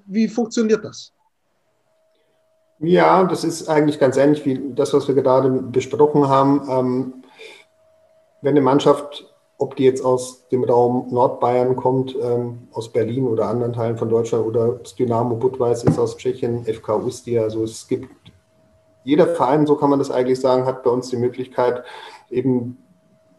Wie 0.06 0.28
funktioniert 0.28 0.84
das? 0.84 1.12
Ja, 2.80 3.24
das 3.24 3.44
ist 3.44 3.68
eigentlich 3.68 3.98
ganz 3.98 4.16
ähnlich 4.16 4.44
wie 4.44 4.60
das, 4.74 4.92
was 4.92 5.08
wir 5.08 5.14
gerade 5.14 5.50
besprochen 5.50 6.28
haben. 6.28 7.23
Wenn 8.44 8.50
eine 8.50 8.60
Mannschaft, 8.60 9.34
ob 9.56 9.74
die 9.74 9.84
jetzt 9.84 10.04
aus 10.04 10.46
dem 10.48 10.64
Raum 10.64 11.06
Nordbayern 11.10 11.76
kommt, 11.76 12.14
ähm, 12.20 12.68
aus 12.72 12.92
Berlin 12.92 13.26
oder 13.26 13.48
anderen 13.48 13.72
Teilen 13.72 13.96
von 13.96 14.10
Deutschland 14.10 14.44
oder 14.44 14.72
das 14.82 14.94
Dynamo 14.94 15.36
Budweis 15.36 15.82
ist 15.82 15.98
aus 15.98 16.18
Tschechien, 16.18 16.66
FK 16.66 16.96
Ustia, 16.96 17.42
also 17.42 17.64
es 17.64 17.88
gibt 17.88 18.10
jeder 19.02 19.28
Verein, 19.28 19.66
so 19.66 19.76
kann 19.76 19.88
man 19.88 19.98
das 19.98 20.10
eigentlich 20.10 20.40
sagen, 20.40 20.66
hat 20.66 20.82
bei 20.82 20.90
uns 20.90 21.08
die 21.08 21.16
Möglichkeit, 21.16 21.84
eben 22.28 22.76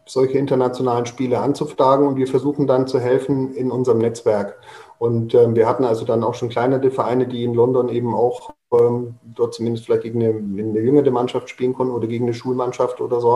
solche 0.06 0.38
internationalen 0.38 1.06
Spiele 1.06 1.38
anzufragen 1.38 2.08
und 2.08 2.16
wir 2.16 2.26
versuchen 2.26 2.66
dann 2.66 2.88
zu 2.88 2.98
helfen 2.98 3.54
in 3.54 3.70
unserem 3.70 3.98
Netzwerk. 3.98 4.58
Und 4.98 5.34
ähm, 5.34 5.54
wir 5.54 5.68
hatten 5.68 5.84
also 5.84 6.04
dann 6.04 6.24
auch 6.24 6.34
schon 6.34 6.48
kleinere 6.48 6.90
Vereine, 6.90 7.28
die 7.28 7.44
in 7.44 7.54
London 7.54 7.88
eben 7.90 8.12
auch 8.12 8.54
ähm, 8.72 9.16
dort 9.22 9.54
zumindest 9.54 9.84
vielleicht 9.84 10.02
gegen 10.02 10.20
eine, 10.20 10.34
eine, 10.34 10.80
jüngere 10.80 11.10
Mannschaft 11.10 11.48
spielen 11.48 11.74
konnten 11.74 11.94
oder 11.94 12.08
gegen 12.08 12.24
eine 12.24 12.34
Schulmannschaft 12.34 13.00
oder 13.00 13.20
so 13.20 13.32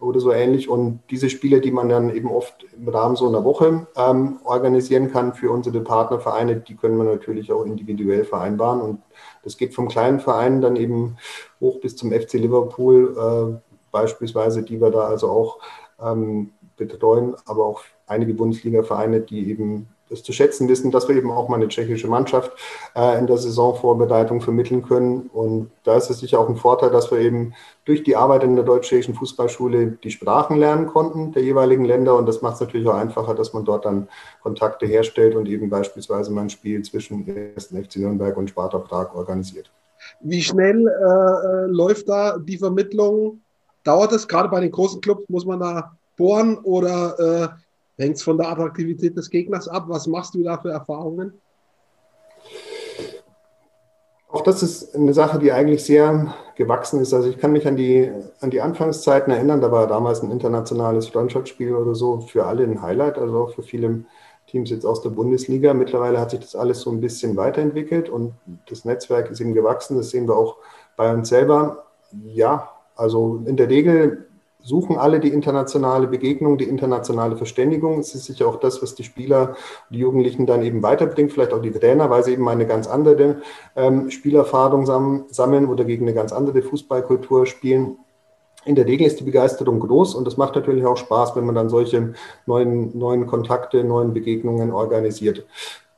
oder 0.00 0.20
so 0.20 0.30
ähnlich. 0.32 0.68
Und 0.68 1.00
diese 1.10 1.30
Spiele, 1.30 1.60
die 1.60 1.70
man 1.70 1.88
dann 1.88 2.14
eben 2.14 2.30
oft 2.30 2.66
im 2.76 2.88
Rahmen 2.88 3.16
so 3.16 3.28
einer 3.28 3.44
Woche 3.44 3.86
ähm, 3.96 4.38
organisieren 4.44 5.10
kann 5.10 5.34
für 5.34 5.50
unsere 5.50 5.80
Partnervereine, 5.80 6.56
die 6.56 6.76
können 6.76 6.98
wir 6.98 7.04
natürlich 7.04 7.52
auch 7.52 7.64
individuell 7.64 8.24
vereinbaren. 8.24 8.80
Und 8.80 9.02
das 9.42 9.56
geht 9.56 9.74
vom 9.74 9.88
kleinen 9.88 10.20
Verein 10.20 10.60
dann 10.60 10.76
eben 10.76 11.16
hoch 11.60 11.80
bis 11.80 11.96
zum 11.96 12.12
FC 12.12 12.34
Liverpool 12.34 13.16
äh, 13.16 13.70
beispielsweise, 13.90 14.62
die 14.62 14.80
wir 14.80 14.90
da 14.90 15.00
also 15.00 15.30
auch 15.30 15.58
ähm, 16.00 16.52
betreuen, 16.76 17.34
aber 17.46 17.64
auch 17.64 17.82
einige 18.06 18.34
Bundesliga-Vereine, 18.34 19.20
die 19.20 19.50
eben 19.50 19.88
das 20.08 20.22
zu 20.22 20.32
schätzen 20.32 20.68
wissen, 20.68 20.90
dass 20.90 21.08
wir 21.08 21.16
eben 21.16 21.30
auch 21.30 21.48
mal 21.48 21.56
eine 21.56 21.68
tschechische 21.68 22.08
Mannschaft 22.08 22.52
äh, 22.94 23.18
in 23.18 23.26
der 23.26 23.38
Saisonvorbereitung 23.38 24.40
vermitteln 24.40 24.82
können. 24.82 25.30
Und 25.32 25.70
da 25.84 25.96
ist 25.96 26.10
es 26.10 26.20
sicher 26.20 26.38
auch 26.38 26.48
ein 26.48 26.56
Vorteil, 26.56 26.90
dass 26.90 27.10
wir 27.10 27.18
eben 27.18 27.54
durch 27.84 28.02
die 28.02 28.16
Arbeit 28.16 28.44
in 28.44 28.56
der 28.56 28.64
deutsch-tschechischen 28.64 29.14
Fußballschule 29.14 29.98
die 30.02 30.10
Sprachen 30.10 30.58
lernen 30.58 30.86
konnten 30.86 31.32
der 31.32 31.42
jeweiligen 31.42 31.84
Länder. 31.84 32.16
Und 32.16 32.26
das 32.26 32.42
macht 32.42 32.54
es 32.54 32.60
natürlich 32.60 32.88
auch 32.88 32.94
einfacher, 32.94 33.34
dass 33.34 33.52
man 33.52 33.64
dort 33.64 33.84
dann 33.84 34.08
Kontakte 34.42 34.86
herstellt 34.86 35.34
und 35.34 35.48
eben 35.48 35.70
beispielsweise 35.70 36.30
mal 36.32 36.42
ein 36.42 36.50
Spiel 36.50 36.82
zwischen 36.82 37.24
dem 37.24 37.52
1. 37.54 37.66
FC 37.66 37.96
Nürnberg 37.96 38.36
und 38.36 38.50
Sparta 38.50 38.78
Prag 38.78 39.14
organisiert. 39.14 39.70
Wie 40.20 40.42
schnell 40.42 40.86
äh, 40.86 41.66
läuft 41.70 42.08
da 42.08 42.38
die 42.38 42.58
Vermittlung? 42.58 43.40
Dauert 43.82 44.12
es 44.12 44.26
gerade 44.28 44.48
bei 44.48 44.60
den 44.60 44.70
großen 44.70 45.00
Clubs? 45.00 45.28
Muss 45.28 45.46
man 45.46 45.60
da 45.60 45.96
bohren 46.16 46.58
oder 46.58 47.18
äh, 47.54 47.65
Hängt 47.98 48.16
es 48.16 48.22
von 48.22 48.36
der 48.36 48.48
Attraktivität 48.48 49.16
des 49.16 49.30
Gegners 49.30 49.68
ab? 49.68 49.84
Was 49.88 50.06
machst 50.06 50.34
du 50.34 50.42
da 50.42 50.58
für 50.58 50.70
Erfahrungen? 50.70 51.40
Auch 54.28 54.42
das 54.42 54.62
ist 54.62 54.94
eine 54.94 55.14
Sache, 55.14 55.38
die 55.38 55.50
eigentlich 55.50 55.84
sehr 55.84 56.34
gewachsen 56.56 57.00
ist. 57.00 57.14
Also 57.14 57.28
ich 57.28 57.38
kann 57.38 57.52
mich 57.52 57.66
an 57.66 57.76
die, 57.76 58.10
an 58.40 58.50
die 58.50 58.60
Anfangszeiten 58.60 59.32
erinnern, 59.32 59.62
da 59.62 59.72
war 59.72 59.86
damals 59.86 60.22
ein 60.22 60.30
internationales 60.30 61.08
Freundschaftsspiel 61.08 61.74
oder 61.74 61.94
so 61.94 62.20
für 62.20 62.44
alle 62.44 62.64
ein 62.64 62.82
Highlight, 62.82 63.16
also 63.16 63.44
auch 63.44 63.54
für 63.54 63.62
viele 63.62 64.04
Teams 64.46 64.68
jetzt 64.70 64.84
aus 64.84 65.00
der 65.00 65.10
Bundesliga. 65.10 65.72
Mittlerweile 65.74 66.20
hat 66.20 66.32
sich 66.32 66.40
das 66.40 66.54
alles 66.54 66.80
so 66.80 66.90
ein 66.90 67.00
bisschen 67.00 67.36
weiterentwickelt 67.36 68.08
und 68.08 68.34
das 68.68 68.84
Netzwerk 68.84 69.30
ist 69.30 69.40
eben 69.40 69.54
gewachsen. 69.54 69.96
Das 69.96 70.10
sehen 70.10 70.28
wir 70.28 70.36
auch 70.36 70.56
bei 70.96 71.12
uns 71.14 71.28
selber. 71.28 71.86
Ja, 72.26 72.70
also 72.94 73.42
in 73.46 73.56
der 73.56 73.68
Regel 73.68 74.25
suchen 74.66 74.98
alle 74.98 75.20
die 75.20 75.28
internationale 75.28 76.08
Begegnung, 76.08 76.58
die 76.58 76.64
internationale 76.64 77.36
Verständigung. 77.36 78.00
Es 78.00 78.16
ist 78.16 78.24
sicher 78.24 78.48
auch 78.48 78.56
das, 78.56 78.82
was 78.82 78.96
die 78.96 79.04
Spieler, 79.04 79.54
die 79.90 79.98
Jugendlichen 79.98 80.44
dann 80.44 80.64
eben 80.64 80.82
weiterbringt, 80.82 81.32
vielleicht 81.32 81.52
auch 81.52 81.62
die 81.62 81.70
Trainer, 81.70 82.10
weil 82.10 82.24
sie 82.24 82.32
eben 82.32 82.48
eine 82.48 82.66
ganz 82.66 82.88
andere 82.88 83.42
ähm, 83.76 84.10
Spielerfahrung 84.10 84.84
sammeln 85.28 85.68
oder 85.68 85.84
gegen 85.84 86.04
eine 86.04 86.14
ganz 86.14 86.32
andere 86.32 86.62
Fußballkultur 86.62 87.46
spielen. 87.46 87.98
In 88.64 88.74
der 88.74 88.86
Regel 88.86 89.06
ist 89.06 89.20
die 89.20 89.24
Begeisterung 89.24 89.78
groß 89.78 90.16
und 90.16 90.24
das 90.24 90.36
macht 90.36 90.56
natürlich 90.56 90.84
auch 90.84 90.96
Spaß, 90.96 91.36
wenn 91.36 91.46
man 91.46 91.54
dann 91.54 91.68
solche 91.68 92.14
neuen, 92.46 92.98
neuen 92.98 93.28
Kontakte, 93.28 93.84
neuen 93.84 94.14
Begegnungen 94.14 94.72
organisiert. 94.72 95.46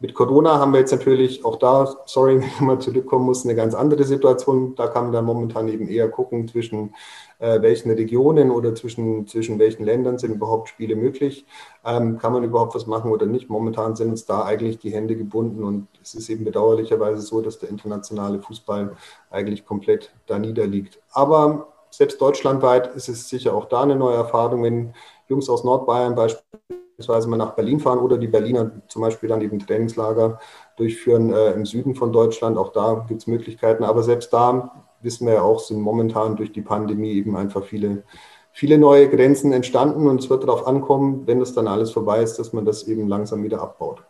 Mit 0.01 0.15
Corona 0.15 0.61
haben 0.61 0.73
wir 0.73 0.79
jetzt 0.79 0.93
natürlich 0.93 1.45
auch 1.45 1.57
da, 1.57 1.93
sorry, 2.07 2.37
wenn 2.41 2.47
ich 2.47 2.61
mal 2.61 2.79
zurückkommen 2.79 3.25
muss, 3.25 3.45
eine 3.45 3.57
ganz 3.57 3.75
andere 3.75 4.05
Situation. 4.05 4.77
Da 4.77 4.87
kann 4.87 5.05
man 5.05 5.13
dann 5.13 5.25
momentan 5.25 5.69
eben 5.69 5.89
eher 5.89 6.09
gucken, 6.09 6.47
zwischen 6.47 6.95
äh, 7.41 7.61
welchen 7.63 7.91
Regionen 7.91 8.53
oder 8.53 8.77
zwischen, 8.77 9.27
zwischen 9.27 9.59
welchen 9.59 9.85
Ländern 9.85 10.19
sind 10.19 10.33
überhaupt 10.33 10.69
Spiele 10.69 10.95
möglich. 10.95 11.47
Ähm, 11.85 12.19
kann 12.19 12.33
man 12.33 12.45
überhaupt 12.45 12.77
was 12.77 12.87
machen 12.87 13.11
oder 13.11 13.27
nicht? 13.27 13.51
Momentan 13.51 13.97
sind 13.97 14.11
uns 14.11 14.25
da 14.25 14.45
eigentlich 14.45 14.79
die 14.79 14.93
Hände 14.93 15.17
gebunden 15.17 15.65
und 15.65 15.89
es 16.01 16.15
ist 16.15 16.29
eben 16.29 16.45
bedauerlicherweise 16.45 17.21
so, 17.21 17.41
dass 17.41 17.59
der 17.59 17.69
internationale 17.69 18.41
Fußball 18.41 18.97
eigentlich 19.31 19.67
komplett 19.67 20.13
da 20.27 20.39
niederliegt. 20.39 21.01
Aber 21.11 21.69
selbst 21.91 22.21
deutschlandweit 22.21 22.95
ist 22.95 23.09
es 23.09 23.29
sicher 23.29 23.53
auch 23.55 23.65
da 23.65 23.83
eine 23.83 23.97
neue 23.97 24.17
Erfahrung, 24.17 24.63
wenn 24.63 24.95
Jungs 25.29 25.49
aus 25.49 25.65
Nordbayern 25.65 26.15
beispielsweise 26.15 26.88
beispielsweise 26.99 27.29
mal 27.29 27.37
nach 27.37 27.55
Berlin 27.55 27.79
fahren 27.79 28.01
oder 28.01 28.19
die 28.19 28.27
Berliner 28.27 28.73
zum 28.89 29.03
Beispiel 29.03 29.29
dann 29.29 29.41
eben 29.41 29.61
Trainingslager 29.61 30.41
durchführen 30.77 31.33
äh, 31.33 31.53
im 31.53 31.65
Süden 31.65 31.95
von 31.95 32.13
Deutschland. 32.13 32.59
Auch 32.59 32.73
da 32.73 33.05
gibt 33.07 33.21
es 33.21 33.29
Möglichkeiten. 33.29 33.85
Aber 33.85 34.03
selbst 34.03 34.33
da 34.33 34.73
wissen 35.01 35.29
wir 35.29 35.35
ja 35.35 35.43
auch, 35.43 35.61
sind 35.61 35.81
momentan 35.81 36.35
durch 36.35 36.51
die 36.51 36.61
Pandemie 36.61 37.13
eben 37.13 37.37
einfach 37.37 37.63
viele, 37.63 38.03
viele 38.51 38.79
neue 38.79 39.09
Grenzen 39.09 39.53
entstanden. 39.53 40.09
Und 40.09 40.21
es 40.21 40.29
wird 40.29 40.43
darauf 40.43 40.67
ankommen, 40.67 41.23
wenn 41.27 41.39
das 41.39 41.55
dann 41.55 41.69
alles 41.69 41.93
vorbei 41.93 42.21
ist, 42.21 42.37
dass 42.41 42.53
man 42.53 42.65
das 42.65 42.89
eben 42.89 43.07
langsam 43.07 43.45
wieder 43.45 43.63
abbaut. 43.63 44.03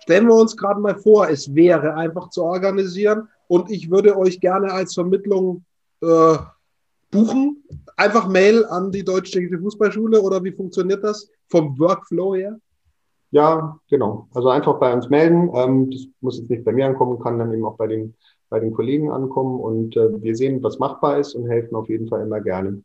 Stellen 0.00 0.26
wir 0.26 0.34
uns 0.34 0.56
gerade 0.56 0.80
mal 0.80 0.96
vor, 0.96 1.28
es 1.28 1.54
wäre 1.54 1.94
einfach 1.94 2.30
zu 2.30 2.42
organisieren 2.42 3.28
und 3.46 3.70
ich 3.70 3.92
würde 3.92 4.18
euch 4.18 4.40
gerne 4.40 4.72
als 4.72 4.94
Vermittlung 4.94 5.64
äh, 6.02 6.36
buchen? 7.14 7.64
Einfach 7.96 8.28
Mail 8.28 8.64
an 8.66 8.90
die 8.90 9.04
Deutsch-Tschechische 9.04 9.58
Fußballschule 9.58 10.20
oder 10.20 10.42
wie 10.42 10.52
funktioniert 10.52 11.02
das 11.04 11.30
vom 11.48 11.78
Workflow 11.78 12.34
her? 12.34 12.58
Ja, 13.30 13.78
genau. 13.88 14.28
Also 14.34 14.48
einfach 14.48 14.78
bei 14.78 14.92
uns 14.92 15.08
melden. 15.08 15.50
Ähm, 15.54 15.90
das 15.90 16.06
muss 16.20 16.38
jetzt 16.38 16.50
nicht 16.50 16.64
bei 16.64 16.72
mir 16.72 16.86
ankommen, 16.86 17.18
kann 17.20 17.38
dann 17.38 17.52
eben 17.52 17.64
auch 17.64 17.76
bei 17.76 17.86
den, 17.86 18.14
bei 18.48 18.60
den 18.60 18.72
Kollegen 18.72 19.10
ankommen 19.10 19.58
und 19.60 19.96
äh, 19.96 20.22
wir 20.22 20.36
sehen, 20.36 20.62
was 20.62 20.78
machbar 20.78 21.18
ist 21.18 21.34
und 21.34 21.48
helfen 21.48 21.74
auf 21.74 21.88
jeden 21.88 22.08
Fall 22.08 22.22
immer 22.22 22.40
gerne. 22.40 22.82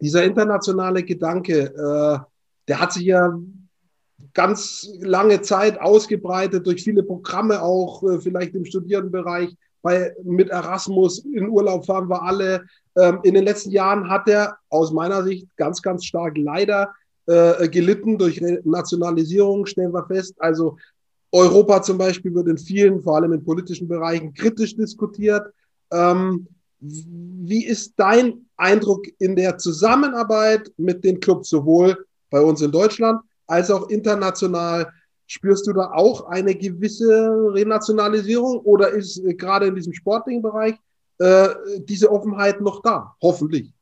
Dieser 0.00 0.24
internationale 0.24 1.02
Gedanke, 1.02 1.74
äh, 1.74 2.18
der 2.68 2.80
hat 2.80 2.92
sich 2.92 3.04
ja 3.04 3.38
ganz 4.34 4.88
lange 5.00 5.40
Zeit 5.40 5.80
ausgebreitet 5.80 6.66
durch 6.66 6.82
viele 6.82 7.02
Programme 7.02 7.62
auch, 7.62 8.02
äh, 8.02 8.20
vielleicht 8.20 8.54
im 8.54 8.64
Studierendenbereich, 8.64 9.56
bei, 9.82 10.14
mit 10.22 10.48
Erasmus 10.50 11.18
in 11.24 11.48
Urlaub 11.48 11.84
fahren 11.84 12.08
wir 12.08 12.22
alle. 12.22 12.64
Ähm, 12.96 13.20
in 13.22 13.34
den 13.34 13.44
letzten 13.44 13.70
Jahren 13.70 14.08
hat 14.08 14.28
er 14.28 14.56
aus 14.68 14.92
meiner 14.92 15.22
Sicht 15.22 15.46
ganz, 15.56 15.80
ganz 15.82 16.04
stark 16.04 16.36
leider 16.36 16.92
äh, 17.26 17.68
gelitten 17.68 18.18
durch 18.18 18.40
Nationalisierung, 18.64 19.66
stellen 19.66 19.92
wir 19.92 20.04
fest. 20.06 20.34
Also 20.38 20.76
Europa 21.30 21.82
zum 21.82 21.96
Beispiel 21.96 22.34
wird 22.34 22.48
in 22.48 22.58
vielen, 22.58 23.02
vor 23.02 23.16
allem 23.16 23.32
in 23.32 23.44
politischen 23.44 23.88
Bereichen, 23.88 24.34
kritisch 24.34 24.76
diskutiert. 24.76 25.46
Ähm, 25.90 26.46
wie 26.80 27.64
ist 27.64 27.94
dein 27.96 28.46
Eindruck 28.56 29.06
in 29.18 29.36
der 29.36 29.56
Zusammenarbeit 29.56 30.70
mit 30.76 31.04
den 31.04 31.20
Clubs, 31.20 31.48
sowohl 31.48 32.06
bei 32.28 32.40
uns 32.40 32.60
in 32.60 32.72
Deutschland 32.72 33.20
als 33.46 33.70
auch 33.70 33.88
international? 33.88 34.92
Spürst 35.26 35.66
du 35.66 35.72
da 35.72 35.92
auch 35.92 36.26
eine 36.26 36.54
gewisse 36.54 37.30
Renationalisierung 37.54 38.58
oder 38.60 38.90
ist 38.90 39.18
äh, 39.24 39.32
gerade 39.32 39.66
in 39.66 39.74
diesem 39.74 39.94
sportlichen 39.94 40.42
Bereich 40.42 40.74
äh, 41.18 41.48
diese 41.80 42.10
Offenheit 42.10 42.60
noch 42.60 42.82
da? 42.82 43.14
Hoffentlich. 43.22 43.72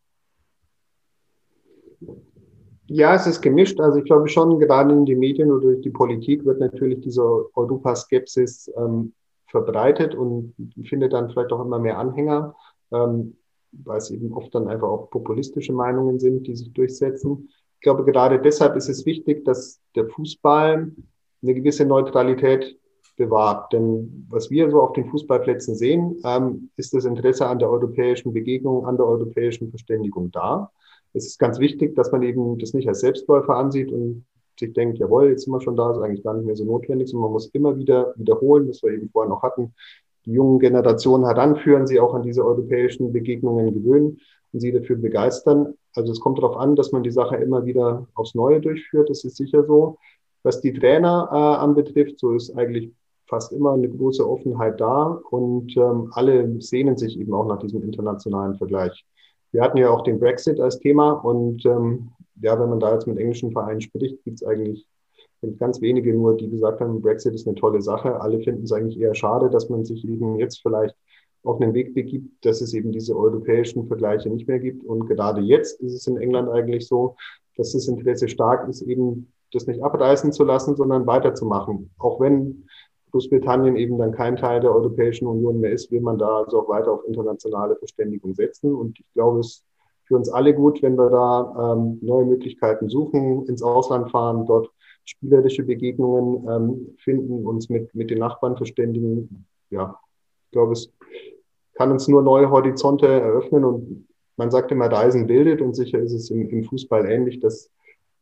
Ja, 2.93 3.15
es 3.15 3.29
ist 3.29 3.41
gemischt. 3.41 3.79
Also 3.81 3.99
ich 3.99 4.05
glaube 4.05 4.29
schon, 4.29 4.59
gerade 4.59 4.93
in 4.93 5.07
den 5.07 5.21
Medien 5.21 5.53
oder 5.53 5.69
durch 5.69 5.81
die 5.83 5.91
Politik 5.91 6.45
wird 6.45 6.59
natürlich 6.59 7.01
diese 7.01 7.23
Europaskepsis 7.55 8.73
ähm, 8.77 9.13
verbreitet 9.47 10.17
und 10.17 10.55
findet 10.85 11.13
dann 11.13 11.31
vielleicht 11.31 11.53
auch 11.53 11.65
immer 11.65 11.79
mehr 11.79 11.99
Anhänger, 11.99 12.57
ähm, 12.91 13.37
weil 13.71 13.99
es 13.99 14.11
eben 14.11 14.33
oft 14.33 14.53
dann 14.57 14.67
einfach 14.67 14.89
auch 14.89 15.09
populistische 15.11 15.73
Meinungen 15.73 16.19
sind, 16.19 16.49
die 16.49 16.57
sich 16.57 16.73
durchsetzen. 16.73 17.49
Ich 17.77 17.83
glaube, 17.83 18.05
gerade 18.05 18.41
deshalb 18.41 18.75
ist 18.75 18.89
es 18.89 19.07
wichtig, 19.07 19.45
dass 19.45 19.81
der 19.95 20.09
Fußball 20.09 20.91
eine 21.43 21.55
gewisse 21.55 21.85
Neutralität 21.85 22.77
bewahrt. 23.21 23.73
Denn 23.73 24.27
was 24.31 24.51
wir 24.51 24.71
so 24.71 24.81
auf 24.81 24.95
den 24.95 25.09
Fußballplätzen 25.09 25.75
sehen, 25.75 26.17
ähm, 26.25 26.71
ist 26.77 26.95
das 26.95 27.05
Interesse 27.05 27.47
an 27.47 27.59
der 27.59 27.71
europäischen 27.71 28.33
Begegnung, 28.33 28.87
an 28.87 28.97
der 28.97 29.07
europäischen 29.07 29.71
Verständigung 29.71 30.31
da. 30.33 30.71
Es 31.13 31.27
ist 31.27 31.39
ganz 31.39 31.59
wichtig, 31.61 31.95
dass 31.95 32.11
man 32.11 32.23
eben 32.23 32.59
das 32.59 32.73
nicht 32.73 32.89
als 32.89 33.01
Selbstläufer 33.01 33.55
ansieht 33.55 33.93
und 33.93 34.25
sich 34.59 34.73
denkt, 34.73 34.99
jawohl, 34.99 35.31
jetzt 35.31 35.45
sind 35.45 35.53
wir 35.53 35.61
schon 35.61 35.77
da, 35.77 35.91
ist 35.91 35.99
eigentlich 35.99 36.25
gar 36.25 36.35
nicht 36.35 36.47
mehr 36.47 36.57
so 36.57 36.65
notwendig, 36.65 37.09
sondern 37.09 37.25
man 37.25 37.33
muss 37.33 37.49
immer 37.49 37.77
wieder 37.77 38.15
wiederholen, 38.17 38.69
was 38.69 38.83
wir 38.83 38.93
eben 38.93 39.11
vorher 39.11 39.29
noch 39.29 39.43
hatten, 39.43 39.75
die 40.27 40.33
jungen 40.33 40.59
Generationen 40.59 41.25
heranführen, 41.25 41.87
sie 41.87 42.01
auch 42.01 42.15
an 42.15 42.23
diese 42.23 42.45
europäischen 42.45 43.13
Begegnungen 43.13 43.73
gewöhnen 43.75 44.19
und 44.53 44.61
sie 44.61 44.73
dafür 44.73 44.97
begeistern. 44.97 45.75
Also 45.95 46.13
es 46.13 46.21
kommt 46.21 46.39
darauf 46.39 46.57
an, 46.57 46.77
dass 46.77 46.93
man 46.93 47.03
die 47.03 47.11
Sache 47.11 47.37
immer 47.37 47.65
wieder 47.65 48.07
aufs 48.15 48.35
Neue 48.35 48.61
durchführt, 48.61 49.11
das 49.11 49.25
ist 49.25 49.37
sicher 49.37 49.65
so. 49.65 49.99
Was 50.43 50.61
die 50.61 50.73
Trainer 50.73 51.29
äh, 51.33 51.63
anbetrifft, 51.63 52.19
so 52.19 52.33
ist 52.33 52.57
eigentlich 52.57 52.93
fast 53.31 53.53
immer 53.53 53.73
eine 53.73 53.89
große 53.89 54.29
Offenheit 54.29 54.81
da 54.81 55.21
und 55.31 55.75
ähm, 55.77 56.11
alle 56.13 56.61
sehnen 56.61 56.97
sich 56.97 57.19
eben 57.19 57.33
auch 57.33 57.47
nach 57.47 57.61
diesem 57.61 57.83
internationalen 57.83 58.57
Vergleich. 58.57 59.07
Wir 59.53 59.63
hatten 59.63 59.79
ja 59.79 59.89
auch 59.91 60.03
den 60.03 60.21
Brexit 60.21 60.61
als 60.61 60.79
Thema 60.81 61.13
und 61.13 61.65
ähm, 61.65 62.11
ja, 62.43 62.59
wenn 62.59 62.69
man 62.69 62.81
da 62.81 62.93
jetzt 62.93 63.07
mit 63.07 63.19
englischen 63.19 63.53
Vereinen 63.53 63.81
spricht, 63.81 64.23
gibt 64.25 64.43
es 64.43 64.47
eigentlich 64.47 64.87
ganz 65.59 65.81
wenige 65.81 66.13
nur, 66.13 66.37
die 66.37 66.51
gesagt 66.51 66.81
haben, 66.81 67.01
Brexit 67.01 67.35
ist 67.35 67.47
eine 67.47 67.57
tolle 67.57 67.81
Sache. 67.81 68.21
Alle 68.21 68.41
finden 68.41 68.65
es 68.65 68.73
eigentlich 68.73 69.01
eher 69.01 69.15
schade, 69.15 69.49
dass 69.49 69.71
man 69.71 69.85
sich 69.85 70.05
eben 70.07 70.39
jetzt 70.39 70.61
vielleicht 70.61 70.95
auf 71.43 71.61
einen 71.61 71.73
Weg 71.73 71.95
begibt, 71.95 72.45
dass 72.45 72.61
es 72.61 72.75
eben 72.75 72.93
diese 72.93 73.17
europäischen 73.17 73.87
Vergleiche 73.87 74.29
nicht 74.29 74.47
mehr 74.47 74.59
gibt. 74.59 74.85
Und 74.85 75.07
gerade 75.07 75.41
jetzt 75.41 75.81
ist 75.81 75.95
es 75.95 76.07
in 76.07 76.19
England 76.19 76.51
eigentlich 76.51 76.87
so, 76.87 77.17
dass 77.57 77.73
das 77.73 77.89
Interesse 77.89 78.29
stark 78.29 78.69
ist, 78.69 78.83
eben 78.83 79.33
das 79.53 79.67
nicht 79.67 79.83
abreißen 79.83 80.33
zu 80.33 80.45
lassen, 80.45 80.77
sondern 80.77 81.07
weiterzumachen. 81.07 81.91
Auch 81.99 82.21
wenn 82.21 82.67
Großbritannien 83.11 83.77
eben 83.77 83.99
dann 83.99 84.13
kein 84.13 84.37
Teil 84.37 84.61
der 84.61 84.75
Europäischen 84.75 85.27
Union 85.27 85.61
mehr 85.61 85.73
ist, 85.73 85.91
will 85.91 86.01
man 86.01 86.19
da 86.19 86.43
also 86.43 86.63
auch 86.63 86.69
weiter 86.69 86.93
auf 86.93 87.07
internationale 87.07 87.77
Verständigung 87.77 88.35
setzen. 88.35 88.75
Und 88.75 88.99
ich 89.01 89.13
glaube, 89.15 89.41
es 89.41 89.47
ist 89.47 89.65
für 90.05 90.17
uns 90.17 90.29
alle 90.29 90.55
gut, 90.55 90.83
wenn 90.83 90.97
wir 90.97 91.09
da 91.11 91.75
ähm, 91.75 91.99
neue 92.03 92.25
Möglichkeiten 92.25 92.89
suchen, 92.89 93.47
ins 93.47 93.63
Ausland 93.63 94.11
fahren, 94.11 94.45
dort 94.47 94.71
spielerische 95.05 95.63
Begegnungen 95.63 96.49
ähm, 96.49 96.97
finden, 96.99 97.47
uns 97.47 97.69
mit, 97.69 97.95
mit 97.95 98.11
den 98.11 98.19
Nachbarn 98.19 98.57
verständigen. 98.57 99.47
Ja, 99.71 99.99
ich 100.47 100.51
glaube, 100.53 100.73
es 100.73 100.93
kann 101.75 101.93
uns 101.93 102.09
nur 102.09 102.23
neue 102.23 102.51
Horizonte 102.51 103.07
eröffnen 103.07 103.65
und 103.65 104.09
man 104.37 104.51
sagt 104.51 104.73
immer, 104.73 104.87
Reisen 104.87 105.27
bildet 105.27 105.61
und 105.61 105.75
sicher 105.75 105.99
ist 105.99 106.13
es 106.13 106.31
im, 106.31 106.49
im 106.49 106.65
Fußball 106.65 107.07
ähnlich, 107.07 107.41
dass 107.41 107.71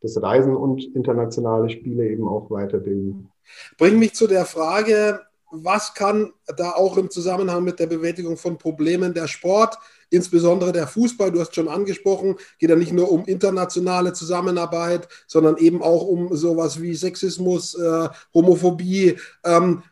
das 0.00 0.20
Reisen 0.22 0.54
und 0.56 0.84
internationale 0.94 1.70
Spiele 1.70 2.08
eben 2.08 2.26
auch 2.26 2.50
weiterbilden. 2.50 3.30
Bringt 3.76 3.98
mich 3.98 4.14
zu 4.14 4.26
der 4.26 4.44
Frage, 4.44 5.20
was 5.50 5.94
kann 5.94 6.32
da 6.56 6.72
auch 6.72 6.96
im 6.98 7.10
Zusammenhang 7.10 7.64
mit 7.64 7.78
der 7.78 7.86
Bewältigung 7.86 8.36
von 8.36 8.58
Problemen 8.58 9.14
der 9.14 9.28
Sport, 9.28 9.78
insbesondere 10.10 10.72
der 10.72 10.86
Fußball, 10.86 11.32
du 11.32 11.40
hast 11.40 11.54
schon 11.54 11.68
angesprochen, 11.68 12.36
geht 12.58 12.70
ja 12.70 12.76
nicht 12.76 12.92
nur 12.92 13.10
um 13.10 13.24
internationale 13.24 14.12
Zusammenarbeit, 14.12 15.08
sondern 15.26 15.56
eben 15.56 15.82
auch 15.82 16.02
um 16.02 16.34
sowas 16.36 16.80
wie 16.80 16.94
Sexismus, 16.94 17.74
äh, 17.74 18.08
Homophobie. 18.34 19.16
Ähm, 19.44 19.82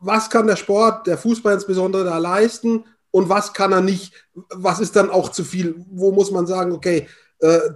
was 0.00 0.30
kann 0.30 0.46
der 0.46 0.56
Sport, 0.56 1.06
der 1.06 1.18
Fußball 1.18 1.54
insbesondere 1.54 2.04
da 2.04 2.18
leisten 2.18 2.84
und 3.10 3.28
was 3.28 3.52
kann 3.52 3.72
er 3.72 3.80
nicht? 3.80 4.12
Was 4.50 4.80
ist 4.80 4.96
dann 4.96 5.10
auch 5.10 5.28
zu 5.30 5.44
viel? 5.44 5.76
Wo 5.90 6.12
muss 6.12 6.30
man 6.30 6.46
sagen, 6.46 6.72
okay, 6.72 7.06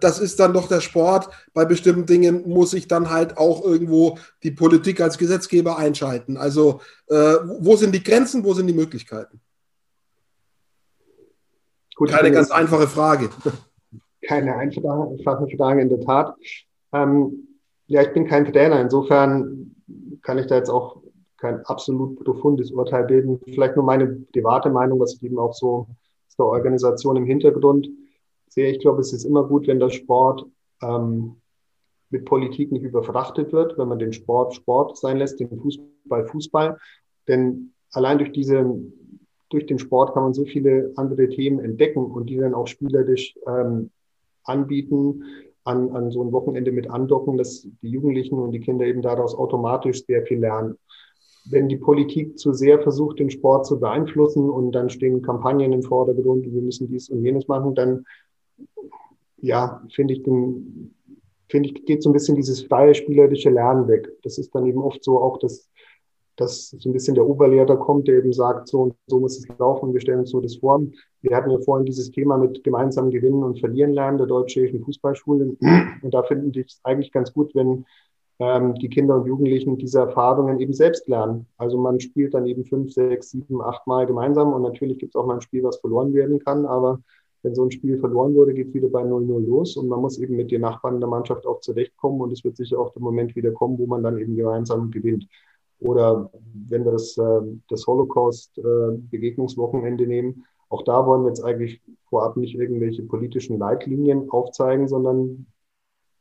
das 0.00 0.18
ist 0.20 0.40
dann 0.40 0.52
doch 0.52 0.68
der 0.68 0.80
Sport. 0.80 1.28
Bei 1.52 1.64
bestimmten 1.64 2.06
Dingen 2.06 2.48
muss 2.48 2.70
sich 2.70 2.88
dann 2.88 3.10
halt 3.10 3.36
auch 3.36 3.64
irgendwo 3.64 4.18
die 4.42 4.50
Politik 4.50 5.00
als 5.00 5.18
Gesetzgeber 5.18 5.78
einschalten. 5.78 6.36
Also 6.36 6.80
äh, 7.08 7.14
wo 7.14 7.76
sind 7.76 7.94
die 7.94 8.02
Grenzen, 8.02 8.44
wo 8.44 8.54
sind 8.54 8.66
die 8.66 8.72
Möglichkeiten? 8.72 9.40
Gut, 11.96 12.10
Keine 12.10 12.30
ganz 12.30 12.50
einfache 12.50 12.86
Frage. 12.86 13.28
Keine 14.26 14.56
einfache 14.56 15.46
Frage, 15.56 15.80
in 15.80 15.88
der 15.88 16.00
Tat. 16.00 16.34
Ähm, 16.92 17.48
ja, 17.86 18.02
ich 18.02 18.12
bin 18.12 18.26
kein 18.26 18.52
Trainer, 18.52 18.80
insofern 18.80 19.74
kann 20.22 20.38
ich 20.38 20.46
da 20.46 20.56
jetzt 20.56 20.70
auch 20.70 21.00
kein 21.38 21.64
absolut 21.66 22.22
profundes 22.24 22.70
Urteil 22.72 23.04
bilden. 23.04 23.40
Vielleicht 23.44 23.76
nur 23.76 23.84
meine 23.84 24.06
private 24.32 24.70
Meinung, 24.70 24.98
was 25.00 25.14
ich 25.14 25.22
eben 25.22 25.38
auch 25.38 25.54
so 25.54 25.86
aus 26.28 26.36
der 26.36 26.46
Organisation 26.46 27.16
im 27.16 27.26
Hintergrund 27.26 27.88
sehe, 28.48 28.70
ich 28.70 28.80
glaube, 28.80 29.00
es 29.00 29.12
ist 29.12 29.24
immer 29.24 29.44
gut, 29.44 29.66
wenn 29.66 29.80
der 29.80 29.90
Sport 29.90 30.44
ähm, 30.82 31.36
mit 32.10 32.24
Politik 32.24 32.72
nicht 32.72 32.84
überfrachtet 32.84 33.52
wird, 33.52 33.76
wenn 33.78 33.88
man 33.88 33.98
den 33.98 34.12
Sport 34.12 34.54
Sport 34.54 34.96
sein 34.96 35.18
lässt, 35.18 35.40
den 35.40 35.60
Fußball 35.60 36.26
Fußball. 36.26 36.78
Denn 37.26 37.72
allein 37.92 38.18
durch 38.18 38.32
diese, 38.32 38.64
durch 39.50 39.66
den 39.66 39.78
Sport 39.78 40.14
kann 40.14 40.22
man 40.22 40.34
so 40.34 40.44
viele 40.44 40.92
andere 40.96 41.28
Themen 41.28 41.60
entdecken 41.60 42.04
und 42.04 42.30
die 42.30 42.36
dann 42.36 42.54
auch 42.54 42.66
spielerisch 42.66 43.34
ähm, 43.46 43.90
anbieten, 44.44 45.22
an, 45.64 45.90
an 45.90 46.10
so 46.10 46.24
ein 46.24 46.32
Wochenende 46.32 46.72
mit 46.72 46.90
andocken, 46.90 47.36
dass 47.36 47.68
die 47.82 47.90
Jugendlichen 47.90 48.38
und 48.38 48.52
die 48.52 48.60
Kinder 48.60 48.86
eben 48.86 49.02
daraus 49.02 49.34
automatisch 49.34 50.04
sehr 50.06 50.24
viel 50.24 50.38
lernen. 50.38 50.78
Wenn 51.50 51.68
die 51.68 51.76
Politik 51.76 52.38
zu 52.38 52.52
sehr 52.52 52.80
versucht, 52.80 53.18
den 53.18 53.30
Sport 53.30 53.66
zu 53.66 53.78
beeinflussen 53.78 54.48
und 54.48 54.72
dann 54.72 54.88
stehen 54.88 55.22
Kampagnen 55.22 55.72
im 55.72 55.82
Vordergrund, 55.82 56.50
wir 56.50 56.62
müssen 56.62 56.88
dies 56.88 57.10
und 57.10 57.22
jenes 57.22 57.48
machen, 57.48 57.74
dann 57.74 58.04
ja, 59.40 59.82
finde 59.94 60.14
ich 60.14 60.22
den, 60.22 60.94
finde 61.48 61.70
ich, 61.70 61.84
geht 61.84 62.02
so 62.02 62.10
ein 62.10 62.12
bisschen 62.12 62.36
dieses 62.36 62.62
freie 62.62 62.94
spielerische 62.94 63.50
Lernen 63.50 63.88
weg. 63.88 64.08
Das 64.22 64.38
ist 64.38 64.54
dann 64.54 64.66
eben 64.66 64.80
oft 64.80 65.02
so 65.02 65.20
auch, 65.20 65.38
dass, 65.38 65.68
dass 66.36 66.70
so 66.70 66.88
ein 66.88 66.92
bisschen 66.92 67.14
der 67.14 67.26
Oberlehrer 67.26 67.76
kommt, 67.76 68.08
der 68.08 68.18
eben 68.18 68.32
sagt, 68.32 68.68
so 68.68 68.82
und 68.82 68.94
so 69.06 69.20
muss 69.20 69.38
es 69.38 69.46
laufen, 69.58 69.92
wir 69.92 70.00
stellen 70.00 70.20
uns 70.20 70.30
so 70.30 70.40
das 70.40 70.56
vor. 70.56 70.82
Wir 71.22 71.36
hatten 71.36 71.50
ja 71.50 71.58
vorhin 71.60 71.86
dieses 71.86 72.10
Thema 72.10 72.36
mit 72.36 72.62
gemeinsam 72.64 73.10
gewinnen 73.10 73.42
und 73.42 73.60
verlieren 73.60 73.92
lernen 73.92 74.18
der 74.18 74.26
deutschen 74.26 74.82
Fußballschulen. 74.84 75.58
Und 76.02 76.14
da 76.14 76.22
finde 76.22 76.60
ich 76.60 76.66
es 76.66 76.80
eigentlich 76.84 77.12
ganz 77.12 77.32
gut, 77.32 77.54
wenn 77.54 77.84
ähm, 78.40 78.74
die 78.76 78.88
Kinder 78.88 79.16
und 79.16 79.26
Jugendlichen 79.26 79.78
diese 79.78 79.98
Erfahrungen 80.00 80.60
eben 80.60 80.72
selbst 80.72 81.08
lernen. 81.08 81.46
Also 81.56 81.78
man 81.78 81.98
spielt 82.00 82.34
dann 82.34 82.46
eben 82.46 82.64
fünf, 82.64 82.92
sechs, 82.92 83.30
sieben, 83.30 83.60
acht 83.60 83.86
Mal 83.86 84.06
gemeinsam 84.06 84.52
und 84.52 84.62
natürlich 84.62 84.98
gibt 84.98 85.14
es 85.14 85.20
auch 85.20 85.26
mal 85.26 85.34
ein 85.34 85.40
Spiel, 85.40 85.62
was 85.64 85.78
verloren 85.78 86.12
werden 86.12 86.38
kann, 86.38 86.66
aber 86.66 87.00
wenn 87.42 87.54
so 87.54 87.64
ein 87.64 87.70
Spiel 87.70 87.98
verloren 87.98 88.34
wurde, 88.34 88.54
geht 88.54 88.72
wieder 88.74 88.88
bei 88.88 89.02
0-0 89.02 89.46
los 89.46 89.76
und 89.76 89.88
man 89.88 90.00
muss 90.00 90.18
eben 90.18 90.34
mit 90.36 90.50
den 90.50 90.62
Nachbarn 90.62 91.00
der 91.00 91.08
Mannschaft 91.08 91.46
auch 91.46 91.60
zurechtkommen 91.60 92.20
und 92.20 92.32
es 92.32 92.42
wird 92.44 92.56
sicher 92.56 92.78
auch 92.78 92.92
der 92.92 93.02
Moment 93.02 93.36
wieder 93.36 93.52
kommen, 93.52 93.78
wo 93.78 93.86
man 93.86 94.02
dann 94.02 94.18
eben 94.18 94.36
gemeinsam 94.36 94.90
gewinnt. 94.90 95.26
Oder 95.80 96.30
wenn 96.68 96.84
wir 96.84 96.92
das, 96.92 97.16
äh, 97.16 97.40
das 97.68 97.86
Holocaust-Begegnungswochenende 97.86 100.04
äh, 100.04 100.08
nehmen, 100.08 100.44
auch 100.68 100.82
da 100.82 101.06
wollen 101.06 101.22
wir 101.22 101.28
jetzt 101.28 101.44
eigentlich 101.44 101.80
vorab 102.08 102.36
nicht 102.36 102.54
irgendwelche 102.54 103.02
politischen 103.04 103.58
Leitlinien 103.58 104.28
aufzeigen, 104.30 104.88
sondern 104.88 105.46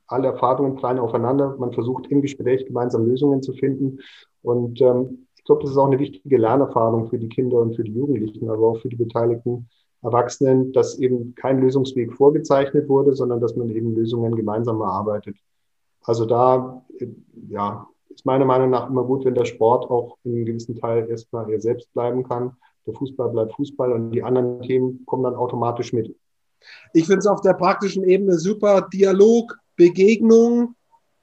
alle 0.08 0.28
Erfahrungen 0.28 0.76
prallen 0.76 1.00
aufeinander. 1.00 1.56
Man 1.58 1.74
versucht 1.74 2.08
im 2.08 2.22
Gespräch 2.22 2.66
gemeinsam 2.66 3.06
Lösungen 3.06 3.42
zu 3.42 3.54
finden. 3.54 4.00
Und 4.42 4.82
ähm, 4.82 5.28
ich 5.36 5.44
glaube, 5.44 5.64
das 5.64 5.72
ist 5.72 5.78
auch 5.78 5.88
eine 5.88 6.00
wichtige 6.00 6.38
Lernerfahrung 6.38 7.10
für 7.10 7.20
die 7.20 7.30
Kinder 7.30 7.58
und 7.58 7.76
für 7.76 7.84
die 7.84 7.94
Jugendlichen, 7.94 8.50
aber 8.50 8.68
auch 8.68 8.80
für 8.80 8.90
die 8.90 8.96
Beteiligten 8.96 9.68
Erwachsenen, 10.08 10.74
dass 10.74 10.98
eben 11.00 11.36
kein 11.36 11.60
Lösungsweg 11.62 12.14
vorgezeichnet 12.14 12.88
wurde, 12.90 13.14
sondern 13.14 13.42
dass 13.42 13.56
man 13.56 13.70
eben 13.70 13.96
Lösungen 13.96 14.36
gemeinsam 14.36 14.82
erarbeitet. 14.82 15.36
Also 16.04 16.26
da, 16.26 16.84
ja, 17.50 17.88
ist 18.10 18.26
meiner 18.26 18.46
Meinung 18.46 18.70
nach 18.70 18.90
immer 18.90 19.04
gut, 19.04 19.26
wenn 19.26 19.36
der 19.36 19.46
Sport 19.46 19.90
auch 19.90 20.18
in 20.24 20.34
einem 20.34 20.46
gewissen 20.46 20.80
Teil 20.80 21.08
erstmal 21.10 21.52
er 21.52 21.60
selbst 21.60 21.92
bleiben 21.94 22.24
kann. 22.24 22.56
Der 22.86 22.94
Fußball 22.94 23.30
bleibt 23.30 23.54
Fußball 23.54 23.92
und 23.92 24.12
die 24.12 24.24
anderen 24.24 24.62
Themen 24.62 25.06
kommen 25.06 25.24
dann 25.24 25.36
automatisch 25.36 25.92
mit. 25.94 26.16
Ich 26.94 27.06
finde 27.06 27.20
es 27.20 27.28
auf 27.28 27.42
der 27.42 27.54
praktischen 27.54 28.04
Ebene 28.04 28.40
super. 28.40 28.88
Dialog, 28.92 29.58
Begegnung, 29.76 30.76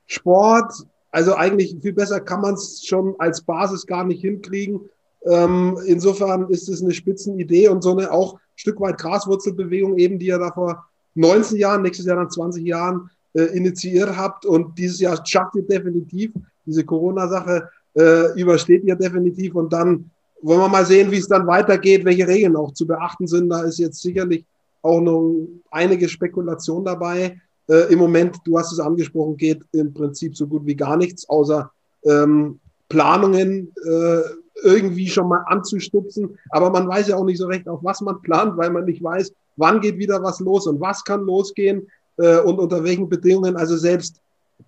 Sport. 0.06 0.72
Also 1.10 1.34
eigentlich 1.34 1.76
viel 1.80 1.94
besser 1.94 2.20
kann 2.20 2.42
man 2.42 2.54
es 2.54 2.84
schon 2.84 3.14
als 3.18 3.42
Basis 3.42 3.86
gar 3.86 4.04
nicht 4.04 4.20
hinkriegen. 4.20 4.88
Ähm, 5.24 5.78
insofern 5.86 6.48
ist 6.50 6.68
es 6.68 6.82
eine 6.82 6.92
Spitzenidee 6.92 7.68
und 7.68 7.82
so 7.82 7.92
eine 7.92 8.10
auch 8.10 8.38
Stück 8.56 8.80
weit 8.80 8.98
Graswurzelbewegung 8.98 9.98
eben, 9.98 10.18
die 10.18 10.26
ihr 10.26 10.38
da 10.38 10.52
vor 10.52 10.84
19 11.14 11.58
Jahren, 11.58 11.82
nächstes 11.82 12.06
Jahr 12.06 12.16
dann 12.16 12.30
20 12.30 12.64
Jahren 12.64 13.10
äh, 13.34 13.44
initiiert 13.56 14.16
habt 14.16 14.46
und 14.46 14.78
dieses 14.78 15.00
Jahr 15.00 15.18
schafft 15.24 15.54
ihr 15.56 15.66
definitiv. 15.66 16.32
Diese 16.66 16.84
Corona-Sache 16.84 17.68
äh, 17.94 18.40
übersteht 18.40 18.84
ihr 18.84 18.96
definitiv 18.96 19.54
und 19.54 19.72
dann 19.72 20.10
wollen 20.42 20.60
wir 20.60 20.68
mal 20.68 20.84
sehen, 20.84 21.10
wie 21.10 21.18
es 21.18 21.28
dann 21.28 21.46
weitergeht, 21.46 22.04
welche 22.04 22.28
Regeln 22.28 22.56
auch 22.56 22.72
zu 22.72 22.86
beachten 22.86 23.26
sind. 23.26 23.48
Da 23.48 23.62
ist 23.62 23.78
jetzt 23.78 24.02
sicherlich 24.02 24.44
auch 24.82 25.00
noch 25.00 25.48
einige 25.70 26.08
Spekulation 26.08 26.84
dabei. 26.84 27.40
Äh, 27.68 27.92
Im 27.92 27.98
Moment, 27.98 28.36
du 28.44 28.58
hast 28.58 28.72
es 28.72 28.80
angesprochen, 28.80 29.36
geht 29.38 29.62
im 29.72 29.94
Prinzip 29.94 30.36
so 30.36 30.46
gut 30.46 30.66
wie 30.66 30.76
gar 30.76 30.98
nichts, 30.98 31.26
außer 31.28 31.70
ähm, 32.04 32.60
Planungen 32.90 33.72
äh, 33.84 34.20
irgendwie 34.64 35.08
schon 35.08 35.28
mal 35.28 35.44
anzustupsen. 35.46 36.38
Aber 36.50 36.70
man 36.70 36.88
weiß 36.88 37.08
ja 37.08 37.16
auch 37.16 37.24
nicht 37.24 37.38
so 37.38 37.46
recht, 37.46 37.68
auf 37.68 37.80
was 37.82 38.00
man 38.00 38.20
plant, 38.22 38.56
weil 38.56 38.70
man 38.70 38.84
nicht 38.84 39.02
weiß, 39.02 39.32
wann 39.56 39.80
geht 39.80 39.98
wieder 39.98 40.22
was 40.22 40.40
los 40.40 40.66
und 40.66 40.80
was 40.80 41.04
kann 41.04 41.24
losgehen 41.24 41.86
äh, 42.16 42.40
und 42.40 42.58
unter 42.58 42.82
welchen 42.82 43.08
Bedingungen. 43.08 43.56
Also 43.56 43.76
selbst 43.76 44.20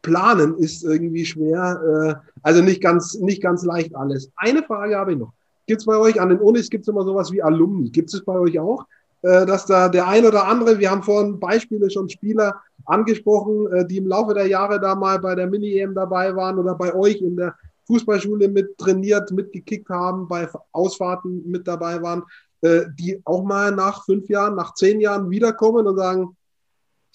planen 0.03 0.57
ist 0.59 0.85
irgendwie 0.85 1.25
schwer. 1.25 1.81
Äh, 2.23 2.31
also 2.43 2.63
nicht 2.63 2.83
ganz, 2.83 3.15
nicht 3.15 3.43
ganz 3.43 3.65
leicht 3.65 3.95
alles. 3.97 4.31
Eine 4.37 4.63
Frage 4.63 4.97
habe 4.97 5.13
ich 5.13 5.19
noch. 5.19 5.33
Gibt 5.67 5.81
es 5.81 5.87
bei 5.87 5.97
euch 5.97 6.21
an 6.21 6.29
den 6.29 6.39
Unis, 6.39 6.71
gibt 6.71 6.83
es 6.83 6.89
immer 6.89 7.03
sowas 7.03 7.33
wie 7.33 7.43
Alumni? 7.43 7.91
Gibt 7.91 8.15
es 8.15 8.25
bei 8.25 8.39
euch 8.39 8.59
auch? 8.61 8.85
Äh, 9.23 9.47
dass 9.47 9.67
da 9.67 9.89
der 9.89 10.07
ein 10.07 10.25
oder 10.25 10.47
andere, 10.47 10.79
wir 10.79 10.91
haben 10.91 11.03
vorhin 11.03 11.41
Beispiele 11.41 11.91
schon 11.91 12.09
Spieler 12.09 12.61
angesprochen, 12.85 13.67
äh, 13.73 13.87
die 13.87 13.97
im 13.97 14.07
Laufe 14.07 14.35
der 14.35 14.47
Jahre 14.47 14.79
da 14.79 14.95
mal 14.95 15.19
bei 15.19 15.35
der 15.35 15.49
Mini-EM 15.49 15.95
dabei 15.95 16.37
waren 16.37 16.59
oder 16.59 16.75
bei 16.77 16.95
euch 16.95 17.21
in 17.21 17.37
der 17.37 17.55
Fußballschule 17.87 18.49
mit 18.49 18.77
trainiert, 18.79 19.31
mitgekickt 19.31 19.89
haben, 19.89 20.29
bei 20.29 20.49
Ausfahrten 20.73 21.49
mit 21.49 21.67
dabei 21.67 22.03
waren, 22.03 22.25
äh, 22.63 22.83
die 22.99 23.21
auch 23.25 23.45
mal 23.45 23.71
nach 23.73 24.05
fünf 24.05 24.29
Jahren, 24.29 24.57
nach 24.57 24.75
zehn 24.75 25.01
Jahren 25.01 25.31
wiederkommen 25.31 25.87
und 25.87 25.97
sagen, 25.97 26.37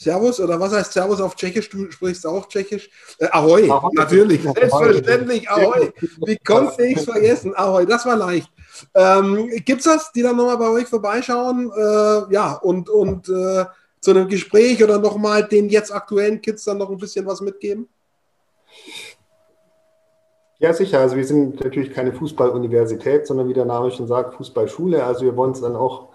Servus 0.01 0.39
oder 0.39 0.59
was 0.59 0.73
heißt 0.73 0.93
Servus 0.93 1.21
auf 1.21 1.35
Tschechisch? 1.35 1.69
Du 1.69 1.91
sprichst 1.91 2.25
auch 2.25 2.47
Tschechisch. 2.47 2.89
Äh, 3.19 3.27
Ahoi, 3.31 3.69
Ahoi, 3.69 3.91
natürlich, 3.93 4.41
selbstverständlich, 4.41 5.47
Ahoi. 5.47 5.91
Wie 6.25 6.37
konnte 6.37 6.83
ich 6.83 6.97
es 6.97 7.05
vergessen? 7.05 7.53
Ahoi, 7.55 7.85
das 7.85 8.03
war 8.05 8.15
leicht. 8.15 8.49
Ähm, 8.95 9.49
Gibt 9.63 9.81
es 9.81 9.85
das, 9.85 10.11
die 10.11 10.23
dann 10.23 10.37
nochmal 10.37 10.57
bei 10.57 10.69
euch 10.69 10.87
vorbeischauen? 10.87 11.71
Äh, 11.71 12.33
ja, 12.33 12.53
und, 12.53 12.89
und 12.89 13.29
äh, 13.29 13.65
zu 13.99 14.11
einem 14.11 14.27
Gespräch 14.27 14.83
oder 14.83 14.97
nochmal 14.97 15.47
den 15.47 15.69
jetzt 15.69 15.93
aktuellen 15.93 16.41
Kids 16.41 16.63
dann 16.63 16.79
noch 16.79 16.89
ein 16.89 16.97
bisschen 16.97 17.25
was 17.27 17.39
mitgeben? 17.39 17.87
Ja, 20.61 20.73
sicher. 20.73 20.99
Also 20.99 21.15
wir 21.15 21.25
sind 21.25 21.63
natürlich 21.63 21.91
keine 21.91 22.13
Fußballuniversität, 22.13 23.25
sondern 23.25 23.49
wie 23.49 23.53
der 23.53 23.65
Name 23.65 23.89
schon 23.89 24.05
sagt, 24.05 24.35
Fußballschule. 24.35 25.03
Also 25.03 25.25
wir 25.25 25.35
wollen 25.35 25.53
es 25.53 25.61
dann 25.61 25.75
auch 25.75 26.09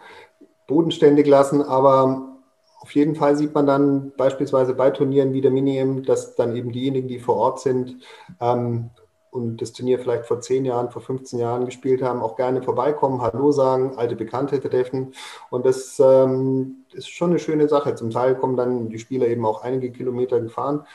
bodenständig 0.68 1.26
lassen, 1.26 1.62
aber 1.62 2.36
auf 2.80 2.94
jeden 2.94 3.16
Fall 3.16 3.34
sieht 3.36 3.57
man 3.57 3.66
dann 3.66 4.12
beispielsweise 4.16 4.74
bei 4.74 4.92
Turnieren 4.92 5.32
wie 5.32 5.40
der 5.40 5.51
Mini-M, 5.51 6.05
dass 6.05 6.36
dann 6.36 6.55
eben 6.55 6.70
diejenigen, 6.70 7.09
die 7.09 7.18
vor 7.18 7.34
Ort 7.34 7.59
sind 7.59 7.97
ähm, 8.40 8.90
und 9.32 9.61
das 9.61 9.72
Turnier 9.72 9.99
vielleicht 9.99 10.26
vor 10.26 10.40
zehn 10.40 10.64
Jahren, 10.64 10.92
vor 10.92 11.03
15 11.03 11.40
Jahren 11.40 11.66
gespielt 11.66 12.01
haben, 12.01 12.22
auch 12.22 12.36
gerne 12.36 12.62
vorbeikommen, 12.62 13.22
Hallo 13.22 13.51
sagen, 13.51 13.94
alte 13.97 14.14
Bekannte 14.14 14.61
treffen. 14.61 15.12
Und 15.51 15.66
das 15.66 15.99
ähm, 15.99 16.84
ist 16.92 17.09
schon 17.09 17.30
eine 17.30 17.40
schöne 17.40 17.68
Sache. 17.68 17.97
Zum 17.97 18.11
Teil 18.11 18.36
kommen 18.36 18.57
dann 18.57 18.90
die 18.90 19.01
Spieler 19.01 19.26
eben 19.26 19.44
auch 19.44 19.64
einige 19.64 19.90
Kilometer 19.90 20.38
gefahren 20.38 20.86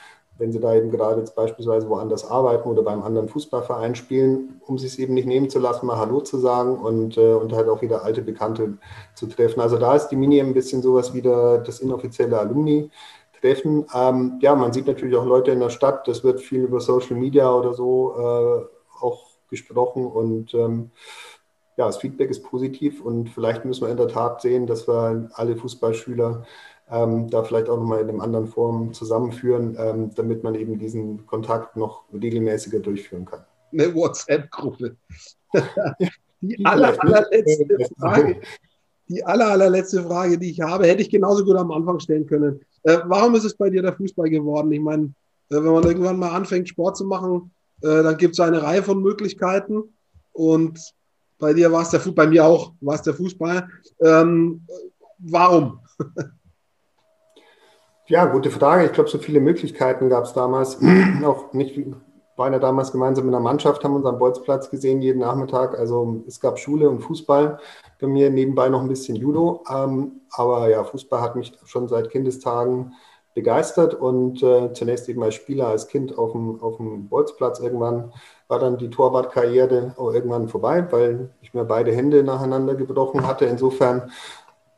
wenn 0.42 0.52
sie 0.52 0.60
da 0.60 0.74
eben 0.74 0.90
gerade 0.90 1.20
jetzt 1.20 1.36
beispielsweise 1.36 1.88
woanders 1.88 2.30
arbeiten 2.30 2.68
oder 2.68 2.82
beim 2.82 3.04
anderen 3.04 3.30
Fußballverein 3.30 3.94
spielen, 3.94 4.60
um 4.66 4.80
sich 4.80 4.94
es 4.94 5.00
eben 5.00 5.14
nicht 5.14 5.28
nehmen 5.28 5.52
zu 5.52 5.60
lassen, 5.60 5.86
mal 5.86 5.98
Hallo 5.98 6.20
zu 6.22 6.40
sagen 6.40 6.80
und, 6.80 7.16
äh, 7.16 7.34
und 7.34 7.54
halt 7.54 7.70
auch 7.70 7.84
wieder 7.84 8.04
alte 8.04 8.24
Bekannte 8.24 8.80
zu 9.14 9.28
treffen. 9.28 9.62
Also 9.62 9.78
da 9.78 9.96
ist 9.96 10.08
die 10.08 10.16
Mini 10.16 10.42
ein 10.42 10.56
bisschen 10.56 10.82
sowas 10.82 11.14
wie 11.14 11.22
das 11.22 11.80
inoffizielle 11.80 12.40
Alumni-Treffen. 12.40 13.86
Ähm, 13.94 14.40
ja, 14.42 14.56
man 14.56 14.74
sieht 14.74 14.88
natürlich 14.88 15.16
auch 15.16 15.26
Leute 15.26 15.52
in 15.52 15.60
der 15.60 15.70
Stadt, 15.70 16.08
das 16.08 16.24
wird 16.24 16.42
viel 16.42 16.64
über 16.64 16.80
Social 16.80 17.18
Media 17.18 17.54
oder 17.54 17.76
so 17.76 18.16
äh, 18.18 18.66
auch 19.00 19.28
gesprochen 19.48 20.08
und 20.08 20.56
ähm, 20.56 20.90
ja, 21.78 21.86
das 21.86 21.98
Feedback 21.98 22.32
ist 22.32 22.44
positiv 22.44 23.02
und 23.02 23.30
vielleicht 23.30 23.64
müssen 23.64 23.86
wir 23.86 23.92
in 23.92 23.98
der 23.98 24.08
Tat 24.08 24.42
sehen, 24.42 24.66
dass 24.66 24.88
wir 24.88 25.30
alle 25.34 25.56
Fußballschüler 25.56 26.46
ähm, 26.92 27.30
da 27.30 27.44
vielleicht 27.44 27.70
auch 27.70 27.78
nochmal 27.78 28.02
in 28.02 28.10
einem 28.10 28.22
anderen 28.22 28.48
Form 28.48 28.94
zusammenführen, 28.94 29.78
ähm, 29.80 30.12
damit 30.16 30.44
man 30.44 30.56
eben 30.56 30.78
diesen 30.78 31.26
Kontakt 31.26 31.78
noch 31.78 32.04
regelmäßiger 32.14 32.80
durchführen 32.80 33.26
kann. 33.26 33.46
Eine 33.72 33.96
WhatsApp-Gruppe. 33.96 34.98
die 36.42 36.66
aller, 36.66 37.02
allerletzte 37.02 37.90
Frage. 38.00 38.42
Die 39.08 39.24
aller, 39.24 39.48
allerletzte 39.48 40.04
Frage, 40.04 40.38
die 40.38 40.52
ich 40.52 40.62
habe, 40.62 40.86
hätte 40.86 41.02
ich 41.02 41.10
genauso 41.10 41.46
gut 41.46 41.56
am 41.56 41.72
Anfang 41.72 42.00
stellen 42.00 42.26
können. 42.26 42.60
Äh, 42.84 42.98
warum 43.06 43.36
ist 43.36 43.46
es 43.46 43.56
bei 43.56 43.70
dir 43.70 43.82
der 43.82 43.94
Fußball 43.94 44.30
geworden? 44.30 44.72
Ich 44.72 44.82
meine, 44.82 45.14
äh, 45.50 45.56
wenn 45.56 45.72
man 45.72 45.84
irgendwann 45.84 46.20
mal 46.20 46.32
anfängt, 46.32 46.68
Sport 46.68 46.98
zu 46.98 47.06
machen, 47.06 47.52
äh, 47.82 48.04
dann 48.04 48.18
gibt 48.18 48.34
es 48.34 48.40
eine 48.42 48.62
Reihe 48.62 48.84
von 48.84 49.02
Möglichkeiten. 49.02 49.84
Und 50.34 50.80
bei 51.40 51.54
dir 51.54 51.72
war 51.72 51.84
es 51.84 51.90
der 51.90 52.02
Fußball, 52.02 52.26
bei 52.26 52.32
mir 52.32 52.46
auch 52.46 52.74
war 52.82 52.96
es 52.96 53.02
der 53.02 53.14
Fußball. 53.14 53.70
Ähm, 54.02 54.66
warum? 55.20 55.80
Ja, 58.12 58.26
gute 58.26 58.52
Frage. 58.52 58.88
Ich 58.88 58.92
glaube, 58.92 59.10
so 59.10 59.20
viele 59.20 59.40
Möglichkeiten 59.40 60.10
gab 60.10 60.26
es 60.26 60.34
damals 60.34 60.78
auch 61.24 61.54
nicht 61.54 61.78
ja 61.78 62.60
damals 62.60 62.92
gemeinsam 62.92 63.24
in 63.28 63.32
der 63.32 63.40
Mannschaft, 63.40 63.86
haben 63.86 63.96
unseren 63.96 64.20
Bolzplatz 64.20 64.70
gesehen 64.70 65.02
jeden 65.02 65.20
Nachmittag. 65.20 65.80
Also 65.80 66.22
es 66.28 66.42
gab 66.42 66.60
Schule 66.60 66.90
und 66.90 67.00
Fußball. 67.00 67.60
Bei 68.02 68.08
mir 68.08 68.30
nebenbei 68.30 68.68
noch 68.68 68.82
ein 68.82 68.90
bisschen 68.90 69.16
Judo. 69.16 69.64
Ähm, 69.74 70.24
aber 70.32 70.68
ja, 70.68 70.84
Fußball 70.84 71.22
hat 71.22 71.38
mich 71.38 71.54
schon 71.64 71.88
seit 71.88 72.10
Kindestagen 72.10 72.96
begeistert 73.34 73.94
und 73.94 74.44
äh, 74.44 74.74
zunächst 74.74 75.08
eben 75.08 75.24
als 75.24 75.36
Spieler, 75.36 75.68
als 75.68 75.88
Kind 75.88 76.18
auf 76.18 76.34
dem, 76.34 76.62
auf 76.62 76.78
dem 76.78 77.08
Bolzplatz. 77.08 77.62
Irgendwann 77.62 78.12
war 78.50 78.60
dann 78.60 78.78
die 78.78 78.90
Torwartkarriere 78.90 79.94
auch 79.96 80.14
irgendwann 80.14 80.50
vorbei, 80.50 80.86
weil 80.92 81.30
ich 81.40 81.54
mir 81.54 81.64
beide 81.64 81.94
Hände 81.94 82.24
nacheinander 82.24 82.76
gebrochen 82.76 83.26
hatte. 83.26 83.46
Insofern 83.46 84.12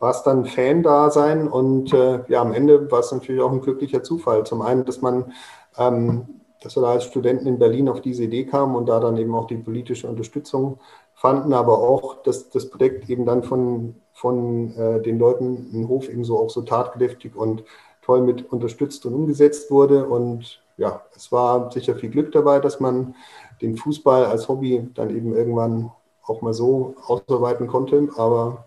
war 0.03 0.11
es 0.11 0.21
dann 0.21 0.45
Fan-Dasein 0.45 1.47
und 1.47 1.93
äh, 1.93 2.19
ja, 2.27 2.41
am 2.41 2.53
Ende 2.53 2.91
war 2.91 2.99
es 2.99 3.11
natürlich 3.11 3.41
auch 3.41 3.51
ein 3.51 3.61
glücklicher 3.61 4.03
Zufall. 4.03 4.45
Zum 4.45 4.61
einen, 4.61 4.85
dass 4.85 5.01
man 5.01 5.31
ähm, 5.77 6.41
dass 6.63 6.75
wir 6.75 6.81
da 6.81 6.91
als 6.91 7.05
Studenten 7.05 7.47
in 7.47 7.59
Berlin 7.59 7.89
auf 7.89 8.01
diese 8.01 8.23
Idee 8.23 8.45
kamen 8.45 8.75
und 8.75 8.87
da 8.87 8.99
dann 8.99 9.17
eben 9.17 9.35
auch 9.35 9.47
die 9.47 9.57
politische 9.57 10.07
Unterstützung 10.07 10.79
fanden, 11.13 11.53
aber 11.53 11.79
auch, 11.79 12.23
dass 12.23 12.49
das 12.49 12.69
Projekt 12.69 13.09
eben 13.09 13.25
dann 13.25 13.43
von, 13.43 13.95
von 14.13 14.75
äh, 14.77 15.01
den 15.01 15.19
Leuten 15.19 15.69
im 15.73 15.87
Hof 15.89 16.09
eben 16.09 16.23
so 16.23 16.39
auch 16.39 16.49
so 16.49 16.61
tatkräftig 16.61 17.35
und 17.35 17.63
toll 18.01 18.21
mit 18.21 18.51
unterstützt 18.51 19.05
und 19.05 19.13
umgesetzt 19.13 19.71
wurde. 19.71 20.05
Und 20.05 20.61
ja, 20.77 21.01
es 21.15 21.31
war 21.31 21.71
sicher 21.71 21.95
viel 21.95 22.09
Glück 22.09 22.31
dabei, 22.31 22.59
dass 22.59 22.79
man 22.79 23.15
den 23.61 23.77
Fußball 23.77 24.25
als 24.25 24.47
Hobby 24.47 24.89
dann 24.95 25.09
eben 25.15 25.35
irgendwann 25.35 25.91
auch 26.25 26.41
mal 26.41 26.53
so 26.53 26.95
ausarbeiten 27.05 27.67
konnte. 27.67 28.09
Aber 28.15 28.65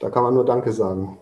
da 0.00 0.10
kann 0.10 0.24
man 0.24 0.34
nur 0.34 0.44
Danke 0.44 0.72
sagen 0.72 1.18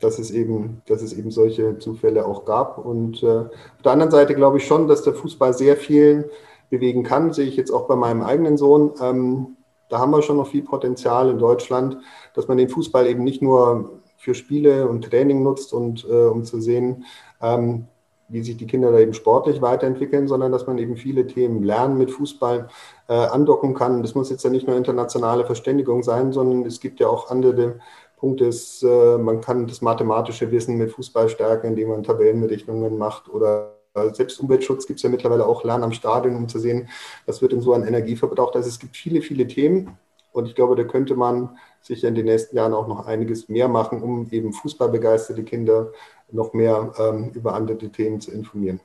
dass 0.00 0.18
es 0.18 0.30
eben, 0.30 0.82
dass 0.86 1.02
es 1.02 1.12
eben 1.12 1.30
solche 1.30 1.78
Zufälle 1.78 2.26
auch 2.26 2.44
gab. 2.44 2.78
Und 2.78 3.22
äh, 3.22 3.26
auf 3.26 3.82
der 3.84 3.92
anderen 3.92 4.10
Seite 4.10 4.34
glaube 4.34 4.58
ich 4.58 4.66
schon, 4.66 4.88
dass 4.88 5.02
der 5.02 5.14
Fußball 5.14 5.52
sehr 5.52 5.76
viel 5.76 6.30
bewegen 6.70 7.02
kann. 7.02 7.32
Sehe 7.32 7.46
ich 7.46 7.56
jetzt 7.56 7.70
auch 7.70 7.88
bei 7.88 7.96
meinem 7.96 8.22
eigenen 8.22 8.56
Sohn. 8.56 8.92
Ähm, 9.00 9.56
da 9.88 9.98
haben 9.98 10.10
wir 10.10 10.22
schon 10.22 10.36
noch 10.36 10.48
viel 10.48 10.62
Potenzial 10.62 11.30
in 11.30 11.38
Deutschland, 11.38 11.98
dass 12.34 12.46
man 12.46 12.58
den 12.58 12.68
Fußball 12.68 13.06
eben 13.06 13.24
nicht 13.24 13.42
nur 13.42 14.00
für 14.16 14.34
Spiele 14.34 14.88
und 14.88 15.04
Training 15.04 15.42
nutzt 15.42 15.72
und 15.72 16.06
äh, 16.08 16.26
um 16.26 16.44
zu 16.44 16.60
sehen, 16.60 17.04
ähm, 17.40 17.86
wie 18.28 18.42
sich 18.42 18.58
die 18.58 18.66
Kinder 18.66 18.92
da 18.92 18.98
eben 18.98 19.14
sportlich 19.14 19.62
weiterentwickeln, 19.62 20.28
sondern 20.28 20.52
dass 20.52 20.66
man 20.66 20.76
eben 20.76 20.96
viele 20.96 21.26
Themen 21.26 21.62
lernen 21.62 21.96
mit 21.96 22.10
Fußball 22.10 22.68
äh, 23.08 23.14
andocken 23.14 23.74
kann. 23.74 24.02
Das 24.02 24.14
muss 24.14 24.28
jetzt 24.28 24.44
ja 24.44 24.50
nicht 24.50 24.66
nur 24.66 24.76
internationale 24.76 25.46
Verständigung 25.46 26.02
sein, 26.02 26.32
sondern 26.32 26.66
es 26.66 26.80
gibt 26.80 27.00
ja 27.00 27.08
auch 27.08 27.30
andere 27.30 27.76
Punkt 28.18 28.40
ist, 28.40 28.82
äh, 28.82 29.18
man 29.18 29.40
kann 29.40 29.66
das 29.66 29.80
mathematische 29.80 30.50
Wissen 30.50 30.76
mit 30.76 30.90
Fußball 30.90 31.28
stärken, 31.28 31.68
indem 31.68 31.88
man 31.88 32.02
Tabellenberechnungen 32.02 32.98
macht 32.98 33.28
oder 33.28 33.74
selbst 34.12 34.40
Umweltschutz 34.40 34.86
gibt 34.86 34.98
es 34.98 35.02
ja 35.02 35.10
mittlerweile 35.10 35.46
auch 35.46 35.64
Lernen 35.64 35.84
am 35.84 35.92
Stadion, 35.92 36.36
um 36.36 36.48
zu 36.48 36.58
sehen, 36.58 36.88
was 37.26 37.42
wird 37.42 37.52
denn 37.52 37.60
so 37.60 37.72
an 37.72 37.86
Energie 37.86 38.16
verbraucht. 38.16 38.54
Also 38.54 38.68
es 38.68 38.78
gibt 38.78 38.96
viele, 38.96 39.22
viele 39.22 39.46
Themen 39.46 39.96
und 40.32 40.46
ich 40.46 40.54
glaube, 40.54 40.76
da 40.76 40.84
könnte 40.84 41.16
man 41.16 41.56
sicher 41.80 42.08
in 42.08 42.14
den 42.14 42.26
nächsten 42.26 42.56
Jahren 42.56 42.74
auch 42.74 42.86
noch 42.86 43.06
einiges 43.06 43.48
mehr 43.48 43.68
machen, 43.68 44.02
um 44.02 44.28
eben 44.30 44.52
fußballbegeisterte 44.52 45.42
Kinder 45.42 45.92
noch 46.30 46.52
mehr 46.52 46.92
ähm, 46.98 47.30
über 47.34 47.54
andere 47.54 47.76
Themen 47.88 48.20
zu 48.20 48.30
informieren. 48.30 48.80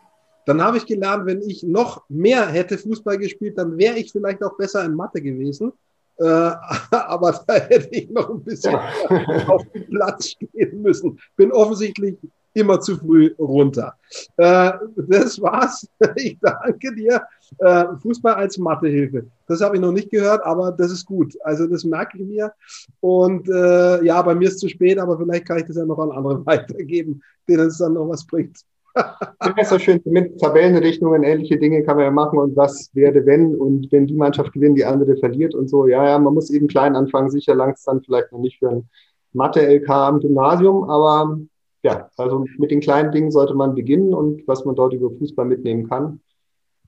Dann 0.46 0.62
habe 0.62 0.78
ich 0.78 0.86
gelernt, 0.86 1.26
wenn 1.26 1.42
ich 1.42 1.64
noch 1.64 2.04
mehr 2.10 2.48
hätte 2.48 2.78
Fußball 2.78 3.18
gespielt, 3.18 3.58
dann 3.58 3.78
wäre 3.78 3.98
ich 3.98 4.12
vielleicht 4.12 4.44
auch 4.44 4.58
besser 4.58 4.84
in 4.84 4.96
Mathe 4.96 5.22
gewesen. 5.22 5.72
Äh, 6.18 6.24
aber 6.92 7.32
da 7.48 7.56
hätte 7.56 7.90
ich 7.92 8.10
noch 8.10 8.30
ein 8.30 8.44
bisschen 8.44 8.76
auf 9.48 9.64
den 9.74 9.90
Platz 9.90 10.30
stehen 10.30 10.82
müssen. 10.82 11.20
Bin 11.36 11.52
offensichtlich 11.52 12.18
immer 12.56 12.80
zu 12.80 12.98
früh 12.98 13.34
runter. 13.40 13.96
Äh, 14.38 14.74
das 14.96 15.42
war's. 15.42 15.88
Ich 16.16 16.38
danke 16.40 16.94
dir. 16.94 17.24
Äh, 17.58 17.86
Fußball 18.00 18.36
als 18.36 18.60
Mathehilfe. 18.60 19.26
Das 19.48 19.62
habe 19.62 19.76
ich 19.76 19.82
noch 19.82 19.92
nicht 19.92 20.12
gehört, 20.12 20.44
aber 20.46 20.72
das 20.72 20.92
ist 20.92 21.06
gut. 21.06 21.36
Also 21.44 21.66
das 21.66 21.84
merke 21.84 22.20
ich 22.20 22.26
mir. 22.28 22.54
Und 23.00 23.48
ja, 23.48 24.22
bei 24.22 24.36
mir 24.36 24.48
ist 24.48 24.56
es 24.56 24.60
zu 24.60 24.70
spät, 24.70 25.00
aber 25.00 25.18
vielleicht 25.18 25.46
kann 25.46 25.58
ich 25.58 25.66
das 25.66 25.78
ja 25.78 25.86
noch 25.86 26.00
an 26.00 26.12
andere 26.12 26.46
weitergeben, 26.46 27.24
denen 27.48 27.68
es 27.68 27.80
dann 27.80 27.94
noch 27.94 28.08
was 28.08 28.26
bringt. 28.26 28.64
Das 28.94 29.54
ist 29.58 29.70
so 29.70 29.80
schön, 29.80 30.02
mit 30.06 30.40
Tabellenrichtungen, 30.40 31.24
ähnliche 31.24 31.58
Dinge 31.58 31.84
kann 31.84 31.96
man 31.96 32.06
ja 32.06 32.12
machen 32.12 32.38
und 32.40 32.56
was 32.56 32.90
werde, 32.94 33.26
wenn 33.26 33.56
und 33.56 33.92
wenn 33.92 34.08
die 34.08 34.14
Mannschaft 34.14 34.54
gewinnt, 34.54 34.78
die 34.78 34.86
andere 34.86 35.18
verliert 35.18 35.56
und 35.56 35.68
so. 35.68 35.88
Ja, 35.88 36.06
ja, 36.06 36.20
man 36.20 36.34
muss 36.34 36.50
eben 36.50 36.68
klein 36.68 36.96
anfangen, 36.96 37.32
sicher 37.32 37.56
langt 37.56 37.78
es 37.78 37.84
dann 37.84 38.02
vielleicht 38.04 38.32
noch 38.32 38.40
nicht 38.40 38.60
für 38.60 38.70
ein 38.70 38.90
Mathe-LK 39.34 39.90
am 39.90 40.20
Gymnasium, 40.20 40.90
aber 40.90 41.40
ja, 41.82 42.10
also 42.18 42.46
mit 42.58 42.72
den 42.72 42.80
kleinen 42.80 43.12
Dingen 43.12 43.32
sollte 43.32 43.56
man 43.56 43.76
beginnen 43.76 44.14
und 44.14 44.48
was 44.48 44.64
man 44.64 44.76
dort 44.76 44.94
über 44.94 45.10
Fußball 45.12 45.46
mitnehmen 45.46 45.90
kann, 45.90 46.22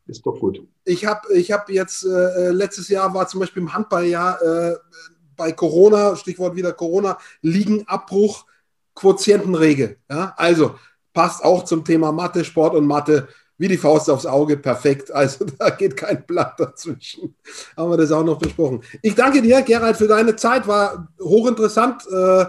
ist 0.07 0.25
doch 0.25 0.39
gut. 0.39 0.61
Ich 0.85 1.05
habe 1.05 1.33
ich 1.33 1.51
hab 1.51 1.69
jetzt, 1.69 2.05
äh, 2.05 2.51
letztes 2.51 2.89
Jahr 2.89 3.13
war 3.13 3.27
zum 3.27 3.39
Beispiel 3.39 3.63
im 3.63 3.73
Handballjahr 3.73 4.41
äh, 4.41 4.75
bei 5.35 5.51
Corona, 5.51 6.15
Stichwort 6.15 6.55
wieder 6.55 6.71
Corona, 6.71 7.17
Liegenabbruch, 7.41 8.45
Quotientenregel. 8.93 9.97
Ja? 10.09 10.33
Also 10.37 10.75
passt 11.15 11.43
auch 11.43 11.63
zum 11.63 11.83
Thema 11.83 12.11
Mathe, 12.11 12.45
Sport 12.45 12.75
und 12.75 12.85
Mathe 12.85 13.27
wie 13.57 13.69
die 13.69 13.77
Faust 13.77 14.09
aufs 14.09 14.25
Auge, 14.25 14.57
perfekt. 14.57 15.11
Also 15.11 15.45
da 15.59 15.69
geht 15.69 15.95
kein 15.95 16.25
Blatt 16.25 16.59
dazwischen. 16.59 17.35
Haben 17.75 17.91
wir 17.91 17.97
das 17.97 18.11
auch 18.11 18.23
noch 18.23 18.37
besprochen. 18.37 18.83
Ich 19.01 19.15
danke 19.15 19.41
dir, 19.41 19.61
Gerald, 19.61 19.97
für 19.97 20.07
deine 20.07 20.35
Zeit. 20.35 20.67
War 20.67 21.07
hochinteressant. 21.21 22.05
Äh, 22.11 22.45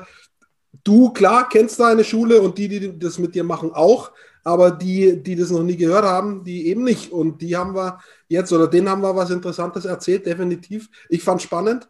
du, 0.84 1.10
klar, 1.10 1.48
kennst 1.48 1.80
deine 1.80 2.04
Schule 2.04 2.40
und 2.40 2.58
die, 2.58 2.68
die 2.68 2.98
das 2.98 3.18
mit 3.18 3.34
dir 3.34 3.44
machen, 3.44 3.72
auch. 3.72 4.10
Aber 4.42 4.70
die, 4.70 5.22
die 5.22 5.34
das 5.34 5.50
noch 5.50 5.64
nie 5.64 5.76
gehört 5.76 6.04
haben, 6.04 6.44
die 6.44 6.68
eben 6.68 6.84
nicht. 6.84 7.10
Und 7.10 7.42
die 7.42 7.56
haben 7.56 7.74
wir 7.74 7.98
jetzt, 8.28 8.52
oder 8.52 8.68
denen 8.68 8.88
haben 8.88 9.02
wir 9.02 9.16
was 9.16 9.30
Interessantes 9.30 9.84
erzählt, 9.84 10.26
definitiv. 10.26 10.88
Ich 11.08 11.22
fand 11.22 11.42
spannend. 11.42 11.88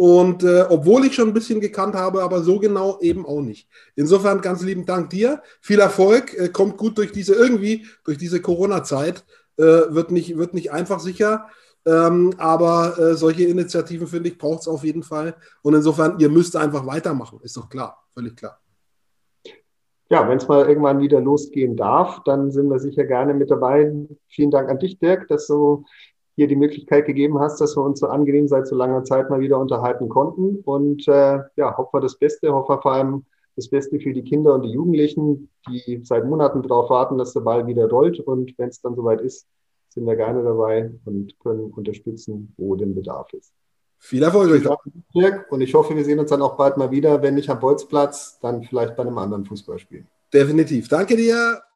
Und 0.00 0.44
äh, 0.44 0.64
obwohl 0.68 1.04
ich 1.06 1.16
schon 1.16 1.26
ein 1.26 1.34
bisschen 1.34 1.60
gekannt 1.60 1.96
habe, 1.96 2.22
aber 2.22 2.42
so 2.42 2.60
genau 2.60 3.00
eben 3.00 3.26
auch 3.26 3.40
nicht. 3.40 3.68
Insofern 3.96 4.40
ganz 4.40 4.62
lieben 4.62 4.86
Dank 4.86 5.10
dir. 5.10 5.42
Viel 5.60 5.80
Erfolg. 5.80 6.38
Äh, 6.38 6.50
kommt 6.50 6.76
gut 6.76 6.96
durch 6.98 7.10
diese 7.10 7.34
irgendwie, 7.34 7.84
durch 8.04 8.16
diese 8.16 8.40
Corona-Zeit. 8.40 9.24
Äh, 9.56 9.64
wird, 9.64 10.12
nicht, 10.12 10.38
wird 10.38 10.54
nicht 10.54 10.70
einfach 10.70 11.00
sicher. 11.00 11.48
Ähm, 11.84 12.32
aber 12.38 12.96
äh, 12.96 13.14
solche 13.16 13.42
Initiativen, 13.46 14.06
finde 14.06 14.28
ich, 14.28 14.38
braucht 14.38 14.60
es 14.60 14.68
auf 14.68 14.84
jeden 14.84 15.02
Fall. 15.02 15.34
Und 15.62 15.74
insofern, 15.74 16.20
ihr 16.20 16.28
müsst 16.28 16.54
einfach 16.54 16.86
weitermachen. 16.86 17.40
Ist 17.42 17.56
doch 17.56 17.68
klar. 17.68 18.06
Völlig 18.14 18.36
klar. 18.36 18.60
Ja, 20.10 20.28
wenn 20.28 20.38
es 20.38 20.46
mal 20.46 20.66
irgendwann 20.68 21.00
wieder 21.00 21.20
losgehen 21.20 21.76
darf, 21.76 22.22
dann 22.24 22.52
sind 22.52 22.70
wir 22.70 22.78
sicher 22.78 23.04
gerne 23.04 23.34
mit 23.34 23.50
dabei. 23.50 23.92
Vielen 24.28 24.52
Dank 24.52 24.70
an 24.70 24.78
dich, 24.78 25.00
Dirk, 25.00 25.26
dass 25.26 25.48
du 25.48 25.84
hier 26.38 26.46
die 26.46 26.54
Möglichkeit 26.54 27.04
gegeben 27.04 27.40
hast, 27.40 27.60
dass 27.60 27.76
wir 27.76 27.82
uns 27.82 27.98
so 27.98 28.06
angenehm 28.06 28.46
seit 28.46 28.68
so 28.68 28.76
langer 28.76 29.02
Zeit 29.02 29.28
mal 29.28 29.40
wieder 29.40 29.58
unterhalten 29.58 30.08
konnten. 30.08 30.60
Und 30.64 31.08
äh, 31.08 31.40
ja, 31.56 31.76
hoffen 31.76 31.94
wir 31.94 32.00
das 32.00 32.16
Beste, 32.16 32.52
hoffen 32.52 32.76
wir 32.76 32.80
vor 32.80 32.92
allem 32.92 33.24
das 33.56 33.68
Beste 33.68 33.98
für 33.98 34.12
die 34.12 34.22
Kinder 34.22 34.54
und 34.54 34.62
die 34.62 34.70
Jugendlichen, 34.70 35.50
die 35.68 36.00
seit 36.04 36.24
Monaten 36.24 36.62
darauf 36.62 36.90
warten, 36.90 37.18
dass 37.18 37.32
der 37.32 37.40
Ball 37.40 37.66
wieder 37.66 37.90
rollt. 37.90 38.20
Und 38.20 38.56
wenn 38.56 38.68
es 38.68 38.80
dann 38.80 38.94
soweit 38.94 39.20
ist, 39.20 39.48
sind 39.88 40.06
wir 40.06 40.14
gerne 40.14 40.44
dabei 40.44 40.92
und 41.06 41.36
können 41.40 41.72
unterstützen, 41.72 42.54
wo 42.56 42.76
denn 42.76 42.94
Bedarf 42.94 43.32
ist. 43.32 43.52
Viel 43.98 44.22
Erfolg 44.22 44.52
euch. 44.52 44.64
Und 45.50 45.60
ich 45.60 45.74
hoffe, 45.74 45.96
wir 45.96 46.04
sehen 46.04 46.20
uns 46.20 46.30
dann 46.30 46.42
auch 46.42 46.56
bald 46.56 46.76
mal 46.76 46.92
wieder, 46.92 47.20
wenn 47.20 47.34
nicht 47.34 47.50
am 47.50 47.58
Bolzplatz, 47.58 48.38
dann 48.40 48.62
vielleicht 48.62 48.94
bei 48.94 49.02
einem 49.02 49.18
anderen 49.18 49.44
Fußballspiel. 49.44 50.06
Definitiv. 50.32 50.86
Danke 50.86 51.16
dir. 51.16 51.67